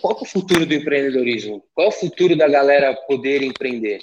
qual 0.00 0.18
é 0.18 0.22
o 0.22 0.26
futuro 0.26 0.66
do 0.66 0.74
empreendedorismo? 0.74 1.64
Qual 1.74 1.86
é 1.86 1.88
o 1.88 1.92
futuro 1.92 2.36
da 2.36 2.46
galera 2.46 2.94
poder 3.06 3.42
empreender? 3.42 4.02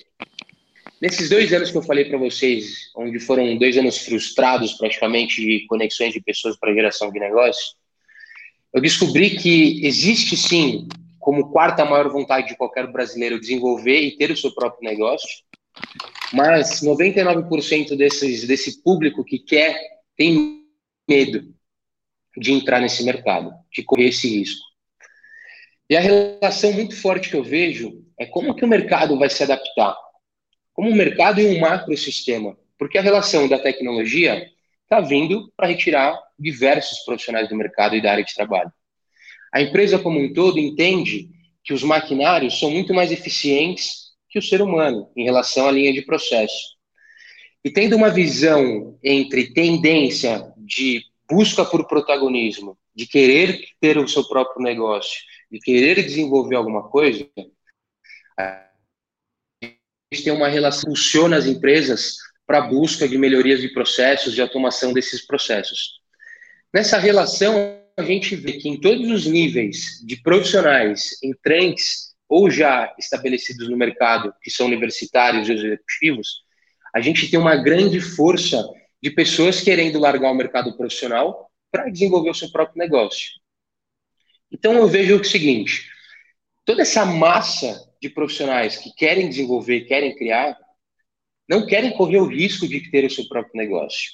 Nesses 1.02 1.30
dois 1.30 1.52
anos 1.52 1.72
que 1.72 1.78
eu 1.78 1.82
falei 1.82 2.06
para 2.06 2.20
vocês, 2.20 2.92
onde 2.96 3.20
foram 3.20 3.58
dois 3.58 3.76
anos 3.76 3.98
frustrados 3.98 4.74
praticamente 4.74 5.42
de 5.42 5.66
conexões 5.66 6.14
de 6.14 6.22
pessoas 6.22 6.56
para 6.56 6.76
geração 6.76 7.12
de 7.12 7.20
negócios, 7.20 7.76
eu 8.72 8.80
descobri 8.80 9.32
que 9.36 9.84
existe 9.84 10.38
sim 10.38 10.88
como 11.20 11.52
quarta 11.52 11.84
maior 11.84 12.08
vontade 12.08 12.50
de 12.50 12.56
qualquer 12.56 12.86
brasileiro 12.92 13.40
desenvolver 13.40 14.00
e 14.00 14.16
ter 14.16 14.30
o 14.30 14.38
seu 14.38 14.54
próprio 14.54 14.88
negócio. 14.88 15.28
Mas 16.32 16.82
99% 16.82 17.98
desses, 17.98 18.48
desse 18.48 18.84
público 18.84 19.24
que 19.24 19.40
quer 19.40 19.80
tem 20.16 20.62
medo 21.10 21.52
de 22.38 22.52
entrar 22.52 22.80
nesse 22.80 23.04
mercado, 23.04 23.52
de 23.74 23.82
correr 23.82 24.10
esse 24.10 24.30
risco. 24.30 24.64
E 25.90 25.98
a 25.98 26.00
relação 26.00 26.72
muito 26.72 26.96
forte 26.96 27.28
que 27.28 27.36
eu 27.36 27.44
vejo 27.44 28.06
é 28.20 28.26
como 28.28 28.56
que 28.56 28.64
o 28.64 28.68
mercado 28.68 29.18
vai 29.18 29.30
se 29.32 29.42
adaptar. 29.42 29.96
Como 30.82 30.94
o 30.94 30.96
mercado 30.96 31.40
e 31.40 31.46
um 31.46 31.60
macrosistema. 31.60 32.58
Porque 32.76 32.98
a 32.98 33.04
relação 33.04 33.48
da 33.48 33.60
tecnologia 33.60 34.50
está 34.82 35.00
vindo 35.00 35.54
para 35.56 35.68
retirar 35.68 36.20
diversos 36.40 37.06
profissionais 37.06 37.48
do 37.48 37.56
mercado 37.56 37.96
e 37.96 38.02
da 38.02 38.14
área 38.14 38.24
de 38.24 38.34
trabalho. 38.34 38.74
A 39.54 39.62
empresa 39.62 40.00
como 40.00 40.20
um 40.20 40.34
todo 40.34 40.58
entende 40.58 41.30
que 41.64 41.72
os 41.72 41.84
maquinários 41.84 42.58
são 42.58 42.72
muito 42.72 42.96
mais 42.96 43.12
eficientes 43.12 44.08
que 44.28 44.40
o 44.40 44.42
ser 44.42 44.60
humano 44.60 45.08
em 45.16 45.24
relação 45.24 45.68
à 45.68 45.72
linha 45.72 45.94
de 45.94 46.02
processo. 46.02 46.76
E 47.64 47.70
tendo 47.70 47.96
uma 47.96 48.10
visão 48.10 48.98
entre 49.04 49.54
tendência 49.54 50.52
de 50.58 51.04
busca 51.30 51.64
por 51.64 51.88
protagonismo, 51.88 52.76
de 52.96 53.06
querer 53.06 53.68
ter 53.80 54.00
o 54.00 54.08
seu 54.08 54.28
próprio 54.28 54.64
negócio, 54.64 55.20
de 55.52 55.60
querer 55.60 56.02
desenvolver 56.02 56.56
alguma 56.56 56.90
coisa, 56.90 57.30
gente 60.14 60.24
tem 60.26 60.34
uma 60.34 60.50
relação 60.50 60.90
funciona 60.90 61.38
as 61.38 61.46
empresas 61.46 62.18
para 62.46 62.58
a 62.58 62.68
busca 62.68 63.08
de 63.08 63.18
melhorias 63.18 63.62
de 63.62 63.70
processos, 63.70 64.34
de 64.34 64.42
automação 64.42 64.92
desses 64.92 65.26
processos. 65.26 66.02
Nessa 66.74 66.98
relação, 66.98 67.80
a 67.98 68.04
gente 68.04 68.36
vê 68.36 68.54
que 68.54 68.68
em 68.68 68.80
todos 68.80 69.10
os 69.10 69.26
níveis 69.26 70.02
de 70.06 70.18
profissionais 70.22 71.12
entrantes 71.24 72.12
ou 72.28 72.50
já 72.50 72.94
estabelecidos 73.00 73.70
no 73.70 73.78
mercado, 73.78 74.34
que 74.42 74.50
são 74.50 74.66
universitários 74.68 75.48
e 75.48 75.54
executivos, 75.54 76.44
a 76.94 77.00
gente 77.00 77.30
tem 77.30 77.40
uma 77.40 77.56
grande 77.56 78.02
força 78.02 78.66
de 79.02 79.10
pessoas 79.10 79.62
querendo 79.62 80.00
largar 80.00 80.32
o 80.32 80.36
mercado 80.36 80.76
profissional 80.76 81.50
para 81.72 81.90
desenvolver 81.90 82.32
o 82.32 82.36
seu 82.36 82.52
próprio 82.52 82.78
negócio. 82.78 83.32
Então 84.52 84.74
eu 84.74 84.88
vejo 84.88 85.20
o 85.20 85.24
seguinte: 85.24 85.90
toda 86.66 86.82
essa 86.82 87.06
massa 87.06 87.91
de 88.02 88.10
profissionais 88.10 88.78
que 88.78 88.92
querem 88.94 89.30
desenvolver, 89.30 89.82
querem 89.82 90.16
criar, 90.16 90.58
não 91.48 91.66
querem 91.66 91.92
correr 91.92 92.18
o 92.18 92.28
risco 92.28 92.68
de 92.68 92.90
ter 92.90 93.06
o 93.06 93.10
seu 93.10 93.28
próprio 93.28 93.56
negócio. 93.56 94.12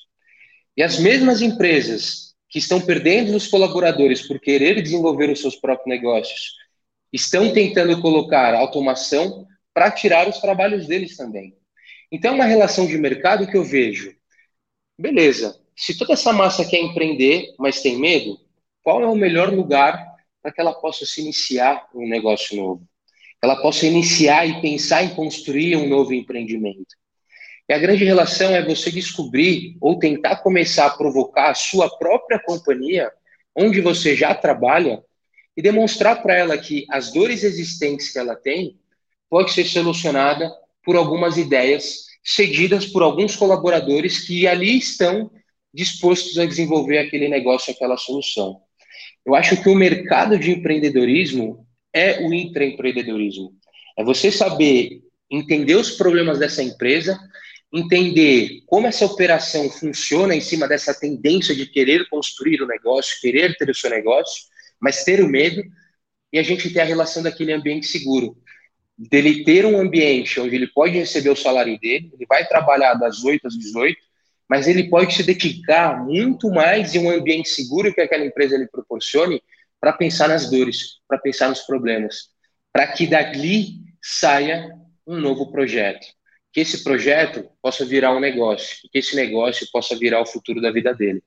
E 0.76 0.84
as 0.84 1.00
mesmas 1.00 1.42
empresas 1.42 2.36
que 2.50 2.60
estão 2.60 2.80
perdendo 2.80 3.36
os 3.36 3.48
colaboradores 3.48 4.26
por 4.28 4.40
querer 4.40 4.82
desenvolver 4.82 5.30
os 5.30 5.42
seus 5.42 5.56
próprios 5.56 5.88
negócios, 5.88 6.56
estão 7.12 7.52
tentando 7.54 8.02
colocar 8.02 8.54
automação 8.54 9.46
para 9.74 9.92
tirar 9.92 10.28
os 10.28 10.40
trabalhos 10.40 10.88
deles 10.88 11.16
também. 11.16 11.56
Então, 12.12 12.32
é 12.32 12.36
uma 12.36 12.46
relação 12.46 12.86
de 12.88 12.98
mercado 12.98 13.48
que 13.48 13.58
eu 13.58 13.64
vejo. 13.64 14.16
Beleza, 14.98 15.60
se 15.76 15.98
toda 15.98 16.14
essa 16.14 16.34
massa 16.34 16.66
quer 16.66 16.80
empreender, 16.80 17.54
mas 17.60 17.82
tem 17.82 18.00
medo, 18.00 18.40
qual 18.82 19.02
é 19.02 19.06
o 19.06 19.16
melhor 19.16 19.54
lugar 19.54 20.16
para 20.42 20.52
que 20.52 20.62
ela 20.62 20.74
possa 20.74 21.06
se 21.06 21.22
iniciar 21.22 21.88
um 21.94 22.08
negócio 22.08 22.56
novo? 22.56 22.88
Ela 23.42 23.56
possa 23.62 23.86
iniciar 23.86 24.46
e 24.48 24.62
pensar 24.62 25.04
em 25.04 25.10
construir 25.10 25.76
um 25.76 25.88
novo 25.88 26.14
empreendimento. 26.14 26.96
E 27.70 27.74
a 27.74 27.78
grande 27.78 28.06
relação 28.06 28.52
é 28.56 28.64
você 28.64 28.90
descobrir 28.90 29.76
ou 29.82 30.00
tentar 30.00 30.38
começar 30.38 30.86
a 30.86 30.98
provocar 30.98 31.52
a 31.52 31.56
sua 31.56 31.90
própria 31.98 32.40
companhia, 32.40 33.12
onde 33.56 33.82
você 33.82 34.16
já 34.16 34.34
trabalha, 34.34 35.04
e 35.56 35.62
demonstrar 35.62 36.22
para 36.22 36.36
ela 36.36 36.58
que 36.58 36.86
as 36.90 37.12
dores 37.12 37.44
existentes 37.44 38.12
que 38.12 38.20
ela 38.20 38.36
tem 38.36 38.78
pode 39.30 39.52
ser 39.52 39.66
solucionada 39.66 40.50
por 40.84 40.96
algumas 40.96 41.36
ideias 41.36 42.08
cedidas 42.24 42.86
por 42.86 43.02
alguns 43.02 43.36
colaboradores 43.36 44.20
que 44.20 44.48
ali 44.48 44.78
estão 44.78 45.32
dispostos 45.74 46.38
a 46.38 46.46
desenvolver 46.46 47.00
aquele 47.00 47.28
negócio, 47.28 47.74
aquela 47.74 47.98
solução. 47.98 48.62
Eu 49.26 49.36
acho 49.36 49.62
que 49.62 49.70
o 49.70 49.76
mercado 49.76 50.38
de 50.40 50.52
empreendedorismo 50.52 51.67
é 51.98 52.20
o 52.22 52.34
intraempreendedorismo. 52.34 53.54
É 53.98 54.04
você 54.04 54.32
saber 54.32 55.02
entender 55.30 55.76
os 55.76 55.92
problemas 55.92 56.40
dessa 56.40 56.64
empresa 56.64 57.20
entender 57.74 58.62
como 58.66 58.88
essa 58.88 59.06
operação 59.06 59.70
funciona 59.70 60.36
em 60.36 60.42
cima 60.42 60.68
dessa 60.68 60.94
tendência 60.94 61.54
de 61.54 61.66
querer 61.66 62.08
construir 62.10 62.62
o 62.62 62.68
negócio, 62.68 63.20
querer 63.22 63.56
ter 63.58 63.70
o 63.70 63.76
seu 63.76 63.90
negócio, 63.90 64.46
mas 64.80 65.04
ter 65.04 65.22
o 65.22 65.28
medo, 65.28 65.62
e 66.32 66.40
a 66.40 66.44
gente 66.44 66.72
ter 66.72 66.82
a 66.82 66.86
relação 66.86 67.24
daquele 67.24 67.54
ambiente 67.54 67.88
seguro. 67.88 68.38
Dele 68.98 69.44
ter 69.44 69.66
um 69.66 69.80
ambiente 69.80 70.40
onde 70.40 70.56
ele 70.56 70.68
pode 70.68 70.98
receber 70.98 71.30
o 71.30 71.36
salário 71.36 71.80
dele, 71.80 72.10
ele 72.14 72.26
vai 72.28 72.48
trabalhar 72.48 72.96
das 72.96 73.24
8 73.24 73.48
às 73.48 73.58
18, 73.58 73.98
mas 74.50 74.68
ele 74.68 74.90
pode 74.90 75.14
se 75.14 75.24
dedicar 75.24 76.04
muito 76.06 76.50
mais 76.50 76.96
em 76.96 77.00
um 77.00 77.10
ambiente 77.10 77.50
seguro 77.50 77.94
que 77.94 78.02
aquela 78.02 78.26
empresa 78.26 78.58
lhe 78.58 78.68
proporcione 78.68 79.42
para 79.80 79.94
pensar 79.94 80.28
nas 80.28 80.50
dores, 80.50 81.00
para 81.08 81.18
pensar 81.18 81.50
nos 81.50 81.62
problemas, 81.62 82.30
para 82.72 82.88
que 82.88 83.08
dali 83.08 83.78
saia 84.02 84.72
um 85.06 85.18
novo 85.18 85.52
projeto 85.52 86.06
que 86.58 86.62
esse 86.62 86.84
projeto 86.84 87.48
possa 87.62 87.86
virar 87.86 88.16
um 88.16 88.20
negócio, 88.20 88.78
que 88.92 88.98
esse 88.98 89.16
negócio 89.16 89.68
possa 89.72 89.96
virar 89.96 90.22
o 90.22 90.26
futuro 90.26 90.60
da 90.60 90.72
vida 90.72 90.92
dele. 90.92 91.22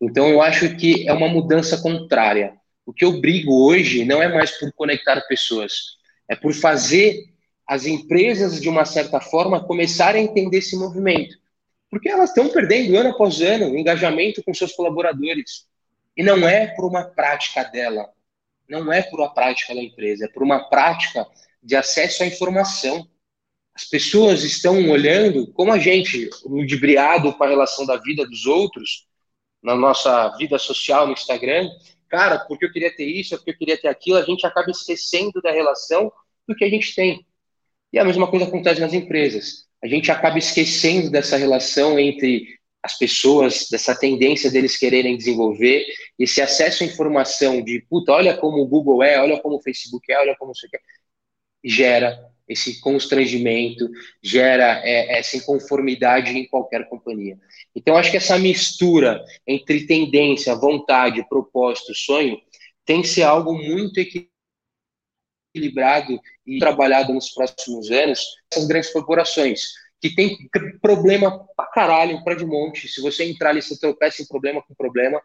Então, 0.00 0.28
eu 0.28 0.42
acho 0.42 0.74
que 0.76 1.08
é 1.08 1.12
uma 1.12 1.28
mudança 1.28 1.80
contrária. 1.80 2.54
O 2.84 2.92
que 2.92 3.04
eu 3.04 3.20
brigo 3.20 3.68
hoje 3.68 4.04
não 4.04 4.20
é 4.20 4.26
mais 4.26 4.50
por 4.58 4.72
conectar 4.72 5.20
pessoas, 5.28 5.96
é 6.28 6.34
por 6.34 6.52
fazer 6.52 7.24
as 7.68 7.86
empresas, 7.86 8.60
de 8.60 8.68
uma 8.68 8.84
certa 8.84 9.20
forma, 9.20 9.64
começarem 9.64 10.22
a 10.22 10.24
entender 10.24 10.58
esse 10.58 10.76
movimento. 10.76 11.36
Porque 11.88 12.08
elas 12.08 12.30
estão 12.30 12.48
perdendo 12.48 12.96
ano 12.96 13.10
após 13.10 13.40
ano 13.40 13.78
engajamento 13.78 14.42
com 14.42 14.52
seus 14.52 14.72
colaboradores. 14.72 15.66
E 16.16 16.22
não 16.22 16.46
é 16.46 16.68
por 16.68 16.84
uma 16.84 17.04
prática 17.04 17.64
dela, 17.64 18.08
não 18.68 18.92
é 18.92 19.02
por 19.02 19.20
uma 19.20 19.32
prática 19.32 19.74
da 19.74 19.82
empresa, 19.82 20.26
é 20.26 20.28
por 20.28 20.42
uma 20.42 20.68
prática 20.68 21.26
de 21.62 21.74
acesso 21.74 22.22
à 22.22 22.26
informação. 22.26 23.08
As 23.74 23.84
pessoas 23.84 24.44
estão 24.44 24.88
olhando 24.88 25.52
como 25.52 25.72
a 25.72 25.78
gente, 25.78 26.30
ludibriado 26.44 27.32
com 27.32 27.44
a 27.44 27.48
relação 27.48 27.84
da 27.84 27.96
vida 27.96 28.24
dos 28.26 28.46
outros, 28.46 29.06
na 29.62 29.74
nossa 29.74 30.28
vida 30.36 30.58
social 30.58 31.06
no 31.06 31.14
Instagram, 31.14 31.68
cara, 32.08 32.38
porque 32.40 32.66
eu 32.66 32.72
queria 32.72 32.94
ter 32.94 33.06
isso, 33.06 33.36
porque 33.36 33.50
eu 33.50 33.58
queria 33.58 33.80
ter 33.80 33.88
aquilo, 33.88 34.18
a 34.18 34.22
gente 34.22 34.46
acaba 34.46 34.70
esquecendo 34.70 35.40
da 35.42 35.50
relação 35.50 36.12
do 36.46 36.54
que 36.54 36.64
a 36.64 36.68
gente 36.68 36.94
tem. 36.94 37.26
E 37.92 37.98
a 37.98 38.04
mesma 38.04 38.30
coisa 38.30 38.46
acontece 38.46 38.80
nas 38.80 38.92
empresas. 38.92 39.66
A 39.82 39.86
gente 39.86 40.10
acaba 40.10 40.38
esquecendo 40.38 41.10
dessa 41.10 41.36
relação 41.36 41.98
entre 41.98 42.58
as 42.84 42.98
pessoas, 42.98 43.66
dessa 43.70 43.98
tendência 43.98 44.50
deles 44.50 44.76
quererem 44.76 45.16
desenvolver, 45.16 45.86
esse 46.18 46.42
acesso 46.42 46.84
à 46.84 46.86
informação 46.86 47.62
de, 47.62 47.80
puta, 47.88 48.12
olha 48.12 48.36
como 48.36 48.60
o 48.60 48.66
Google 48.66 49.02
é, 49.02 49.18
olha 49.18 49.40
como 49.40 49.56
o 49.56 49.62
Facebook 49.62 50.12
é, 50.12 50.20
olha 50.20 50.36
como 50.38 50.52
aqui 50.52 50.76
é, 50.76 50.80
gera 51.64 52.30
esse 52.46 52.78
constrangimento, 52.82 53.88
gera 54.22 54.82
é, 54.84 55.18
essa 55.18 55.38
inconformidade 55.38 56.36
em 56.36 56.46
qualquer 56.46 56.86
companhia. 56.86 57.38
Então, 57.74 57.96
acho 57.96 58.10
que 58.10 58.18
essa 58.18 58.38
mistura 58.38 59.24
entre 59.46 59.86
tendência, 59.86 60.54
vontade, 60.54 61.26
propósito, 61.26 61.94
sonho, 61.94 62.38
tem 62.84 63.00
que 63.00 63.08
ser 63.08 63.22
algo 63.22 63.54
muito 63.54 63.98
equilibrado 65.54 66.20
e 66.46 66.58
trabalhado 66.58 67.14
nos 67.14 67.30
próximos 67.30 67.90
anos, 67.90 68.20
essas 68.52 68.66
grandes 68.66 68.92
corporações, 68.92 69.72
que 70.04 70.14
tem 70.14 70.36
problema 70.82 71.46
pra 71.56 71.64
caralho, 71.64 72.22
pra 72.22 72.34
de 72.34 72.44
monte. 72.44 72.86
Se 72.88 73.00
você 73.00 73.24
entrar 73.24 73.50
ali, 73.50 73.62
você 73.62 73.80
tropeça 73.80 74.20
em 74.20 74.26
problema 74.26 74.60
com 74.60 74.74
problema. 74.74 75.18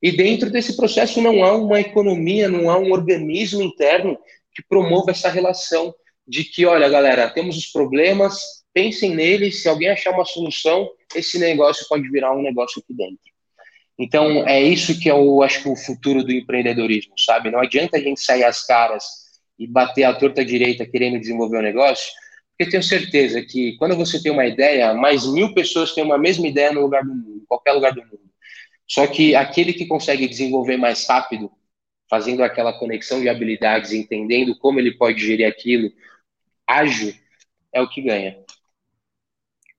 E 0.00 0.10
dentro 0.10 0.50
desse 0.50 0.74
processo 0.74 1.20
não 1.20 1.44
há 1.44 1.54
uma 1.54 1.78
economia, 1.78 2.48
não 2.48 2.70
há 2.70 2.78
um 2.78 2.90
organismo 2.90 3.60
interno 3.60 4.16
que 4.54 4.62
promova 4.66 5.10
essa 5.10 5.28
relação 5.28 5.94
de 6.26 6.42
que, 6.42 6.64
olha, 6.64 6.88
galera, 6.88 7.28
temos 7.28 7.58
os 7.58 7.66
problemas, 7.66 8.40
pensem 8.72 9.14
neles, 9.14 9.60
se 9.60 9.68
alguém 9.68 9.90
achar 9.90 10.12
uma 10.12 10.24
solução, 10.24 10.88
esse 11.14 11.38
negócio 11.38 11.84
pode 11.86 12.08
virar 12.08 12.34
um 12.34 12.40
negócio 12.40 12.80
aqui 12.82 12.94
dentro. 12.94 13.18
Então, 13.98 14.48
é 14.48 14.62
isso 14.62 14.98
que 14.98 15.10
eu 15.10 15.42
acho 15.42 15.62
que 15.62 15.68
é 15.68 15.70
o 15.70 15.76
futuro 15.76 16.24
do 16.24 16.32
empreendedorismo, 16.32 17.12
sabe? 17.18 17.50
Não 17.50 17.60
adianta 17.60 17.98
a 17.98 18.00
gente 18.00 18.22
sair 18.22 18.44
as 18.44 18.66
caras 18.66 19.04
e 19.58 19.66
bater 19.66 20.04
a 20.04 20.14
torta 20.14 20.42
direita 20.42 20.86
querendo 20.86 21.20
desenvolver 21.20 21.58
o 21.58 21.60
um 21.60 21.62
negócio, 21.62 22.10
porque 22.56 22.70
tenho 22.70 22.82
certeza 22.82 23.42
que 23.42 23.76
quando 23.78 23.96
você 23.96 24.22
tem 24.22 24.30
uma 24.30 24.46
ideia, 24.46 24.94
mais 24.94 25.26
mil 25.26 25.52
pessoas 25.52 25.92
têm 25.92 26.04
uma 26.04 26.16
mesma 26.16 26.46
ideia 26.46 26.72
no 26.72 26.82
lugar 26.82 27.04
do 27.04 27.12
mundo, 27.12 27.40
em 27.42 27.46
qualquer 27.46 27.72
lugar 27.72 27.92
do 27.92 28.00
mundo. 28.00 28.20
Só 28.86 29.06
que 29.06 29.34
aquele 29.34 29.72
que 29.72 29.86
consegue 29.86 30.28
desenvolver 30.28 30.76
mais 30.76 31.06
rápido, 31.06 31.50
fazendo 32.08 32.44
aquela 32.44 32.72
conexão 32.72 33.20
de 33.20 33.28
habilidades, 33.28 33.92
entendendo 33.92 34.56
como 34.56 34.78
ele 34.78 34.96
pode 34.96 35.20
gerir 35.20 35.48
aquilo, 35.48 35.90
ágil, 36.66 37.12
é 37.72 37.82
o 37.82 37.88
que 37.88 38.02
ganha. 38.02 38.38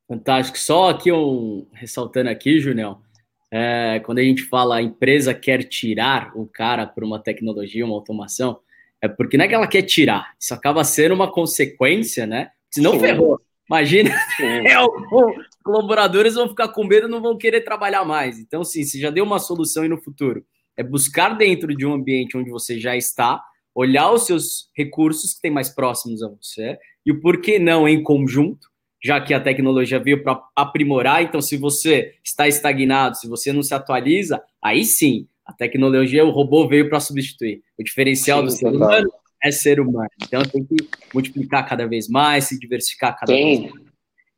Fantástico. 0.08 0.60
Só 0.60 0.90
aqui 0.90 1.12
um 1.12 1.68
ressaltando 1.74 2.30
aqui, 2.30 2.60
Junião, 2.60 3.02
é, 3.50 4.02
quando 4.02 4.20
a 4.20 4.24
gente 4.24 4.44
fala 4.44 4.78
a 4.78 4.82
empresa 4.82 5.34
quer 5.34 5.64
tirar 5.64 6.36
o 6.36 6.46
cara 6.46 6.86
por 6.86 7.06
uma 7.06 7.20
tecnologia, 7.20 7.86
uma 7.86 7.96
automação, 7.96 8.60
é 9.02 9.08
porque 9.08 9.38
não 9.38 9.46
é 9.46 9.48
que 9.48 9.56
ela 9.56 9.68
quer 9.68 9.84
tirar, 9.84 10.34
isso 10.38 10.54
acaba 10.54 10.84
sendo 10.84 11.14
uma 11.14 11.32
consequência, 11.32 12.26
né? 12.28 12.52
Se 12.72 12.82
não 12.82 13.00
ferrou. 13.00 13.40
Imagina, 13.68 14.12
é, 14.40 14.80
os 14.80 15.58
colaboradores 15.64 16.36
vão 16.36 16.48
ficar 16.48 16.68
com 16.68 16.84
medo, 16.84 17.08
não 17.08 17.22
vão 17.22 17.38
querer 17.38 17.62
trabalhar 17.62 18.06
mais. 18.06 18.40
Então, 18.40 18.64
sim, 18.64 18.84
se 18.84 19.00
já 19.00 19.10
deu 19.10 19.24
uma 19.24 19.40
solução 19.40 19.84
aí 19.84 19.90
no 19.90 20.02
futuro, 20.02 20.46
é 20.78 20.84
buscar 20.84 21.30
dentro 21.30 21.76
de 21.76 21.86
um 21.86 21.94
ambiente 21.94 22.38
onde 22.38 22.50
você 22.52 22.80
já 22.80 22.96
está, 22.96 23.42
olhar 23.74 24.12
os 24.12 24.26
seus 24.26 24.70
recursos 24.76 25.34
que 25.34 25.42
tem 25.42 25.52
mais 25.52 25.70
próximos 25.70 26.22
a 26.22 26.30
você 26.30 26.78
e 27.06 27.12
o 27.12 27.20
porquê 27.20 27.58
não 27.58 27.88
em 27.88 28.04
conjunto, 28.04 28.70
já 29.04 29.20
que 29.20 29.34
a 29.34 29.40
tecnologia 29.40 30.00
veio 30.00 30.24
para 30.24 30.42
aprimorar. 30.56 31.24
Então, 31.24 31.42
se 31.42 31.58
você 31.58 32.14
está 32.24 32.48
estagnado, 32.48 33.18
se 33.18 33.28
você 33.28 33.52
não 33.52 33.64
se 33.64 33.74
atualiza, 33.74 34.42
aí 34.62 34.84
sim, 34.84 35.28
a 35.46 35.54
tecnologia, 35.54 36.26
o 36.26 36.32
robô 36.32 36.68
veio 36.68 36.90
para 36.90 37.00
substituir. 37.00 37.62
O 37.78 37.84
diferencial 37.84 38.40
sim, 38.40 38.46
do 38.46 38.52
ser 38.52 38.68
humano 38.68 39.10
é 39.46 39.52
ser 39.52 39.80
humano. 39.80 40.10
Então 40.22 40.42
tem 40.44 40.64
que 40.64 40.76
multiplicar 41.14 41.68
cada 41.68 41.88
vez 41.88 42.08
mais, 42.08 42.46
se 42.46 42.60
diversificar 42.60 43.18
cada 43.18 43.32
tem, 43.32 43.62
vez 43.62 43.74
mais. 43.74 43.86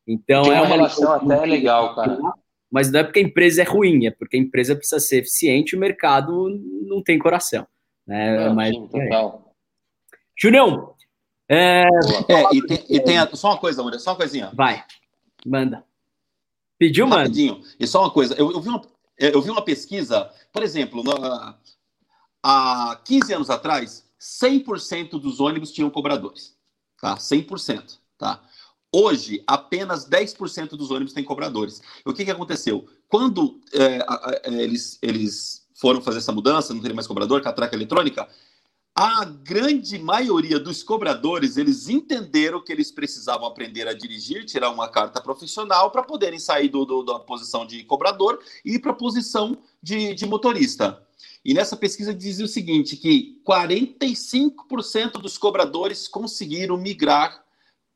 Então 0.07 0.43
tem 0.43 0.53
é 0.53 0.61
uma, 0.61 0.67
relação 0.67 1.11
até 1.11 1.45
legal, 1.45 1.95
cara. 1.95 2.19
Mas 2.71 2.91
não 2.91 2.99
é 2.99 3.03
porque 3.03 3.19
a 3.19 3.23
empresa 3.23 3.61
é 3.61 3.65
ruim, 3.65 4.05
é 4.05 4.11
porque 4.11 4.35
a 4.35 4.39
empresa 4.39 4.75
precisa 4.75 4.99
ser 4.99 5.19
eficiente 5.19 5.71
e 5.71 5.77
o 5.77 5.79
mercado 5.79 6.49
não 6.83 7.01
tem 7.01 7.17
coração. 7.17 7.65
Né? 8.05 8.45
Não, 8.45 8.55
Mas, 8.55 8.75
sim, 8.75 8.87
total. 8.87 9.53
Julião, 10.37 10.93
é, 11.49 11.83
é 12.27 12.55
e, 12.55 12.61
tem, 12.65 12.85
e 12.89 12.99
tem 12.99 13.17
a, 13.17 13.27
só 13.35 13.51
uma 13.51 13.57
coisa, 13.57 13.81
André, 13.81 13.99
só 13.99 14.11
uma 14.11 14.17
coisinha. 14.17 14.51
Vai, 14.53 14.83
manda. 15.45 15.83
Pediu, 16.77 17.07
mano? 17.07 17.23
Rapidinho. 17.23 17.61
E 17.79 17.87
só 17.87 18.01
uma 18.01 18.11
coisa, 18.11 18.35
eu, 18.35 18.51
eu, 18.51 18.61
vi 18.61 18.69
uma, 18.69 18.81
eu 19.17 19.41
vi 19.41 19.49
uma 19.49 19.63
pesquisa, 19.63 20.29
por 20.51 20.61
exemplo, 20.61 21.03
na, 21.03 21.57
há 22.43 23.01
15 23.03 23.33
anos 23.33 23.49
atrás, 23.49 24.06
100% 24.19 25.19
dos 25.19 25.39
ônibus 25.39 25.71
tinham 25.71 25.89
cobradores. 25.89 26.55
Tá? 26.99 27.15
100%. 27.15 27.97
Tá? 28.17 28.43
Hoje, 28.91 29.43
apenas 29.45 30.07
10% 30.07 30.69
dos 30.69 30.91
ônibus 30.91 31.13
têm 31.13 31.23
cobradores. 31.23 31.81
O 32.05 32.13
que, 32.13 32.25
que 32.25 32.31
aconteceu? 32.31 32.87
Quando 33.07 33.61
é, 33.73 33.99
é, 34.43 34.63
eles, 34.63 34.97
eles 35.01 35.67
foram 35.75 36.01
fazer 36.01 36.19
essa 36.19 36.31
mudança, 36.31 36.73
não 36.73 36.81
tem 36.81 36.93
mais 36.93 37.07
cobrador, 37.07 37.41
catraca 37.41 37.75
eletrônica, 37.75 38.27
a 38.95 39.25
grande 39.25 39.99
maioria 39.99 40.59
dos 40.59 40.81
cobradores, 40.81 41.55
eles 41.55 41.87
entenderam 41.87 42.63
que 42.63 42.71
eles 42.71 42.89
precisavam 42.89 43.45
aprender 43.45 43.87
a 43.87 43.93
dirigir, 43.93 44.43
tirar 44.43 44.71
uma 44.71 44.87
carta 44.89 45.21
profissional 45.21 45.91
para 45.91 46.01
poderem 46.01 46.39
sair 46.39 46.67
do, 46.67 46.83
do, 46.83 47.03
da 47.03 47.19
posição 47.19 47.63
de 47.63 47.83
cobrador 47.83 48.39
e 48.65 48.73
ir 48.73 48.79
para 48.79 48.91
a 48.91 48.95
posição 48.95 49.55
de, 49.83 50.15
de 50.15 50.25
motorista. 50.25 51.06
E 51.47 51.53
nessa 51.53 51.77
pesquisa 51.77 52.13
dizia 52.13 52.43
o 52.43 52.49
seguinte, 52.49 52.97
que 52.97 53.41
45% 53.47 55.13
dos 55.13 55.37
cobradores 55.37 56.05
conseguiram 56.05 56.75
migrar 56.75 57.41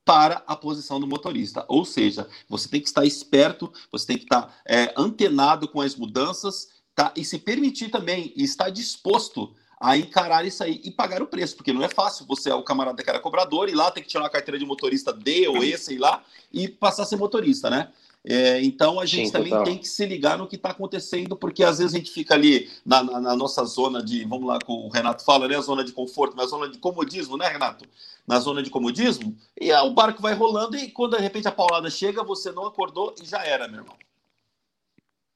para 0.06 0.41
a 0.47 0.56
posição 0.56 1.02
do 1.02 1.06
motorista. 1.06 1.66
Ou 1.68 1.84
seja, 1.84 2.30
você 2.47 2.70
tem 2.70 2.80
que 2.80 2.88
estar 2.88 3.04
esperto, 3.04 3.70
você 3.91 4.08
tem 4.08 4.18
que 4.18 4.24
estar 4.24 4.58
é, 4.66 4.93
antenado 4.95 5.68
com 5.68 5.82
as 5.82 5.97
mudanças 5.97 6.70
tá? 6.95 7.14
e 7.14 7.26
se 7.26 7.38
permitir 7.39 7.89
também 7.89 8.32
e 8.38 8.43
estar 8.45 8.70
disposto 8.70 9.54
a 9.82 9.97
encarar 9.97 10.45
isso 10.45 10.64
aí 10.64 10.80
e 10.86 10.89
pagar 10.89 11.22
o 11.22 11.28
preço, 11.28 11.58
porque 11.58 11.74
não 11.74 11.84
é 11.84 11.89
fácil 11.89 12.26
você 12.26 12.52
é 12.52 12.56
o 12.56 12.64
camarada 12.64 13.04
que 13.04 13.10
era 13.10 13.20
cobrador 13.20 13.68
e 13.68 13.74
lá 13.74 13.91
tem 13.91 14.02
que 14.02 14.08
tirar 14.08 14.24
uma 14.24 14.30
carteira 14.30 14.58
de 14.58 14.66
motorista 14.66 15.12
D 15.12 15.49
ou 15.49 15.62
E, 15.62 15.78
sei 15.78 15.97
lá, 15.97 16.24
e 16.54 16.70
passar 16.70 17.04
a 17.04 17.06
ser 17.06 17.18
motorista, 17.18 17.70
né? 17.70 17.91
É, 18.24 18.61
então 18.61 18.99
a 18.99 19.05
gente 19.05 19.28
Sim, 19.28 19.32
também 19.32 19.49
total. 19.49 19.65
tem 19.65 19.78
que 19.80 19.88
se 19.88 20.05
ligar 20.05 20.38
no 20.38 20.47
que 20.47 20.55
está 20.55 20.69
acontecendo, 20.69 21.36
porque 21.36 21.63
às 21.63 21.80
vezes 21.80 21.93
a 21.93 21.97
gente 21.97 22.11
fica 22.11 22.36
ali 22.36 22.69
na, 22.86 23.03
na, 23.03 23.19
na, 23.19 23.36
nossa 23.36 23.65
zona 23.65 24.03
de, 24.03 24.24
vamos 24.26 24.47
lá, 24.47 24.59
com 24.63 24.74
o 24.74 24.89
Renato 24.89 25.26
fala, 25.26 25.47
né? 25.47 25.55
A 25.55 25.61
zona 25.61 25.84
de 25.84 25.91
conforto, 25.91 26.36
mas 26.36 26.45
a 26.45 26.49
zona 26.49 26.69
de 26.69 26.78
comodismo, 26.78 27.36
né, 27.36 27.47
Renato? 27.47 27.86
Na 28.28 28.39
zona 28.39 28.61
de 28.61 28.69
comodismo, 28.69 29.36
e 29.59 29.74
o 29.74 29.89
barco 29.91 30.22
vai 30.22 30.36
rolando, 30.36 30.78
e 30.78 30.91
quando 30.91 31.17
de 31.17 31.24
repente 31.24 31.47
a 31.47 31.51
paulada 31.51 31.89
chega, 31.89 32.24
você 32.24 32.51
não 32.51 32.67
acordou 32.67 33.15
e 33.22 33.26
já 33.26 33.43
era, 33.43 33.67
meu 33.67 33.80
irmão. 33.80 33.95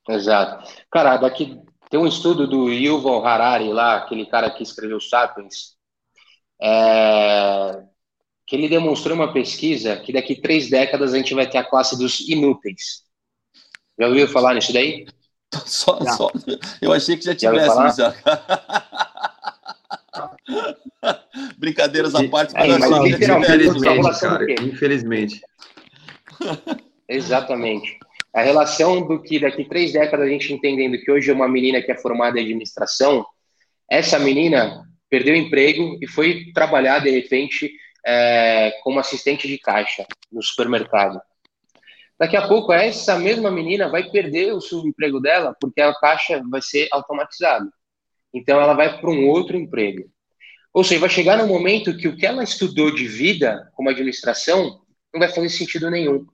Exato. 0.07 0.71
Cara, 0.91 1.17
daqui 1.17 1.59
tem 1.89 1.99
um 1.99 2.05
estudo 2.05 2.47
do 2.47 2.71
Yuval 2.71 3.25
Harari 3.25 3.73
lá, 3.73 3.97
aquele 3.97 4.27
cara 4.27 4.51
que 4.51 4.61
escreveu 4.61 4.99
Sapiens, 4.99 5.75
é, 6.61 7.83
que 8.45 8.55
ele 8.55 8.69
demonstrou 8.69 9.15
uma 9.15 9.33
pesquisa 9.33 9.97
que 9.97 10.13
daqui 10.13 10.35
três 10.35 10.69
décadas 10.69 11.13
a 11.13 11.17
gente 11.17 11.33
vai 11.33 11.49
ter 11.49 11.57
a 11.57 11.63
classe 11.63 11.97
dos 11.97 12.19
inúteis. 12.21 13.03
Já 13.99 14.07
ouviu 14.07 14.27
falar 14.27 14.53
nisso 14.53 14.71
daí? 14.71 15.07
Só, 15.65 15.99
só. 16.01 16.31
Eu 16.81 16.91
achei 16.91 17.15
que 17.17 17.25
já 17.25 17.33
tivesse 17.33 17.97
já. 17.97 18.13
Brincadeiras 21.57 22.13
à 22.13 22.27
parte, 22.27 22.55
é, 22.55 22.67
mas 22.77 22.91
infelizmente, 23.13 24.19
cara, 24.19 24.45
infelizmente. 24.61 25.41
Exatamente. 27.07 27.97
A 28.33 28.41
relação 28.41 29.07
do 29.07 29.21
que 29.21 29.39
daqui 29.39 29.63
três 29.63 29.93
décadas 29.93 30.25
a 30.25 30.29
gente 30.29 30.51
entendendo 30.51 30.97
que 30.99 31.09
hoje 31.11 31.31
é 31.31 31.33
uma 31.33 31.47
menina 31.47 31.81
que 31.81 31.91
é 31.91 31.97
formada 31.97 32.37
em 32.37 32.43
administração, 32.43 33.25
essa 33.89 34.19
menina 34.19 34.83
perdeu 35.09 35.35
o 35.35 35.37
emprego 35.37 35.97
e 36.01 36.07
foi 36.07 36.51
trabalhar 36.53 36.99
de 36.99 37.09
repente 37.09 37.71
é, 38.05 38.71
como 38.83 38.99
assistente 38.99 39.47
de 39.47 39.57
caixa 39.57 40.05
no 40.31 40.41
supermercado. 40.41 41.19
Daqui 42.17 42.37
a 42.37 42.47
pouco, 42.47 42.71
essa 42.71 43.17
mesma 43.19 43.51
menina 43.51 43.89
vai 43.89 44.09
perder 44.09 44.53
o 44.53 44.61
seu 44.61 44.79
emprego 44.85 45.19
dela 45.19 45.55
porque 45.59 45.81
a 45.81 45.93
caixa 45.93 46.41
vai 46.49 46.61
ser 46.61 46.87
automatizada. 46.91 47.69
Então, 48.33 48.59
ela 48.59 48.73
vai 48.73 48.99
para 48.99 49.09
um 49.09 49.27
outro 49.27 49.57
emprego. 49.57 50.09
Ou 50.73 50.83
seja, 50.83 50.99
vai 50.99 51.09
chegar 51.09 51.37
no 51.37 51.47
momento 51.47 51.95
que 51.97 52.07
o 52.07 52.15
que 52.15 52.25
ela 52.25 52.43
estudou 52.43 52.93
de 52.93 53.07
vida 53.07 53.69
como 53.73 53.89
administração 53.89 54.81
não 55.13 55.19
vai 55.19 55.29
fazer 55.29 55.49
sentido 55.49 55.89
nenhum, 55.89 56.25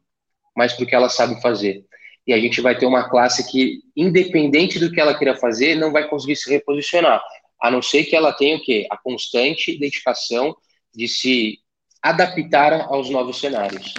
mas 0.56 0.74
porque 0.74 0.96
ela 0.96 1.10
sabe 1.10 1.40
fazer. 1.42 1.86
e 2.26 2.34
a 2.34 2.40
gente 2.40 2.62
vai 2.62 2.78
ter 2.78 2.86
uma 2.86 3.10
classe 3.10 3.50
que, 3.52 3.82
independente 3.96 4.78
do 4.80 4.92
que 4.92 5.00
ela 5.00 5.18
queira 5.18 5.36
fazer, 5.36 5.76
não 5.76 5.92
vai 5.92 6.08
conseguir 6.08 6.36
se 6.36 6.50
reposicionar, 6.50 7.22
a 7.62 7.72
não 7.72 7.82
ser 7.82 8.04
que 8.06 8.16
ela 8.16 8.34
tenha 8.34 8.58
o 8.58 8.62
quê? 8.62 8.88
A 8.92 8.98
constante 8.98 9.78
dedicação 9.78 10.56
de 10.94 11.08
se 11.08 11.60
adaptar 12.02 12.88
aos 12.90 13.10
novos 13.10 13.40
cenários. 13.40 13.94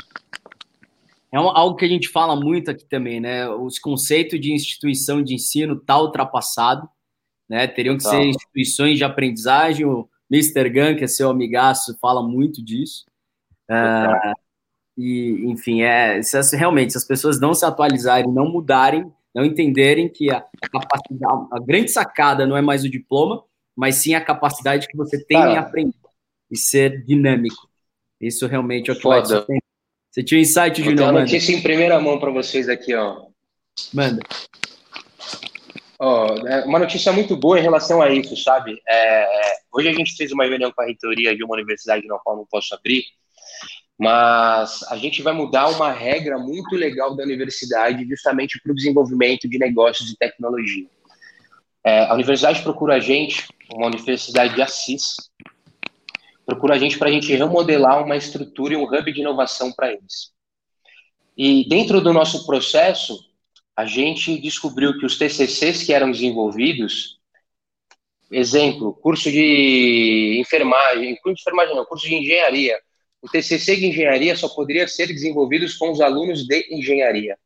É 1.32 1.38
algo 1.38 1.76
que 1.76 1.84
a 1.84 1.88
gente 1.88 2.08
fala 2.08 2.36
muito 2.36 2.70
aqui 2.70 2.84
também, 2.84 3.20
né? 3.20 3.48
Os 3.48 3.78
conceitos 3.78 4.38
de 4.38 4.52
instituição 4.52 5.22
de 5.22 5.34
ensino 5.34 5.80
tá 5.80 5.98
ultrapassado, 5.98 6.86
né? 7.48 7.66
Teriam 7.66 7.96
que 7.96 8.04
tá. 8.04 8.10
ser 8.10 8.24
instituições 8.24 8.98
de 8.98 9.04
aprendizagem. 9.04 9.86
O 9.86 10.08
Mr. 10.30 10.68
Gun, 10.68 10.96
que 10.96 11.04
é 11.04 11.06
seu 11.06 11.30
amigaço, 11.30 11.96
fala 12.00 12.22
muito 12.22 12.62
disso. 12.62 13.06
Uh, 13.70 14.34
e, 14.98 15.46
enfim, 15.46 15.82
é, 15.82 16.22
se 16.22 16.36
as, 16.36 16.52
realmente, 16.52 16.92
se 16.92 16.98
as 16.98 17.06
pessoas 17.06 17.40
não 17.40 17.54
se 17.54 17.64
atualizarem, 17.64 18.30
não 18.30 18.50
mudarem, 18.50 19.10
não 19.34 19.44
entenderem 19.44 20.10
que 20.10 20.30
a, 20.30 20.38
a, 20.38 20.68
capacidade, 20.68 21.46
a 21.50 21.58
grande 21.58 21.90
sacada 21.90 22.46
não 22.46 22.56
é 22.56 22.60
mais 22.60 22.84
o 22.84 22.90
diploma, 22.90 23.42
mas 23.74 23.96
sim 23.96 24.14
a 24.14 24.22
capacidade 24.22 24.86
que 24.86 24.96
você 24.96 25.22
tem 25.24 25.38
Cara, 25.38 25.52
em 25.52 25.56
aprender 25.56 25.94
e 26.50 26.56
ser 26.58 27.02
dinâmico. 27.04 27.71
Isso 28.22 28.46
realmente 28.46 28.88
é 28.88 28.92
o 28.92 28.96
que 28.96 29.02
vai 29.02 29.20
Você 29.20 30.22
tinha 30.22 30.38
um 30.38 30.42
insight, 30.42 30.80
Júnior? 30.80 30.98
Vou 30.98 31.06
uma 31.06 31.20
notícia 31.22 31.52
em 31.52 31.60
primeira 31.60 32.00
mão 32.00 32.20
para 32.20 32.30
vocês 32.30 32.68
aqui, 32.68 32.94
ó. 32.94 33.26
Manda. 33.92 34.22
Ó, 35.98 36.36
é 36.46 36.64
uma 36.64 36.78
notícia 36.78 37.12
muito 37.12 37.36
boa 37.36 37.58
em 37.58 37.62
relação 37.62 38.00
a 38.00 38.10
isso, 38.10 38.36
sabe? 38.36 38.80
É, 38.88 39.22
é, 39.22 39.54
hoje 39.72 39.88
a 39.88 39.92
gente 39.92 40.14
fez 40.16 40.30
uma 40.30 40.44
reunião 40.44 40.70
com 40.70 40.82
a 40.82 40.84
reitoria 40.84 41.34
de 41.34 41.42
uma 41.42 41.54
universidade 41.54 42.06
na 42.06 42.18
qual 42.18 42.36
não 42.36 42.46
posso 42.46 42.74
abrir, 42.74 43.04
mas 43.98 44.82
a 44.84 44.96
gente 44.96 45.20
vai 45.22 45.32
mudar 45.32 45.68
uma 45.68 45.92
regra 45.92 46.38
muito 46.38 46.76
legal 46.76 47.16
da 47.16 47.24
universidade 47.24 48.04
justamente 48.08 48.60
para 48.60 48.72
o 48.72 48.74
desenvolvimento 48.74 49.48
de 49.48 49.58
negócios 49.58 50.10
e 50.10 50.16
tecnologia. 50.16 50.86
É, 51.84 52.04
a 52.04 52.14
universidade 52.14 52.62
procura 52.62 52.94
a 52.94 53.00
gente, 53.00 53.48
uma 53.72 53.86
universidade 53.86 54.54
de 54.54 54.62
Assis, 54.62 55.16
procura 56.52 56.74
a 56.74 56.78
gente 56.78 56.98
para 56.98 57.08
a 57.08 57.12
gente 57.12 57.34
remodelar 57.34 58.04
uma 58.04 58.16
estrutura 58.16 58.74
e 58.74 58.76
um 58.76 58.84
hub 58.84 59.12
de 59.12 59.20
inovação 59.20 59.72
para 59.72 59.90
eles. 59.90 60.32
E 61.36 61.66
dentro 61.66 62.00
do 62.00 62.12
nosso 62.12 62.46
processo, 62.46 63.18
a 63.74 63.86
gente 63.86 64.38
descobriu 64.38 64.98
que 64.98 65.06
os 65.06 65.16
TCCs 65.16 65.82
que 65.82 65.94
eram 65.94 66.10
desenvolvidos, 66.10 67.18
exemplo, 68.30 68.92
curso 68.92 69.30
de 69.30 70.36
enfermagem, 70.38 71.16
curso 71.22 71.36
de 71.36 71.40
enfermagem 71.40 71.74
não, 71.74 71.86
curso 71.86 72.06
de 72.06 72.16
engenharia, 72.16 72.78
o 73.22 73.28
TCC 73.28 73.76
de 73.76 73.86
engenharia 73.86 74.36
só 74.36 74.48
poderia 74.48 74.86
ser 74.86 75.06
desenvolvido 75.06 75.66
com 75.78 75.90
os 75.90 76.02
alunos 76.02 76.46
de 76.46 76.66
engenharia. 76.70 77.38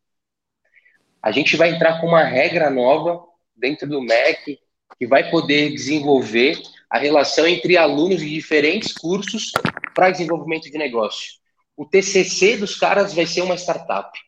A 1.22 1.30
gente 1.30 1.56
vai 1.56 1.70
entrar 1.70 2.00
com 2.00 2.08
uma 2.08 2.24
regra 2.24 2.70
nova 2.70 3.22
dentro 3.54 3.88
do 3.88 4.02
MEC 4.02 4.58
que 4.98 5.06
vai 5.06 5.30
poder 5.30 5.70
desenvolver 5.70 6.60
a 6.90 6.98
relação 6.98 7.46
entre 7.46 7.76
alunos 7.76 8.20
de 8.20 8.30
diferentes 8.30 8.92
cursos 8.92 9.52
para 9.94 10.10
desenvolvimento 10.10 10.70
de 10.70 10.78
negócio. 10.78 11.34
O 11.76 11.84
TCC 11.84 12.56
dos 12.56 12.76
caras 12.76 13.12
vai 13.12 13.26
ser 13.26 13.42
uma 13.42 13.56
startup. 13.56 14.18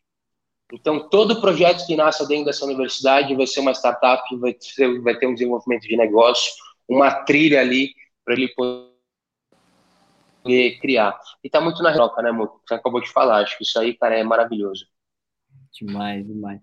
Então, 0.71 1.09
todo 1.09 1.41
projeto 1.41 1.85
que 1.87 1.95
nasça 1.95 2.27
dentro 2.27 2.45
dessa 2.45 2.63
universidade 2.63 3.35
vai 3.35 3.47
ser 3.47 3.59
uma 3.61 3.71
startup, 3.71 4.23
vai 4.37 4.53
ter, 4.53 5.01
vai 5.01 5.17
ter 5.17 5.25
um 5.25 5.33
desenvolvimento 5.33 5.87
de 5.87 5.97
negócio, 5.97 6.51
uma 6.87 7.11
trilha 7.23 7.59
ali 7.59 7.91
para 8.23 8.35
ele 8.35 8.49
poder 8.49 8.89
criar. 10.79 11.19
E 11.43 11.49
tá 11.49 11.59
muito 11.59 11.81
na 11.81 11.91
troca, 11.91 12.21
né, 12.21 12.29
amor? 12.29 12.61
Você 12.67 12.75
acabou 12.75 13.01
de 13.01 13.11
falar. 13.11 13.43
Acho 13.43 13.57
que 13.57 13.63
isso 13.63 13.79
aí, 13.79 13.95
cara, 13.95 14.15
é 14.15 14.23
maravilhoso. 14.23 14.85
Demais, 15.73 16.25
demais. 16.27 16.61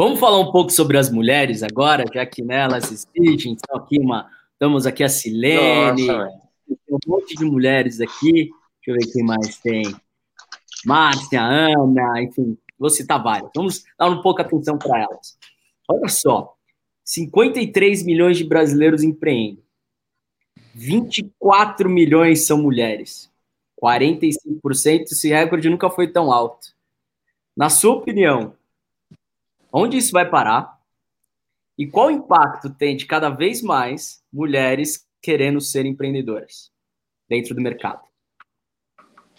Vamos 0.00 0.20
falar 0.20 0.38
um 0.38 0.52
pouco 0.52 0.70
sobre 0.70 0.96
as 0.96 1.10
mulheres 1.10 1.64
agora, 1.64 2.04
já 2.14 2.24
que 2.24 2.40
nelas 2.40 2.88
né, 2.88 2.96
existem. 3.16 3.52
Então, 3.52 3.76
aqui 3.76 3.98
uma, 3.98 4.30
estamos 4.52 4.86
aqui 4.86 5.02
a 5.02 5.08
Silene, 5.08 6.06
Nossa, 6.06 6.40
tem 6.68 6.78
um 6.88 6.98
monte 7.04 7.34
de 7.34 7.44
mulheres 7.44 8.00
aqui. 8.00 8.50
Deixa 8.86 8.86
eu 8.86 8.94
ver 8.94 9.12
quem 9.12 9.24
mais 9.24 9.58
tem. 9.58 9.82
Márcia, 10.86 11.42
Ana, 11.42 12.22
enfim, 12.22 12.56
vou 12.78 12.90
citar 12.90 13.20
várias. 13.20 13.50
Vamos 13.52 13.84
dar 13.98 14.08
um 14.08 14.22
pouco 14.22 14.40
atenção 14.40 14.78
para 14.78 15.02
elas. 15.02 15.36
Olha 15.88 16.08
só, 16.08 16.54
53 17.02 18.04
milhões 18.04 18.36
de 18.36 18.44
brasileiros 18.44 19.02
empreendem. 19.02 19.64
24 20.74 21.90
milhões 21.90 22.46
são 22.46 22.56
mulheres. 22.56 23.28
45%, 23.82 25.02
esse 25.10 25.28
recorde 25.28 25.68
nunca 25.68 25.90
foi 25.90 26.06
tão 26.06 26.30
alto. 26.30 26.68
Na 27.56 27.68
sua 27.68 27.94
opinião, 27.94 28.54
onde 29.72 29.96
isso 29.96 30.12
vai 30.12 30.28
parar? 30.28 30.78
E 31.76 31.86
qual 31.86 32.10
impacto 32.10 32.70
tem 32.70 32.96
de 32.96 33.06
cada 33.06 33.30
vez 33.30 33.62
mais 33.62 34.22
mulheres 34.32 35.06
querendo 35.22 35.60
ser 35.60 35.86
empreendedoras 35.86 36.70
dentro 37.28 37.54
do 37.54 37.60
mercado? 37.60 38.02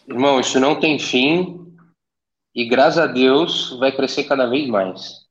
Irmão, 0.07 0.39
isso 0.39 0.59
não 0.59 0.79
tem 0.79 0.97
fim 0.97 1.75
e 2.55 2.67
graças 2.67 2.97
a 2.97 3.07
Deus 3.07 3.77
vai 3.77 3.95
crescer 3.95 4.23
cada 4.23 4.47
vez 4.47 4.67
mais. 4.67 5.27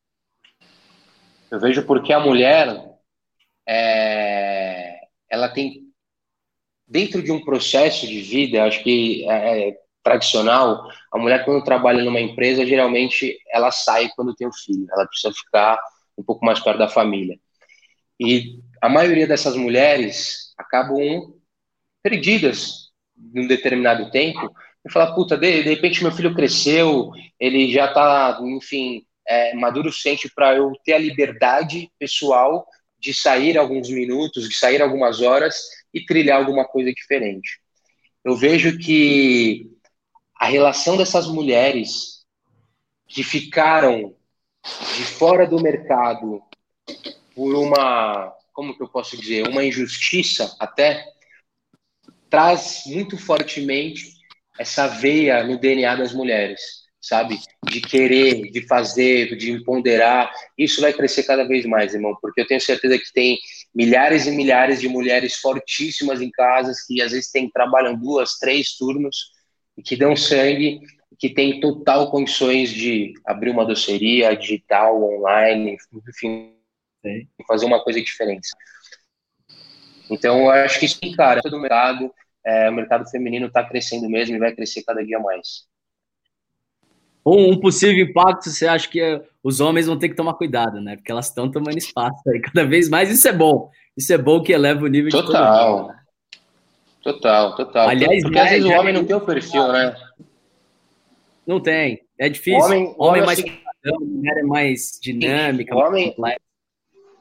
Eu 1.50 1.58
vejo 1.58 1.86
porque 1.86 2.12
a 2.12 2.20
mulher 2.20 2.88
é, 3.66 5.00
ela 5.30 5.48
tem 5.48 5.88
dentro 6.86 7.22
de 7.22 7.30
um 7.30 7.44
processo 7.44 8.06
de 8.06 8.20
vida, 8.20 8.64
acho 8.64 8.82
que 8.82 9.28
é, 9.28 9.68
é, 9.68 9.80
tradicional, 10.08 10.90
a 11.12 11.18
mulher 11.18 11.44
quando 11.44 11.62
trabalha 11.62 12.02
numa 12.02 12.20
empresa, 12.20 12.64
geralmente 12.64 13.38
ela 13.52 13.70
sai 13.70 14.08
quando 14.16 14.34
tem 14.34 14.48
um 14.48 14.52
filho, 14.52 14.86
ela 14.90 15.06
precisa 15.06 15.32
ficar 15.34 15.78
um 16.16 16.22
pouco 16.22 16.44
mais 16.44 16.58
perto 16.58 16.78
da 16.78 16.88
família. 16.88 17.38
E 18.18 18.58
a 18.80 18.88
maioria 18.88 19.26
dessas 19.26 19.54
mulheres 19.54 20.54
acabam 20.56 21.34
perdidas 22.02 22.88
num 23.16 23.46
determinado 23.46 24.10
tempo 24.10 24.50
e 24.84 24.90
falar, 24.90 25.14
puta, 25.14 25.36
de, 25.36 25.62
de 25.62 25.68
repente 25.68 26.02
meu 26.02 26.12
filho 26.12 26.34
cresceu, 26.34 27.10
ele 27.38 27.70
já 27.70 27.86
está, 27.86 28.40
enfim, 28.42 29.04
é, 29.28 29.54
maduro 29.54 29.90
suficiente 29.92 30.30
para 30.34 30.56
eu 30.56 30.72
ter 30.84 30.94
a 30.94 30.98
liberdade 30.98 31.90
pessoal 31.98 32.66
de 32.98 33.12
sair 33.12 33.58
alguns 33.58 33.90
minutos, 33.90 34.48
de 34.48 34.54
sair 34.56 34.80
algumas 34.80 35.20
horas 35.20 35.54
e 35.92 36.04
trilhar 36.04 36.38
alguma 36.38 36.64
coisa 36.64 36.92
diferente. 36.92 37.60
Eu 38.24 38.34
vejo 38.36 38.78
que 38.78 39.77
a 40.38 40.46
relação 40.46 40.96
dessas 40.96 41.26
mulheres 41.26 42.24
que 43.06 43.22
ficaram 43.22 44.14
de 44.96 45.04
fora 45.04 45.46
do 45.46 45.60
mercado 45.60 46.42
por 47.34 47.54
uma, 47.54 48.32
como 48.52 48.76
que 48.76 48.82
eu 48.82 48.88
posso 48.88 49.16
dizer, 49.16 49.48
uma 49.48 49.64
injustiça 49.64 50.54
até, 50.58 51.04
traz 52.28 52.82
muito 52.86 53.16
fortemente 53.16 54.12
essa 54.58 54.86
veia 54.86 55.44
no 55.44 55.58
DNA 55.58 55.96
das 55.96 56.12
mulheres 56.12 56.60
sabe? 57.00 57.38
De 57.64 57.80
querer, 57.80 58.50
de 58.50 58.66
fazer, 58.66 59.36
de 59.36 59.62
ponderar. 59.64 60.30
Isso 60.56 60.80
vai 60.80 60.92
crescer 60.92 61.22
cada 61.22 61.44
vez 61.44 61.64
mais, 61.64 61.94
irmão, 61.94 62.16
porque 62.20 62.40
eu 62.40 62.46
tenho 62.46 62.60
certeza 62.60 62.98
que 62.98 63.12
tem 63.12 63.38
milhares 63.74 64.26
e 64.26 64.30
milhares 64.30 64.80
de 64.80 64.88
mulheres 64.88 65.36
fortíssimas 65.36 66.20
em 66.20 66.30
casas 66.30 66.84
que 66.86 67.00
às 67.00 67.12
vezes 67.12 67.30
tem, 67.30 67.50
trabalham 67.50 67.96
duas, 67.96 68.38
três 68.38 68.76
turnos 68.76 69.30
e 69.78 69.82
que 69.82 69.96
dão 69.96 70.14
sangue, 70.14 70.80
que 71.18 71.30
tem 71.30 71.60
total 71.60 72.10
condições 72.10 72.70
de 72.70 73.14
abrir 73.24 73.50
uma 73.50 73.64
doceria 73.64 74.36
digital, 74.36 75.02
online, 75.02 75.78
enfim, 76.08 76.52
Sim. 77.00 77.26
fazer 77.46 77.64
uma 77.64 77.82
coisa 77.82 78.02
diferente. 78.02 78.48
Então, 80.10 80.40
eu 80.40 80.50
acho 80.50 80.78
que 80.78 80.88
sim, 80.88 81.12
cara, 81.14 81.40
todo 81.40 81.56
o 81.56 81.60
mercado, 81.60 82.12
é, 82.44 82.68
o 82.68 82.72
mercado 82.72 83.08
feminino 83.08 83.46
está 83.46 83.62
crescendo 83.62 84.08
mesmo 84.08 84.36
e 84.36 84.38
vai 84.38 84.52
crescer 84.54 84.82
cada 84.82 85.04
dia 85.04 85.18
mais 85.18 85.66
um 87.36 87.58
possível 87.58 88.04
impacto, 88.04 88.48
você 88.50 88.66
acha 88.66 88.88
que 88.88 89.20
os 89.42 89.60
homens 89.60 89.86
vão 89.86 89.98
ter 89.98 90.08
que 90.08 90.14
tomar 90.14 90.34
cuidado, 90.34 90.80
né? 90.80 90.96
Porque 90.96 91.10
elas 91.12 91.26
estão 91.26 91.50
tomando 91.50 91.76
espaço 91.76 92.22
aí 92.28 92.40
cada 92.40 92.64
vez 92.64 92.88
mais. 92.88 93.10
Isso 93.10 93.28
é 93.28 93.32
bom. 93.32 93.70
Isso 93.96 94.12
é 94.12 94.18
bom 94.18 94.42
que 94.42 94.52
eleva 94.52 94.84
o 94.84 94.88
nível 94.88 95.10
total. 95.10 95.82
de 95.82 95.88
né? 95.88 95.97
Total, 97.02 97.54
total. 97.56 97.88
Aliás, 97.88 98.22
porque 98.22 98.38
às 98.38 98.50
vezes 98.50 98.64
o 98.64 98.72
homem 98.72 98.92
não 98.92 99.04
tem 99.04 99.16
o 99.16 99.20
perfil, 99.20 99.72
né? 99.72 99.96
Não 101.46 101.60
tem. 101.60 102.02
É 102.18 102.28
difícil. 102.28 102.60
O 102.60 102.64
homem, 102.64 102.94
homem, 102.96 102.96
homem 102.98 103.22
é 103.22 103.26
mais 103.26 103.38
assim, 103.38 103.60
mulher 104.04 104.36
é 104.38 104.42
mais 104.42 104.98
dinâmica. 105.00 105.74
O 105.74 105.78
homem, 105.78 106.14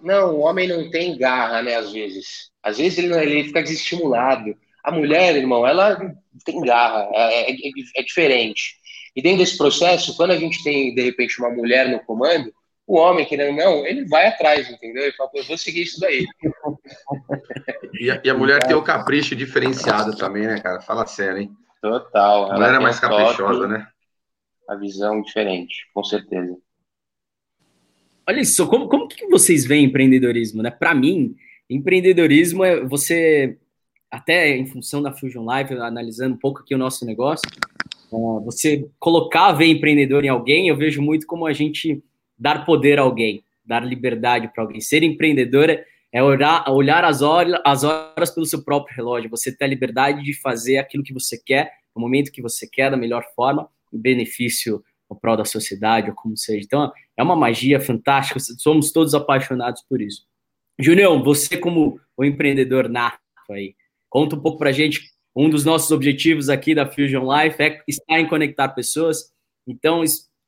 não, 0.02 0.36
o 0.36 0.40
homem 0.40 0.68
não 0.68 0.90
tem 0.90 1.18
garra, 1.18 1.62
né? 1.62 1.76
Às 1.76 1.92
vezes. 1.92 2.52
Às 2.62 2.78
vezes 2.78 2.98
ele, 2.98 3.14
ele 3.14 3.44
fica 3.46 3.64
desestimulado. 3.64 4.56
A 4.84 4.92
mulher, 4.92 5.36
irmão, 5.36 5.66
ela 5.66 5.98
tem 6.44 6.62
garra. 6.62 7.10
é, 7.14 7.52
é, 7.52 7.56
é 7.98 8.04
diferente. 8.04 8.76
E 9.16 9.22
dentro 9.22 9.40
desse 9.40 9.58
processo, 9.58 10.16
quando 10.16 10.32
a 10.32 10.38
gente 10.38 10.64
tem, 10.64 10.94
de 10.94 11.02
repente, 11.02 11.40
uma 11.40 11.50
mulher 11.50 11.90
no 11.90 12.00
comando, 12.02 12.54
o 12.88 12.98
homem, 12.98 13.26
querendo 13.26 13.50
ou 13.50 13.66
não, 13.66 13.86
ele 13.86 14.06
vai 14.06 14.28
atrás, 14.28 14.70
entendeu? 14.70 15.04
Ele 15.04 15.12
fala, 15.12 15.30
eu 15.34 15.44
vou 15.44 15.58
seguir 15.58 15.82
isso 15.82 16.00
daí. 16.00 16.26
E 18.00 18.10
a, 18.10 18.22
e 18.24 18.30
a 18.30 18.34
mulher 18.34 18.66
tem 18.66 18.76
o 18.76 18.82
capricho 18.82 19.36
diferenciado 19.36 20.16
também, 20.16 20.48
né, 20.48 20.62
cara? 20.62 20.80
Fala 20.80 21.06
sério, 21.06 21.40
hein? 21.40 21.52
Total. 21.82 22.52
A 22.52 22.56
mulher 22.56 22.76
é 22.76 22.80
mais 22.80 22.98
caprichosa, 22.98 23.68
né? 23.68 23.88
A 24.70 24.76
visão 24.76 25.22
diferente, 25.22 25.90
com 25.94 26.04
certeza. 26.04 26.58
olha 28.26 28.40
isso, 28.40 28.66
como, 28.68 28.88
como 28.88 29.08
que 29.08 29.28
vocês 29.28 29.66
veem 29.66 29.86
empreendedorismo, 29.86 30.64
né? 30.64 30.72
Para 30.72 30.96
mim, 30.96 31.36
empreendedorismo 31.70 32.64
é 32.64 32.86
você, 32.86 33.58
até 34.10 34.56
em 34.56 34.66
função 34.66 35.02
da 35.02 35.12
Fusion 35.12 35.44
Live, 35.44 35.74
analisando 35.76 36.36
um 36.36 36.40
pouco 36.40 36.62
aqui 36.62 36.74
o 36.74 36.78
nosso 36.78 37.06
negócio, 37.06 37.50
é, 38.14 38.46
você 38.46 38.90
colocar 38.98 39.52
ver 39.52 39.66
empreendedor 39.66 40.24
em 40.24 40.30
alguém, 40.30 40.70
eu 40.70 40.78
vejo 40.78 41.02
muito 41.02 41.28
como 41.28 41.46
a 41.46 41.52
gente 41.52 42.02
dar 42.38 42.66
poder 42.66 43.00
a 43.00 43.02
alguém, 43.02 43.44
dar 43.66 43.86
liberdade 43.86 44.50
para 44.54 44.64
alguém. 44.64 44.80
Ser 44.80 45.04
empreendedor 45.04 45.70
é, 46.12 46.24
olhar, 46.24 46.70
olhar 46.70 47.04
as, 47.04 47.22
horas, 47.22 47.60
as 47.66 47.84
horas 47.84 48.32
pelo 48.32 48.46
seu 48.46 48.64
próprio 48.64 48.96
relógio, 48.96 49.30
você 49.30 49.52
ter 49.52 49.66
a 49.66 49.68
liberdade 49.68 50.24
de 50.24 50.34
fazer 50.34 50.78
aquilo 50.78 51.04
que 51.04 51.14
você 51.14 51.38
quer, 51.38 51.72
no 51.96 52.02
momento 52.02 52.32
que 52.32 52.42
você 52.42 52.68
quer, 52.68 52.92
da 52.92 52.98
melhor 52.98 53.24
forma, 53.36 53.70
em 53.94 54.00
benefício 54.00 54.84
ao 55.10 55.18
prol 55.18 55.38
da 55.38 55.46
sociedade, 55.46 56.10
ou 56.10 56.16
como 56.16 56.38
seja. 56.38 56.64
Então, 56.66 56.92
é 57.16 57.24
uma 57.24 57.36
magia 57.36 57.80
fantástica, 57.80 58.40
somos 58.40 58.92
todos 58.92 59.14
apaixonados 59.14 59.84
por 59.88 60.02
isso. 60.02 60.26
Julião, 60.80 61.24
você 61.24 61.58
como 61.58 62.00
o 62.16 62.24
empreendedor 62.24 62.88
nato 62.88 63.20
aí, 63.52 63.76
conta 64.10 64.36
um 64.36 64.42
pouco 64.42 64.60
para 64.60 64.72
gente, 64.72 65.12
um 65.36 65.50
dos 65.50 65.64
nossos 65.64 65.92
objetivos 65.92 66.50
aqui 66.50 66.74
da 66.74 66.86
Fusion 66.86 67.24
Life 67.32 67.62
é 67.62 67.82
estar 67.88 68.20
em 68.20 68.28
conectar 68.28 68.70
pessoas, 68.70 69.32
então 69.68 70.04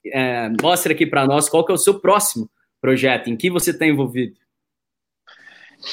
é, 0.06 0.50
mostre 0.62 0.94
aqui 0.94 1.06
para 1.06 1.26
nós 1.26 1.50
qual 1.50 1.66
que 1.66 1.72
é 1.72 1.76
o 1.76 1.78
seu 1.78 2.00
próximo 2.00 2.50
projeto, 2.82 3.30
em 3.30 3.36
que 3.36 3.50
você 3.50 3.72
está 3.72 3.86
envolvido. 3.86 4.36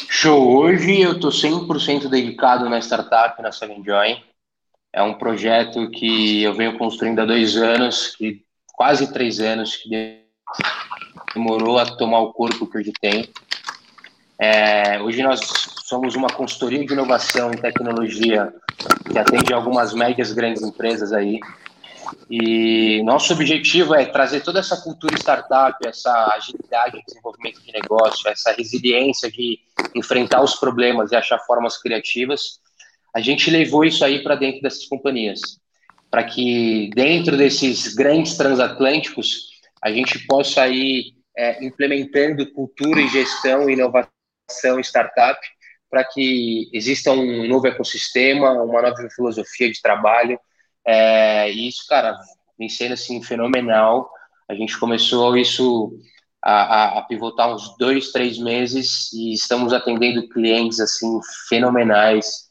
Show, 0.09 0.57
hoje 0.57 1.01
eu 1.01 1.13
estou 1.13 1.31
100% 1.31 2.09
dedicado 2.09 2.69
na 2.69 2.79
startup, 2.81 3.41
na 3.41 3.53
Seven 3.53 3.85
Joy, 3.85 4.21
é 4.93 5.03
um 5.03 5.15
projeto 5.15 5.91
que 5.91 6.43
eu 6.43 6.55
venho 6.55 6.79
construindo 6.79 7.21
há 7.21 7.27
dois 7.27 7.57
anos, 7.57 8.17
que 8.17 8.43
quase 8.73 9.13
três 9.13 9.41
anos, 9.41 9.77
que 9.77 10.25
demorou 11.35 11.79
a 11.79 11.85
tomar 11.85 12.21
o 12.21 12.33
corpo 12.33 12.67
que 12.67 12.79
hoje 12.79 12.93
tem. 12.99 13.29
É, 14.39 15.01
hoje 15.03 15.23
nós 15.23 15.41
somos 15.85 16.15
uma 16.15 16.29
consultoria 16.29 16.85
de 16.85 16.93
inovação 16.93 17.53
em 17.53 17.59
tecnologia 17.59 18.53
que 19.11 19.19
atende 19.19 19.53
algumas 19.53 19.93
médias 19.93 20.33
grandes 20.33 20.63
empresas 20.63 21.13
aí. 21.13 21.41
E 22.31 23.03
nosso 23.05 23.33
objetivo 23.33 23.95
é 23.95 24.05
trazer 24.05 24.41
toda 24.43 24.61
essa 24.61 24.77
cultura 24.81 25.17
startup, 25.17 25.77
essa 25.87 26.33
agilidade 26.35 26.99
de 26.99 27.05
desenvolvimento 27.07 27.63
de 27.63 27.73
negócio, 27.73 28.29
essa 28.29 28.53
resiliência 28.53 29.31
de 29.31 29.59
enfrentar 29.95 30.43
os 30.43 30.57
problemas 30.57 31.13
e 31.13 31.17
achar 31.17 31.39
formas 31.41 31.81
criativas. 31.81 32.61
A 33.15 33.21
gente 33.21 33.51
levou 33.51 33.85
isso 33.85 34.05
aí 34.05 34.23
para 34.23 34.35
dentro 34.35 34.61
dessas 34.61 34.87
companhias, 34.87 35.41
para 36.11 36.25
que 36.25 36.91
dentro 36.95 37.37
desses 37.37 37.95
grandes 37.95 38.37
transatlânticos 38.37 39.51
a 39.83 39.91
gente 39.91 40.19
possa 40.27 40.67
ir 40.69 41.15
é, 41.37 41.65
implementando 41.65 42.51
cultura 42.53 43.01
e 43.01 43.09
gestão 43.09 43.69
inovação 43.69 44.81
startup 44.81 45.39
para 45.91 46.05
que 46.05 46.69
exista 46.73 47.13
um 47.13 47.47
novo 47.47 47.67
ecossistema, 47.67 48.51
uma 48.51 48.83
nova 48.83 49.09
filosofia 49.15 49.71
de 49.71 49.81
trabalho. 49.81 50.39
É, 50.87 51.51
e 51.51 51.69
isso, 51.69 51.87
cara, 51.89 52.19
vem 52.59 52.69
sendo 52.69 52.95
assim 52.95 53.23
fenomenal. 53.23 54.11
A 54.49 54.55
gente 54.55 54.79
começou 54.79 55.37
isso 55.37 55.99
a, 56.43 56.99
a, 56.99 57.03
pivotar 57.03 57.53
uns 57.53 57.77
dois, 57.77 58.13
três 58.13 58.39
meses 58.39 59.13
e 59.13 59.33
estamos 59.33 59.73
atendendo 59.73 60.29
clientes 60.29 60.79
assim 60.81 61.21
fenomenais. 61.49 62.47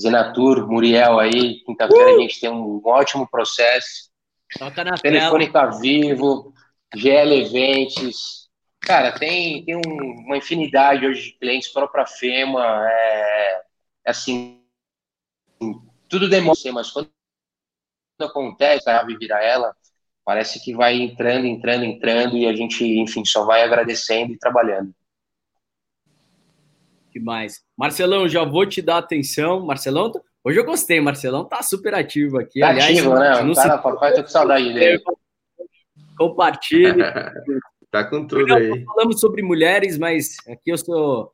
Zenatur, 0.00 0.68
Muriel 0.68 1.18
aí, 1.18 1.60
quinta-feira 1.64 2.12
uh! 2.12 2.16
a 2.16 2.20
gente 2.20 2.40
tem 2.40 2.50
um 2.50 2.80
ótimo 2.84 3.28
processo. 3.28 4.08
Telefônica 5.02 5.70
Vivo, 5.80 6.54
GL 6.94 7.34
Events, 7.34 8.40
Cara, 8.80 9.12
tem, 9.12 9.62
tem 9.64 9.76
um, 9.76 10.24
uma 10.26 10.38
infinidade 10.38 11.06
hoje 11.06 11.24
de 11.24 11.38
clientes, 11.38 11.68
própria 11.68 12.06
FEMA, 12.06 12.64
é, 12.88 13.62
é 14.06 14.10
assim, 14.10 14.62
tudo 16.08 16.28
demora, 16.28 16.58
mas 16.72 16.90
quando 16.90 17.10
acontece, 18.24 18.88
a 18.88 19.00
ave 19.00 19.16
vira 19.16 19.42
ela, 19.42 19.74
parece 20.24 20.62
que 20.62 20.74
vai 20.74 20.96
entrando, 20.96 21.46
entrando, 21.46 21.84
entrando, 21.84 22.36
e 22.36 22.46
a 22.46 22.52
gente, 22.54 22.84
enfim, 22.84 23.24
só 23.24 23.44
vai 23.44 23.62
agradecendo 23.62 24.32
e 24.32 24.38
trabalhando. 24.38 24.92
Demais. 27.12 27.60
Marcelão, 27.76 28.28
já 28.28 28.44
vou 28.44 28.64
te 28.64 28.80
dar 28.80 28.98
atenção. 28.98 29.64
Marcelão, 29.66 30.12
hoje 30.44 30.58
eu 30.58 30.64
gostei, 30.64 31.00
Marcelão 31.00 31.44
tá 31.44 31.62
super 31.62 31.94
ativo 31.94 32.38
aqui. 32.38 32.60
Tá 32.60 32.68
Aliás, 32.68 32.90
ativo, 32.92 33.14
né? 33.14 33.42
Não 33.42 33.54
cara, 33.54 33.76
se... 33.76 33.82
papai, 33.82 34.14
tô 34.14 34.22
com 34.22 34.28
saudade 34.28 34.72
dele. 34.72 35.02
Compartilhe. 36.16 37.02
Tá 37.90 38.04
com 38.04 38.24
tudo 38.24 38.54
aí. 38.54 38.84
Falamos 38.84 39.18
sobre 39.18 39.42
mulheres, 39.42 39.98
mas 39.98 40.36
aqui 40.48 40.70
eu 40.70 40.78
sou 40.78 41.32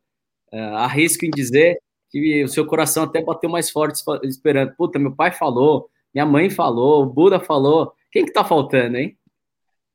uh, 0.50 0.76
arrisco 0.76 1.26
em 1.26 1.30
dizer 1.30 1.78
que 2.10 2.44
o 2.44 2.48
seu 2.48 2.64
coração 2.64 3.04
até 3.04 3.22
bateu 3.22 3.50
mais 3.50 3.70
forte 3.70 4.02
esperando. 4.22 4.74
Puta, 4.74 4.98
meu 4.98 5.14
pai 5.14 5.32
falou, 5.32 5.90
minha 6.16 6.24
mãe 6.24 6.48
falou, 6.48 7.02
o 7.02 7.06
Buda 7.06 7.38
falou. 7.38 7.92
Quem 8.10 8.24
que 8.24 8.32
tá 8.32 8.42
faltando, 8.42 8.96
hein? 8.96 9.18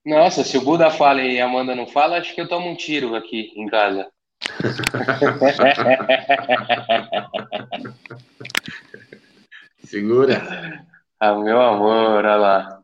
Nossa, 0.05 0.43
se 0.43 0.55
o 0.55 0.61
Buda 0.61 0.91
fala 0.91 1.23
e 1.23 1.41
a 1.41 1.45
Amanda 1.45 1.75
não 1.75 1.87
fala, 1.87 2.19
acho 2.19 2.35
que 2.35 2.41
eu 2.41 2.47
tomo 2.47 2.69
um 2.69 2.75
tiro 2.75 3.15
aqui 3.15 3.51
em 3.55 3.67
casa. 3.67 4.07
Segura. 9.83 10.85
Ah, 11.19 11.33
meu 11.33 11.59
amor, 11.59 12.23
olha 12.23 12.35
lá. 12.35 12.83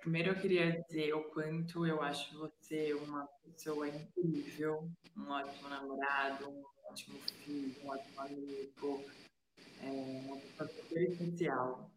Primeiro 0.00 0.30
eu 0.30 0.36
queria 0.36 0.80
dizer 0.82 1.12
o 1.12 1.24
quanto 1.24 1.84
eu 1.84 2.00
acho 2.02 2.38
você 2.38 2.94
uma 2.94 3.28
pessoa 3.42 3.88
incrível, 3.88 4.88
um 5.16 5.28
ótimo 5.28 5.68
namorado, 5.68 6.50
um 6.50 6.62
ótimo 6.88 7.18
filho, 7.44 7.74
um 7.82 7.88
ótimo 7.88 8.20
amigo, 8.20 9.02
é, 9.82 9.88
uma 10.26 10.36
pessoa 10.36 10.68
super 10.68 11.02
especial. 11.02 11.90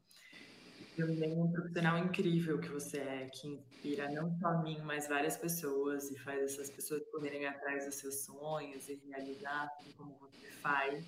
Também 0.97 1.39
um 1.39 1.51
profissional 1.51 1.95
incrível 1.99 2.59
que 2.59 2.69
você 2.69 2.97
é, 2.97 3.29
que 3.29 3.47
inspira 3.47 4.09
não 4.09 4.35
só 4.39 4.47
a 4.47 4.63
mim, 4.63 4.79
mas 4.81 5.07
várias 5.07 5.37
pessoas 5.37 6.09
e 6.09 6.17
faz 6.17 6.41
essas 6.41 6.71
pessoas 6.71 7.03
correrem 7.11 7.45
atrás 7.45 7.85
dos 7.85 7.95
seus 7.95 8.25
sonhos 8.25 8.89
e 8.89 8.95
realizar 9.07 9.65
assim 9.65 9.91
como 9.91 10.17
você 10.17 10.47
faz. 10.59 11.05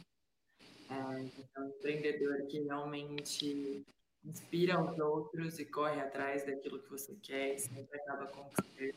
É, 0.91 1.21
então, 1.21 1.65
um 1.65 1.69
empreendedor 1.69 2.45
que 2.47 2.59
realmente 2.59 3.83
inspira 4.23 4.79
os 4.79 4.99
outros 4.99 5.57
e 5.57 5.65
corre 5.65 5.99
atrás 5.99 6.45
daquilo 6.45 6.79
que 6.83 6.89
você 6.91 7.15
quer 7.15 7.55
e 7.55 7.59
sempre 7.59 7.99
acaba 7.99 8.27
conquistando. 8.27 8.93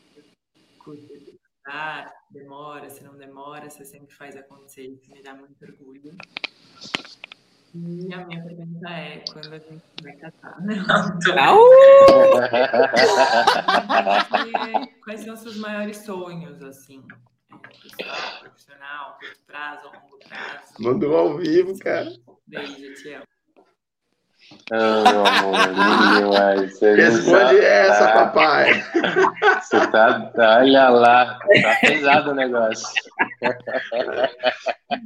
Custa 0.77 1.17
de 1.17 1.39
custar, 1.39 2.13
demora, 2.29 2.89
se 2.91 3.03
não 3.03 3.17
demora, 3.17 3.67
você 3.67 3.83
sempre 3.83 4.13
faz 4.13 4.35
acontecer. 4.35 4.83
Isso 4.83 5.11
me 5.11 5.23
dá 5.23 5.33
muito 5.33 5.59
orgulho. 5.63 6.15
E 7.75 8.13
a 8.13 8.23
minha 8.27 8.43
pergunta 8.43 8.87
é 8.87 9.23
quando 9.31 9.51
a 9.51 9.57
gente 9.57 9.81
vai 10.03 10.13
casar, 10.13 10.61
né? 10.61 10.75
Quais 15.03 15.21
são 15.21 15.33
os 15.33 15.39
seus 15.39 15.57
maiores 15.57 15.97
sonhos, 15.97 16.61
assim? 16.61 17.03
Pessoal, 17.81 18.41
profissional, 18.41 19.17
curto 19.19 19.39
prazo, 19.47 19.87
longo 19.87 20.19
prazo? 20.29 20.73
Mandou 20.79 21.17
ao 21.17 21.35
vivo, 21.37 21.75
cara. 21.79 22.11
Beijo, 22.45 22.93
te 22.93 23.13
amo. 23.13 23.32
Oh, 24.71 25.03
meu 25.09 25.25
amor, 25.25 25.55
demais. 26.21 26.79
Responde 26.79 27.57
essa, 27.59 28.13
papai. 28.13 28.83
Você 29.61 29.87
tá, 29.87 30.31
olha 30.37 30.89
lá, 30.89 31.39
tá 31.39 31.77
pesado 31.81 32.31
o 32.31 32.35
negócio. 32.35 32.87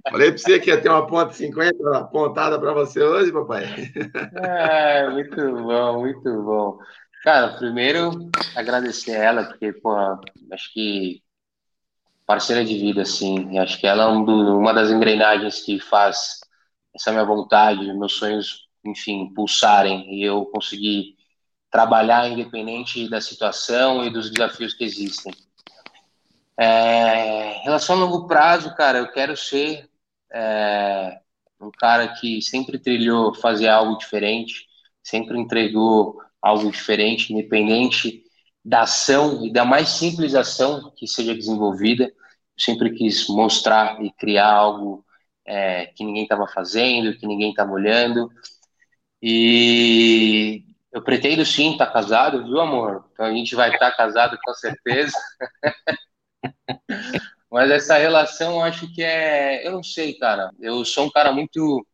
Falei 0.10 0.32
pra 0.32 0.38
você 0.38 0.60
que 0.60 0.70
ia 0.70 0.82
ter 0.82 0.89
uma 0.89 1.08
ponta 1.08 1.34
50 1.34 1.98
apontada 1.98 2.60
para 2.60 2.74
você 2.74 3.02
hoje, 3.02 3.32
papai. 3.32 3.66
É, 4.36 5.10
muito 5.10 5.36
bom, 5.36 6.00
muito 6.02 6.43
bom. 6.43 6.78
Cara, 7.24 7.58
primeiro 7.58 8.30
agradecer 8.56 9.16
a 9.16 9.24
ela, 9.24 9.43
porque, 9.45 9.74
pô, 9.74 9.95
acho 10.52 10.74
que 10.74 11.22
parceira 12.26 12.64
de 12.64 12.78
vida, 12.78 13.02
assim, 13.04 13.58
acho 13.58 13.80
que 13.80 13.88
ela 13.88 14.04
é 14.04 14.08
um 14.08 14.24
do, 14.24 14.60
uma 14.60 14.74
das 14.74 14.91
engrenagens 14.91 15.62
que 15.62 15.80
faz 15.80 16.41
essa 16.93 17.12
minha 17.12 17.24
vontade, 17.24 17.93
meus 17.93 18.14
sonhos 18.14 18.66
enfim, 18.89 19.31
pulsarem 19.33 20.13
e 20.13 20.23
eu 20.23 20.45
conseguir 20.45 21.15
trabalhar 21.69 22.29
independente 22.29 23.09
da 23.09 23.21
situação 23.21 24.05
e 24.05 24.09
dos 24.09 24.29
desafios 24.31 24.73
que 24.73 24.83
existem. 24.83 25.33
É, 26.59 27.57
em 27.59 27.63
relação 27.63 27.95
a 27.95 27.99
longo 27.99 28.27
prazo, 28.27 28.73
cara, 28.75 28.97
eu 28.97 29.11
quero 29.11 29.38
ser 29.38 29.88
é, 30.33 31.19
um 31.61 31.71
cara 31.71 32.07
que 32.07 32.41
sempre 32.41 32.79
trilhou 32.79 33.33
fazer 33.33 33.67
algo 33.67 33.97
diferente, 33.97 34.65
sempre 35.03 35.38
entregou 35.38 36.19
algo 36.41 36.71
diferente, 36.71 37.33
independente 37.33 38.23
da 38.63 38.81
ação 38.81 39.45
e 39.45 39.51
da 39.51 39.63
mais 39.63 39.89
simples 39.89 40.35
ação 40.35 40.91
que 40.95 41.07
seja 41.07 41.33
desenvolvida. 41.33 42.05
Eu 42.05 42.13
sempre 42.57 42.91
quis 42.95 43.27
mostrar 43.27 44.03
e 44.03 44.11
criar 44.11 44.51
algo 44.51 45.05
é, 45.45 45.88
que 45.88 46.03
ninguém 46.03 46.23
estava 46.23 46.47
fazendo, 46.47 47.17
que 47.17 47.25
ninguém 47.25 47.51
estava 47.51 47.71
olhando. 47.71 48.29
E 49.22 50.63
eu 50.91 51.01
pretendo 51.03 51.45
sim 51.45 51.72
estar 51.72 51.88
tá 51.88 51.93
casado, 51.93 52.43
viu, 52.43 52.59
amor? 52.59 53.05
Então 53.13 53.26
a 53.26 53.32
gente 53.32 53.55
vai 53.55 53.72
estar 53.72 53.91
tá 53.91 53.97
casado 53.97 54.38
com 54.43 54.53
certeza. 54.53 55.18
Mas 57.51 57.72
essa 57.72 57.97
relação, 57.97 58.63
acho 58.63 58.91
que 58.93 59.01
é. 59.03 59.65
Eu 59.65 59.72
não 59.72 59.84
sei, 59.84 60.13
cara. 60.15 60.51
Eu 60.59 60.84
sou 60.86 61.05
um 61.05 61.11
cara 61.11 61.32
muito. 61.32 61.86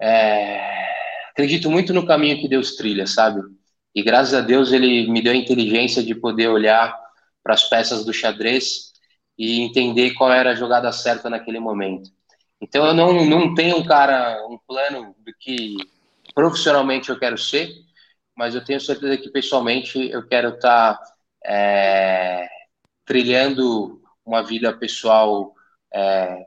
É... 0.00 0.86
Acredito 1.30 1.70
muito 1.70 1.92
no 1.92 2.06
caminho 2.06 2.40
que 2.40 2.48
Deus 2.48 2.76
trilha, 2.76 3.06
sabe? 3.06 3.42
E 3.94 4.02
graças 4.02 4.34
a 4.34 4.40
Deus 4.40 4.72
ele 4.72 5.10
me 5.10 5.22
deu 5.22 5.32
a 5.32 5.36
inteligência 5.36 6.02
de 6.02 6.14
poder 6.14 6.48
olhar 6.48 6.96
para 7.42 7.54
as 7.54 7.68
peças 7.68 8.04
do 8.04 8.12
xadrez 8.12 8.92
e 9.38 9.60
entender 9.60 10.14
qual 10.14 10.32
era 10.32 10.50
a 10.50 10.54
jogada 10.54 10.90
certa 10.92 11.30
naquele 11.30 11.60
momento. 11.60 12.10
Então 12.60 12.86
eu 12.86 12.94
não, 12.94 13.24
não 13.24 13.54
tenho 13.54 13.84
cara, 13.84 14.46
um 14.48 14.58
plano 14.66 15.14
do 15.18 15.32
que 15.38 15.76
profissionalmente 16.36 17.08
eu 17.08 17.18
quero 17.18 17.38
ser, 17.38 17.70
mas 18.36 18.54
eu 18.54 18.62
tenho 18.62 18.78
certeza 18.78 19.16
que 19.16 19.30
pessoalmente 19.30 19.98
eu 20.10 20.28
quero 20.28 20.50
estar 20.50 20.94
tá, 20.94 21.12
é, 21.42 22.46
trilhando 23.06 24.02
uma 24.22 24.42
vida 24.42 24.76
pessoal 24.76 25.54
é, 25.94 26.44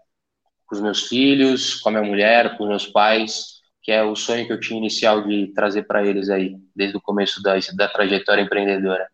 com 0.67 0.75
os 0.75 0.81
meus 0.81 1.07
filhos, 1.07 1.81
com 1.81 1.89
a 1.89 1.93
minha 1.93 2.03
mulher, 2.03 2.55
com 2.55 2.65
os 2.65 2.69
meus 2.69 2.85
pais, 2.85 3.61
que 3.81 3.91
é 3.91 4.03
o 4.03 4.15
sonho 4.15 4.45
que 4.45 4.53
eu 4.53 4.59
tinha 4.59 4.77
inicial 4.77 5.25
de 5.27 5.47
trazer 5.55 5.83
para 5.87 6.05
eles 6.05 6.29
aí, 6.29 6.55
desde 6.75 6.95
o 6.95 7.01
começo 7.01 7.41
da, 7.41 7.55
da 7.73 7.87
trajetória 7.87 8.43
empreendedora. 8.43 9.09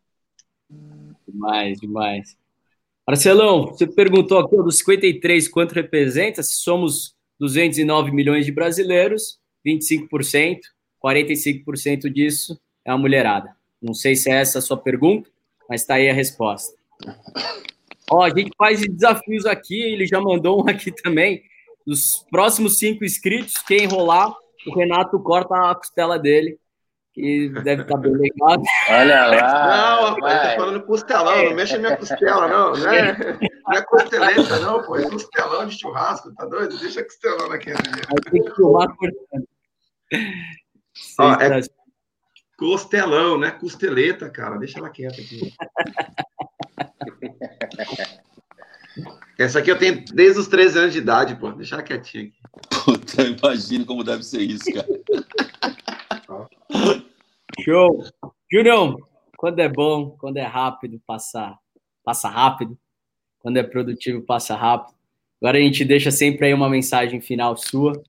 Demais, 1.25 1.79
demais. 1.79 2.35
Marcelão, 3.07 3.67
você 3.67 3.87
perguntou 3.87 4.39
aqui 4.39 4.57
dos 4.57 4.79
53 4.79 5.47
quanto 5.47 5.73
representa, 5.73 6.43
se 6.43 6.55
somos 6.55 7.15
209 7.39 8.11
milhões 8.11 8.45
de 8.45 8.51
brasileiros, 8.51 9.39
25%, 9.65 10.59
45% 11.03 12.09
disso 12.09 12.59
é 12.85 12.91
a 12.91 12.97
mulherada. 12.97 13.55
Não 13.81 13.93
sei 13.93 14.15
se 14.15 14.29
é 14.29 14.35
essa 14.35 14.59
a 14.59 14.61
sua 14.61 14.77
pergunta, 14.77 15.29
mas 15.69 15.81
está 15.81 15.95
aí 15.95 16.09
a 16.09 16.13
resposta. 16.13 16.75
Ó, 18.09 18.23
a 18.23 18.29
gente 18.29 18.51
faz 18.57 18.81
desafios 18.81 19.45
aqui, 19.45 19.81
ele 19.81 20.05
já 20.05 20.19
mandou 20.21 20.63
um 20.63 20.69
aqui 20.69 20.91
também. 20.91 21.43
Dos 21.85 22.25
próximos 22.31 22.77
cinco 22.77 23.03
inscritos, 23.03 23.57
quem 23.59 23.85
rolar, 23.85 24.33
o 24.67 24.75
Renato 24.75 25.19
corta 25.19 25.55
a 25.55 25.75
costela 25.75 26.17
dele, 26.17 26.57
que 27.13 27.49
deve 27.63 27.83
estar 27.83 27.95
tá 27.95 27.97
bem 27.97 28.11
legal. 28.11 28.61
Olha 28.89 29.27
lá. 29.27 29.97
Não, 29.97 30.09
rapaz, 30.09 30.41
tá 30.41 30.55
falando 30.55 30.83
costelão, 30.83 31.45
não 31.45 31.55
mexe 31.55 31.77
minha 31.77 31.95
costela, 31.95 32.47
não. 32.47 32.73
Não 32.73 32.91
é, 32.91 33.17
não 33.17 33.73
é 33.73 33.81
costeleta, 33.83 34.59
não, 34.59 34.83
pô. 34.83 34.97
É 34.97 35.09
costelão 35.09 35.65
de 35.67 35.79
churrasco, 35.79 36.33
tá 36.35 36.45
doido? 36.45 36.77
Deixa 36.77 37.03
costelão 37.03 37.51
aqui. 37.51 37.71
Tem 38.31 38.43
que 38.43 38.55
filmar 38.55 38.87
cortando. 38.95 39.47
Ó, 41.19 41.33
é 41.33 41.61
costelão, 42.57 43.37
né? 43.37 43.51
Costeleta, 43.51 44.29
cara. 44.29 44.57
Deixa 44.57 44.79
ela 44.79 44.89
quieta 44.89 45.21
aqui. 45.21 45.53
Essa 49.37 49.59
aqui 49.59 49.69
eu 49.69 49.77
tenho 49.77 50.03
desde 50.13 50.39
os 50.39 50.47
13 50.47 50.79
anos 50.79 50.93
de 50.93 50.99
idade, 50.99 51.35
pô. 51.35 51.51
Deixa 51.51 51.75
ela 51.75 51.83
quietinha 51.83 52.23
aqui. 52.23 52.33
Puta, 52.85 53.23
imagina 53.23 53.85
como 53.85 54.03
deve 54.03 54.23
ser 54.23 54.41
isso, 54.41 54.63
cara. 54.73 54.87
Show. 57.59 58.03
Julião, 58.51 58.95
quando 59.37 59.59
é 59.59 59.67
bom, 59.67 60.11
quando 60.11 60.37
é 60.37 60.43
rápido, 60.43 61.01
passa, 61.05 61.57
passa 62.03 62.29
rápido. 62.29 62.77
Quando 63.39 63.57
é 63.57 63.63
produtivo, 63.63 64.21
passa 64.21 64.55
rápido. 64.55 64.95
Agora 65.41 65.57
a 65.57 65.61
gente 65.61 65.83
deixa 65.83 66.09
sempre 66.11 66.47
aí 66.47 66.53
uma 66.53 66.69
mensagem 66.69 67.19
final 67.19 67.57
sua. 67.57 68.01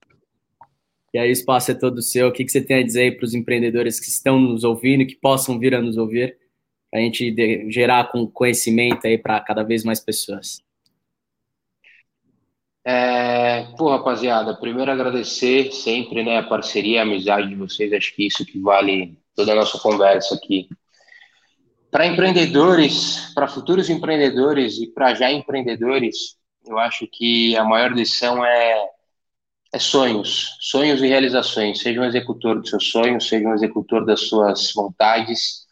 E 1.16 1.18
aí 1.18 1.30
o 1.30 1.32
espaço 1.32 1.70
é 1.70 1.74
todo 1.74 2.02
seu. 2.02 2.28
O 2.28 2.32
que, 2.32 2.44
que 2.44 2.52
você 2.52 2.60
tem 2.60 2.78
a 2.78 2.82
dizer 2.82 3.16
para 3.16 3.24
os 3.24 3.32
empreendedores 3.32 3.98
que 3.98 4.08
estão 4.08 4.38
nos 4.38 4.64
ouvindo, 4.64 5.06
que 5.06 5.16
possam 5.16 5.58
vir 5.58 5.74
a 5.74 5.80
nos 5.80 5.96
ouvir? 5.96 6.36
a 6.94 6.98
gente 6.98 7.70
gerar 7.70 8.10
com 8.10 8.26
conhecimento 8.26 9.06
aí 9.06 9.18
para 9.18 9.40
cada 9.40 9.62
vez 9.62 9.84
mais 9.84 10.00
pessoas. 10.00 10.62
É, 12.84 13.66
pô, 13.76 13.90
rapaziada, 13.90 14.54
primeiro 14.54 14.90
agradecer 14.90 15.72
sempre 15.72 16.22
né, 16.22 16.38
a 16.38 16.42
parceria, 16.42 17.00
a 17.00 17.02
amizade 17.02 17.48
de 17.48 17.56
vocês, 17.56 17.92
acho 17.92 18.14
que 18.14 18.26
isso 18.26 18.46
que 18.46 18.60
vale 18.60 19.18
toda 19.34 19.52
a 19.52 19.56
nossa 19.56 19.78
conversa 19.78 20.36
aqui. 20.36 20.68
Para 21.90 22.06
empreendedores, 22.06 23.32
para 23.34 23.48
futuros 23.48 23.90
empreendedores 23.90 24.78
e 24.78 24.86
para 24.86 25.14
já 25.14 25.30
empreendedores, 25.30 26.36
eu 26.64 26.78
acho 26.78 27.06
que 27.10 27.56
a 27.56 27.64
maior 27.64 27.92
lição 27.92 28.44
é, 28.44 28.88
é 29.76 29.78
sonhos, 29.78 30.56
sonhos 30.60 31.02
e 31.02 31.06
realizações. 31.06 31.80
Seja 31.80 32.00
um 32.00 32.04
executor 32.04 32.60
dos 32.60 32.70
seus 32.70 32.90
sonhos, 32.90 33.28
seja 33.28 33.46
um 33.46 33.54
executor 33.54 34.04
das 34.06 34.22
suas 34.22 34.72
vontades, 34.72 35.66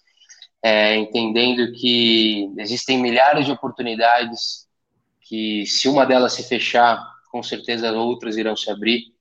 é, 0.62 0.96
entendendo 0.96 1.72
que 1.72 2.52
existem 2.59 3.00
milhares 3.00 3.46
de 3.46 3.52
oportunidades, 3.52 4.68
que 5.22 5.64
se 5.66 5.88
uma 5.88 6.05
delas 6.05 6.34
se 6.34 6.46
fechar, 6.46 7.02
com 7.32 7.42
certeza 7.42 7.92
outras 7.92 8.36
irão 8.36 8.55
se 8.55 8.70
abrir, 8.70 9.12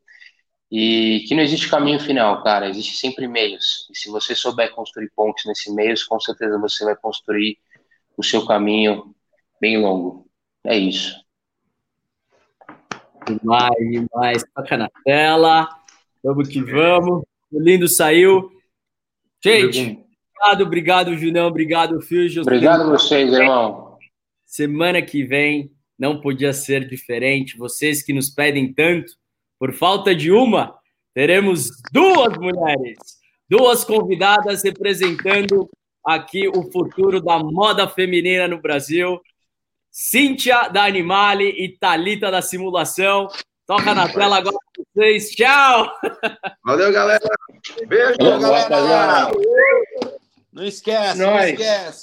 e 0.70 1.24
que 1.28 1.36
não 1.36 1.44
existe 1.44 1.70
caminho 1.70 2.00
final, 2.00 2.44
cara, 2.44 2.68
existe 2.68 2.98
sempre 2.98 3.28
meios. 3.28 3.88
E 3.92 3.98
se 3.98 4.10
você 4.10 4.36
souber 4.36 4.72
construir 4.72 5.10
pontes 5.16 5.46
nesse 5.46 5.72
meio, 5.74 5.96
com 6.10 6.20
certeza 6.20 6.60
você 6.60 6.84
vai 6.84 6.96
construir 6.96 7.58
o 8.18 8.24
seu 8.24 8.46
caminho 8.46 9.16
bem 9.62 9.78
longo. 9.78 10.28
É 10.66 10.76
isso. 10.76 11.23
Demais, 13.26 13.92
demais. 13.92 14.44
Toca 14.54 14.78
na 14.78 14.90
tela. 15.04 15.68
Vamos 16.24 16.48
que 16.48 16.62
vamos. 16.62 17.24
O 17.52 17.60
lindo 17.60 17.88
saiu. 17.88 18.52
Gente, 19.44 20.04
Obrigado, 20.44 20.64
obrigado, 20.64 21.18
Junão. 21.18 21.48
Obrigado, 21.48 22.02
Fio. 22.02 22.42
Obrigado 22.42 22.82
a 22.82 22.90
vocês, 22.90 23.32
irmão. 23.32 23.98
Semana 24.46 25.02
que 25.02 25.24
vem 25.24 25.72
não 25.98 26.20
podia 26.20 26.52
ser 26.52 26.86
diferente. 26.88 27.58
Vocês 27.58 28.04
que 28.04 28.12
nos 28.12 28.30
pedem 28.30 28.74
tanto, 28.74 29.14
por 29.58 29.74
falta 29.74 30.14
de 30.14 30.32
uma, 30.32 30.78
teremos 31.14 31.70
duas 31.94 32.38
mulheres, 32.38 32.98
duas 33.50 33.86
convidadas 33.86 34.64
representando 34.64 35.70
aqui 36.06 36.50
o 36.50 36.70
futuro 36.72 37.22
da 37.22 37.40
moda 37.40 37.88
feminina 37.88 38.46
no 38.46 38.62
Brasil. 38.62 39.22
Cíntia 39.96 40.70
da 40.70 40.86
Animale 40.86 41.50
e 41.50 41.70
Talita 41.70 42.32
da 42.32 42.42
Simulação. 42.42 43.28
Toca 43.68 43.94
na 43.94 44.10
tela 44.12 44.38
agora 44.38 44.58
com 44.76 44.84
vocês. 44.92 45.30
Tchau! 45.36 45.88
Valeu, 46.66 46.92
galera. 46.92 47.30
Beijo, 47.86 48.16
Valeu, 48.20 48.40
galera. 48.42 49.32
Não 50.52 50.64
esquece, 50.64 51.20
não 51.20 51.38
esquece. 51.38 51.92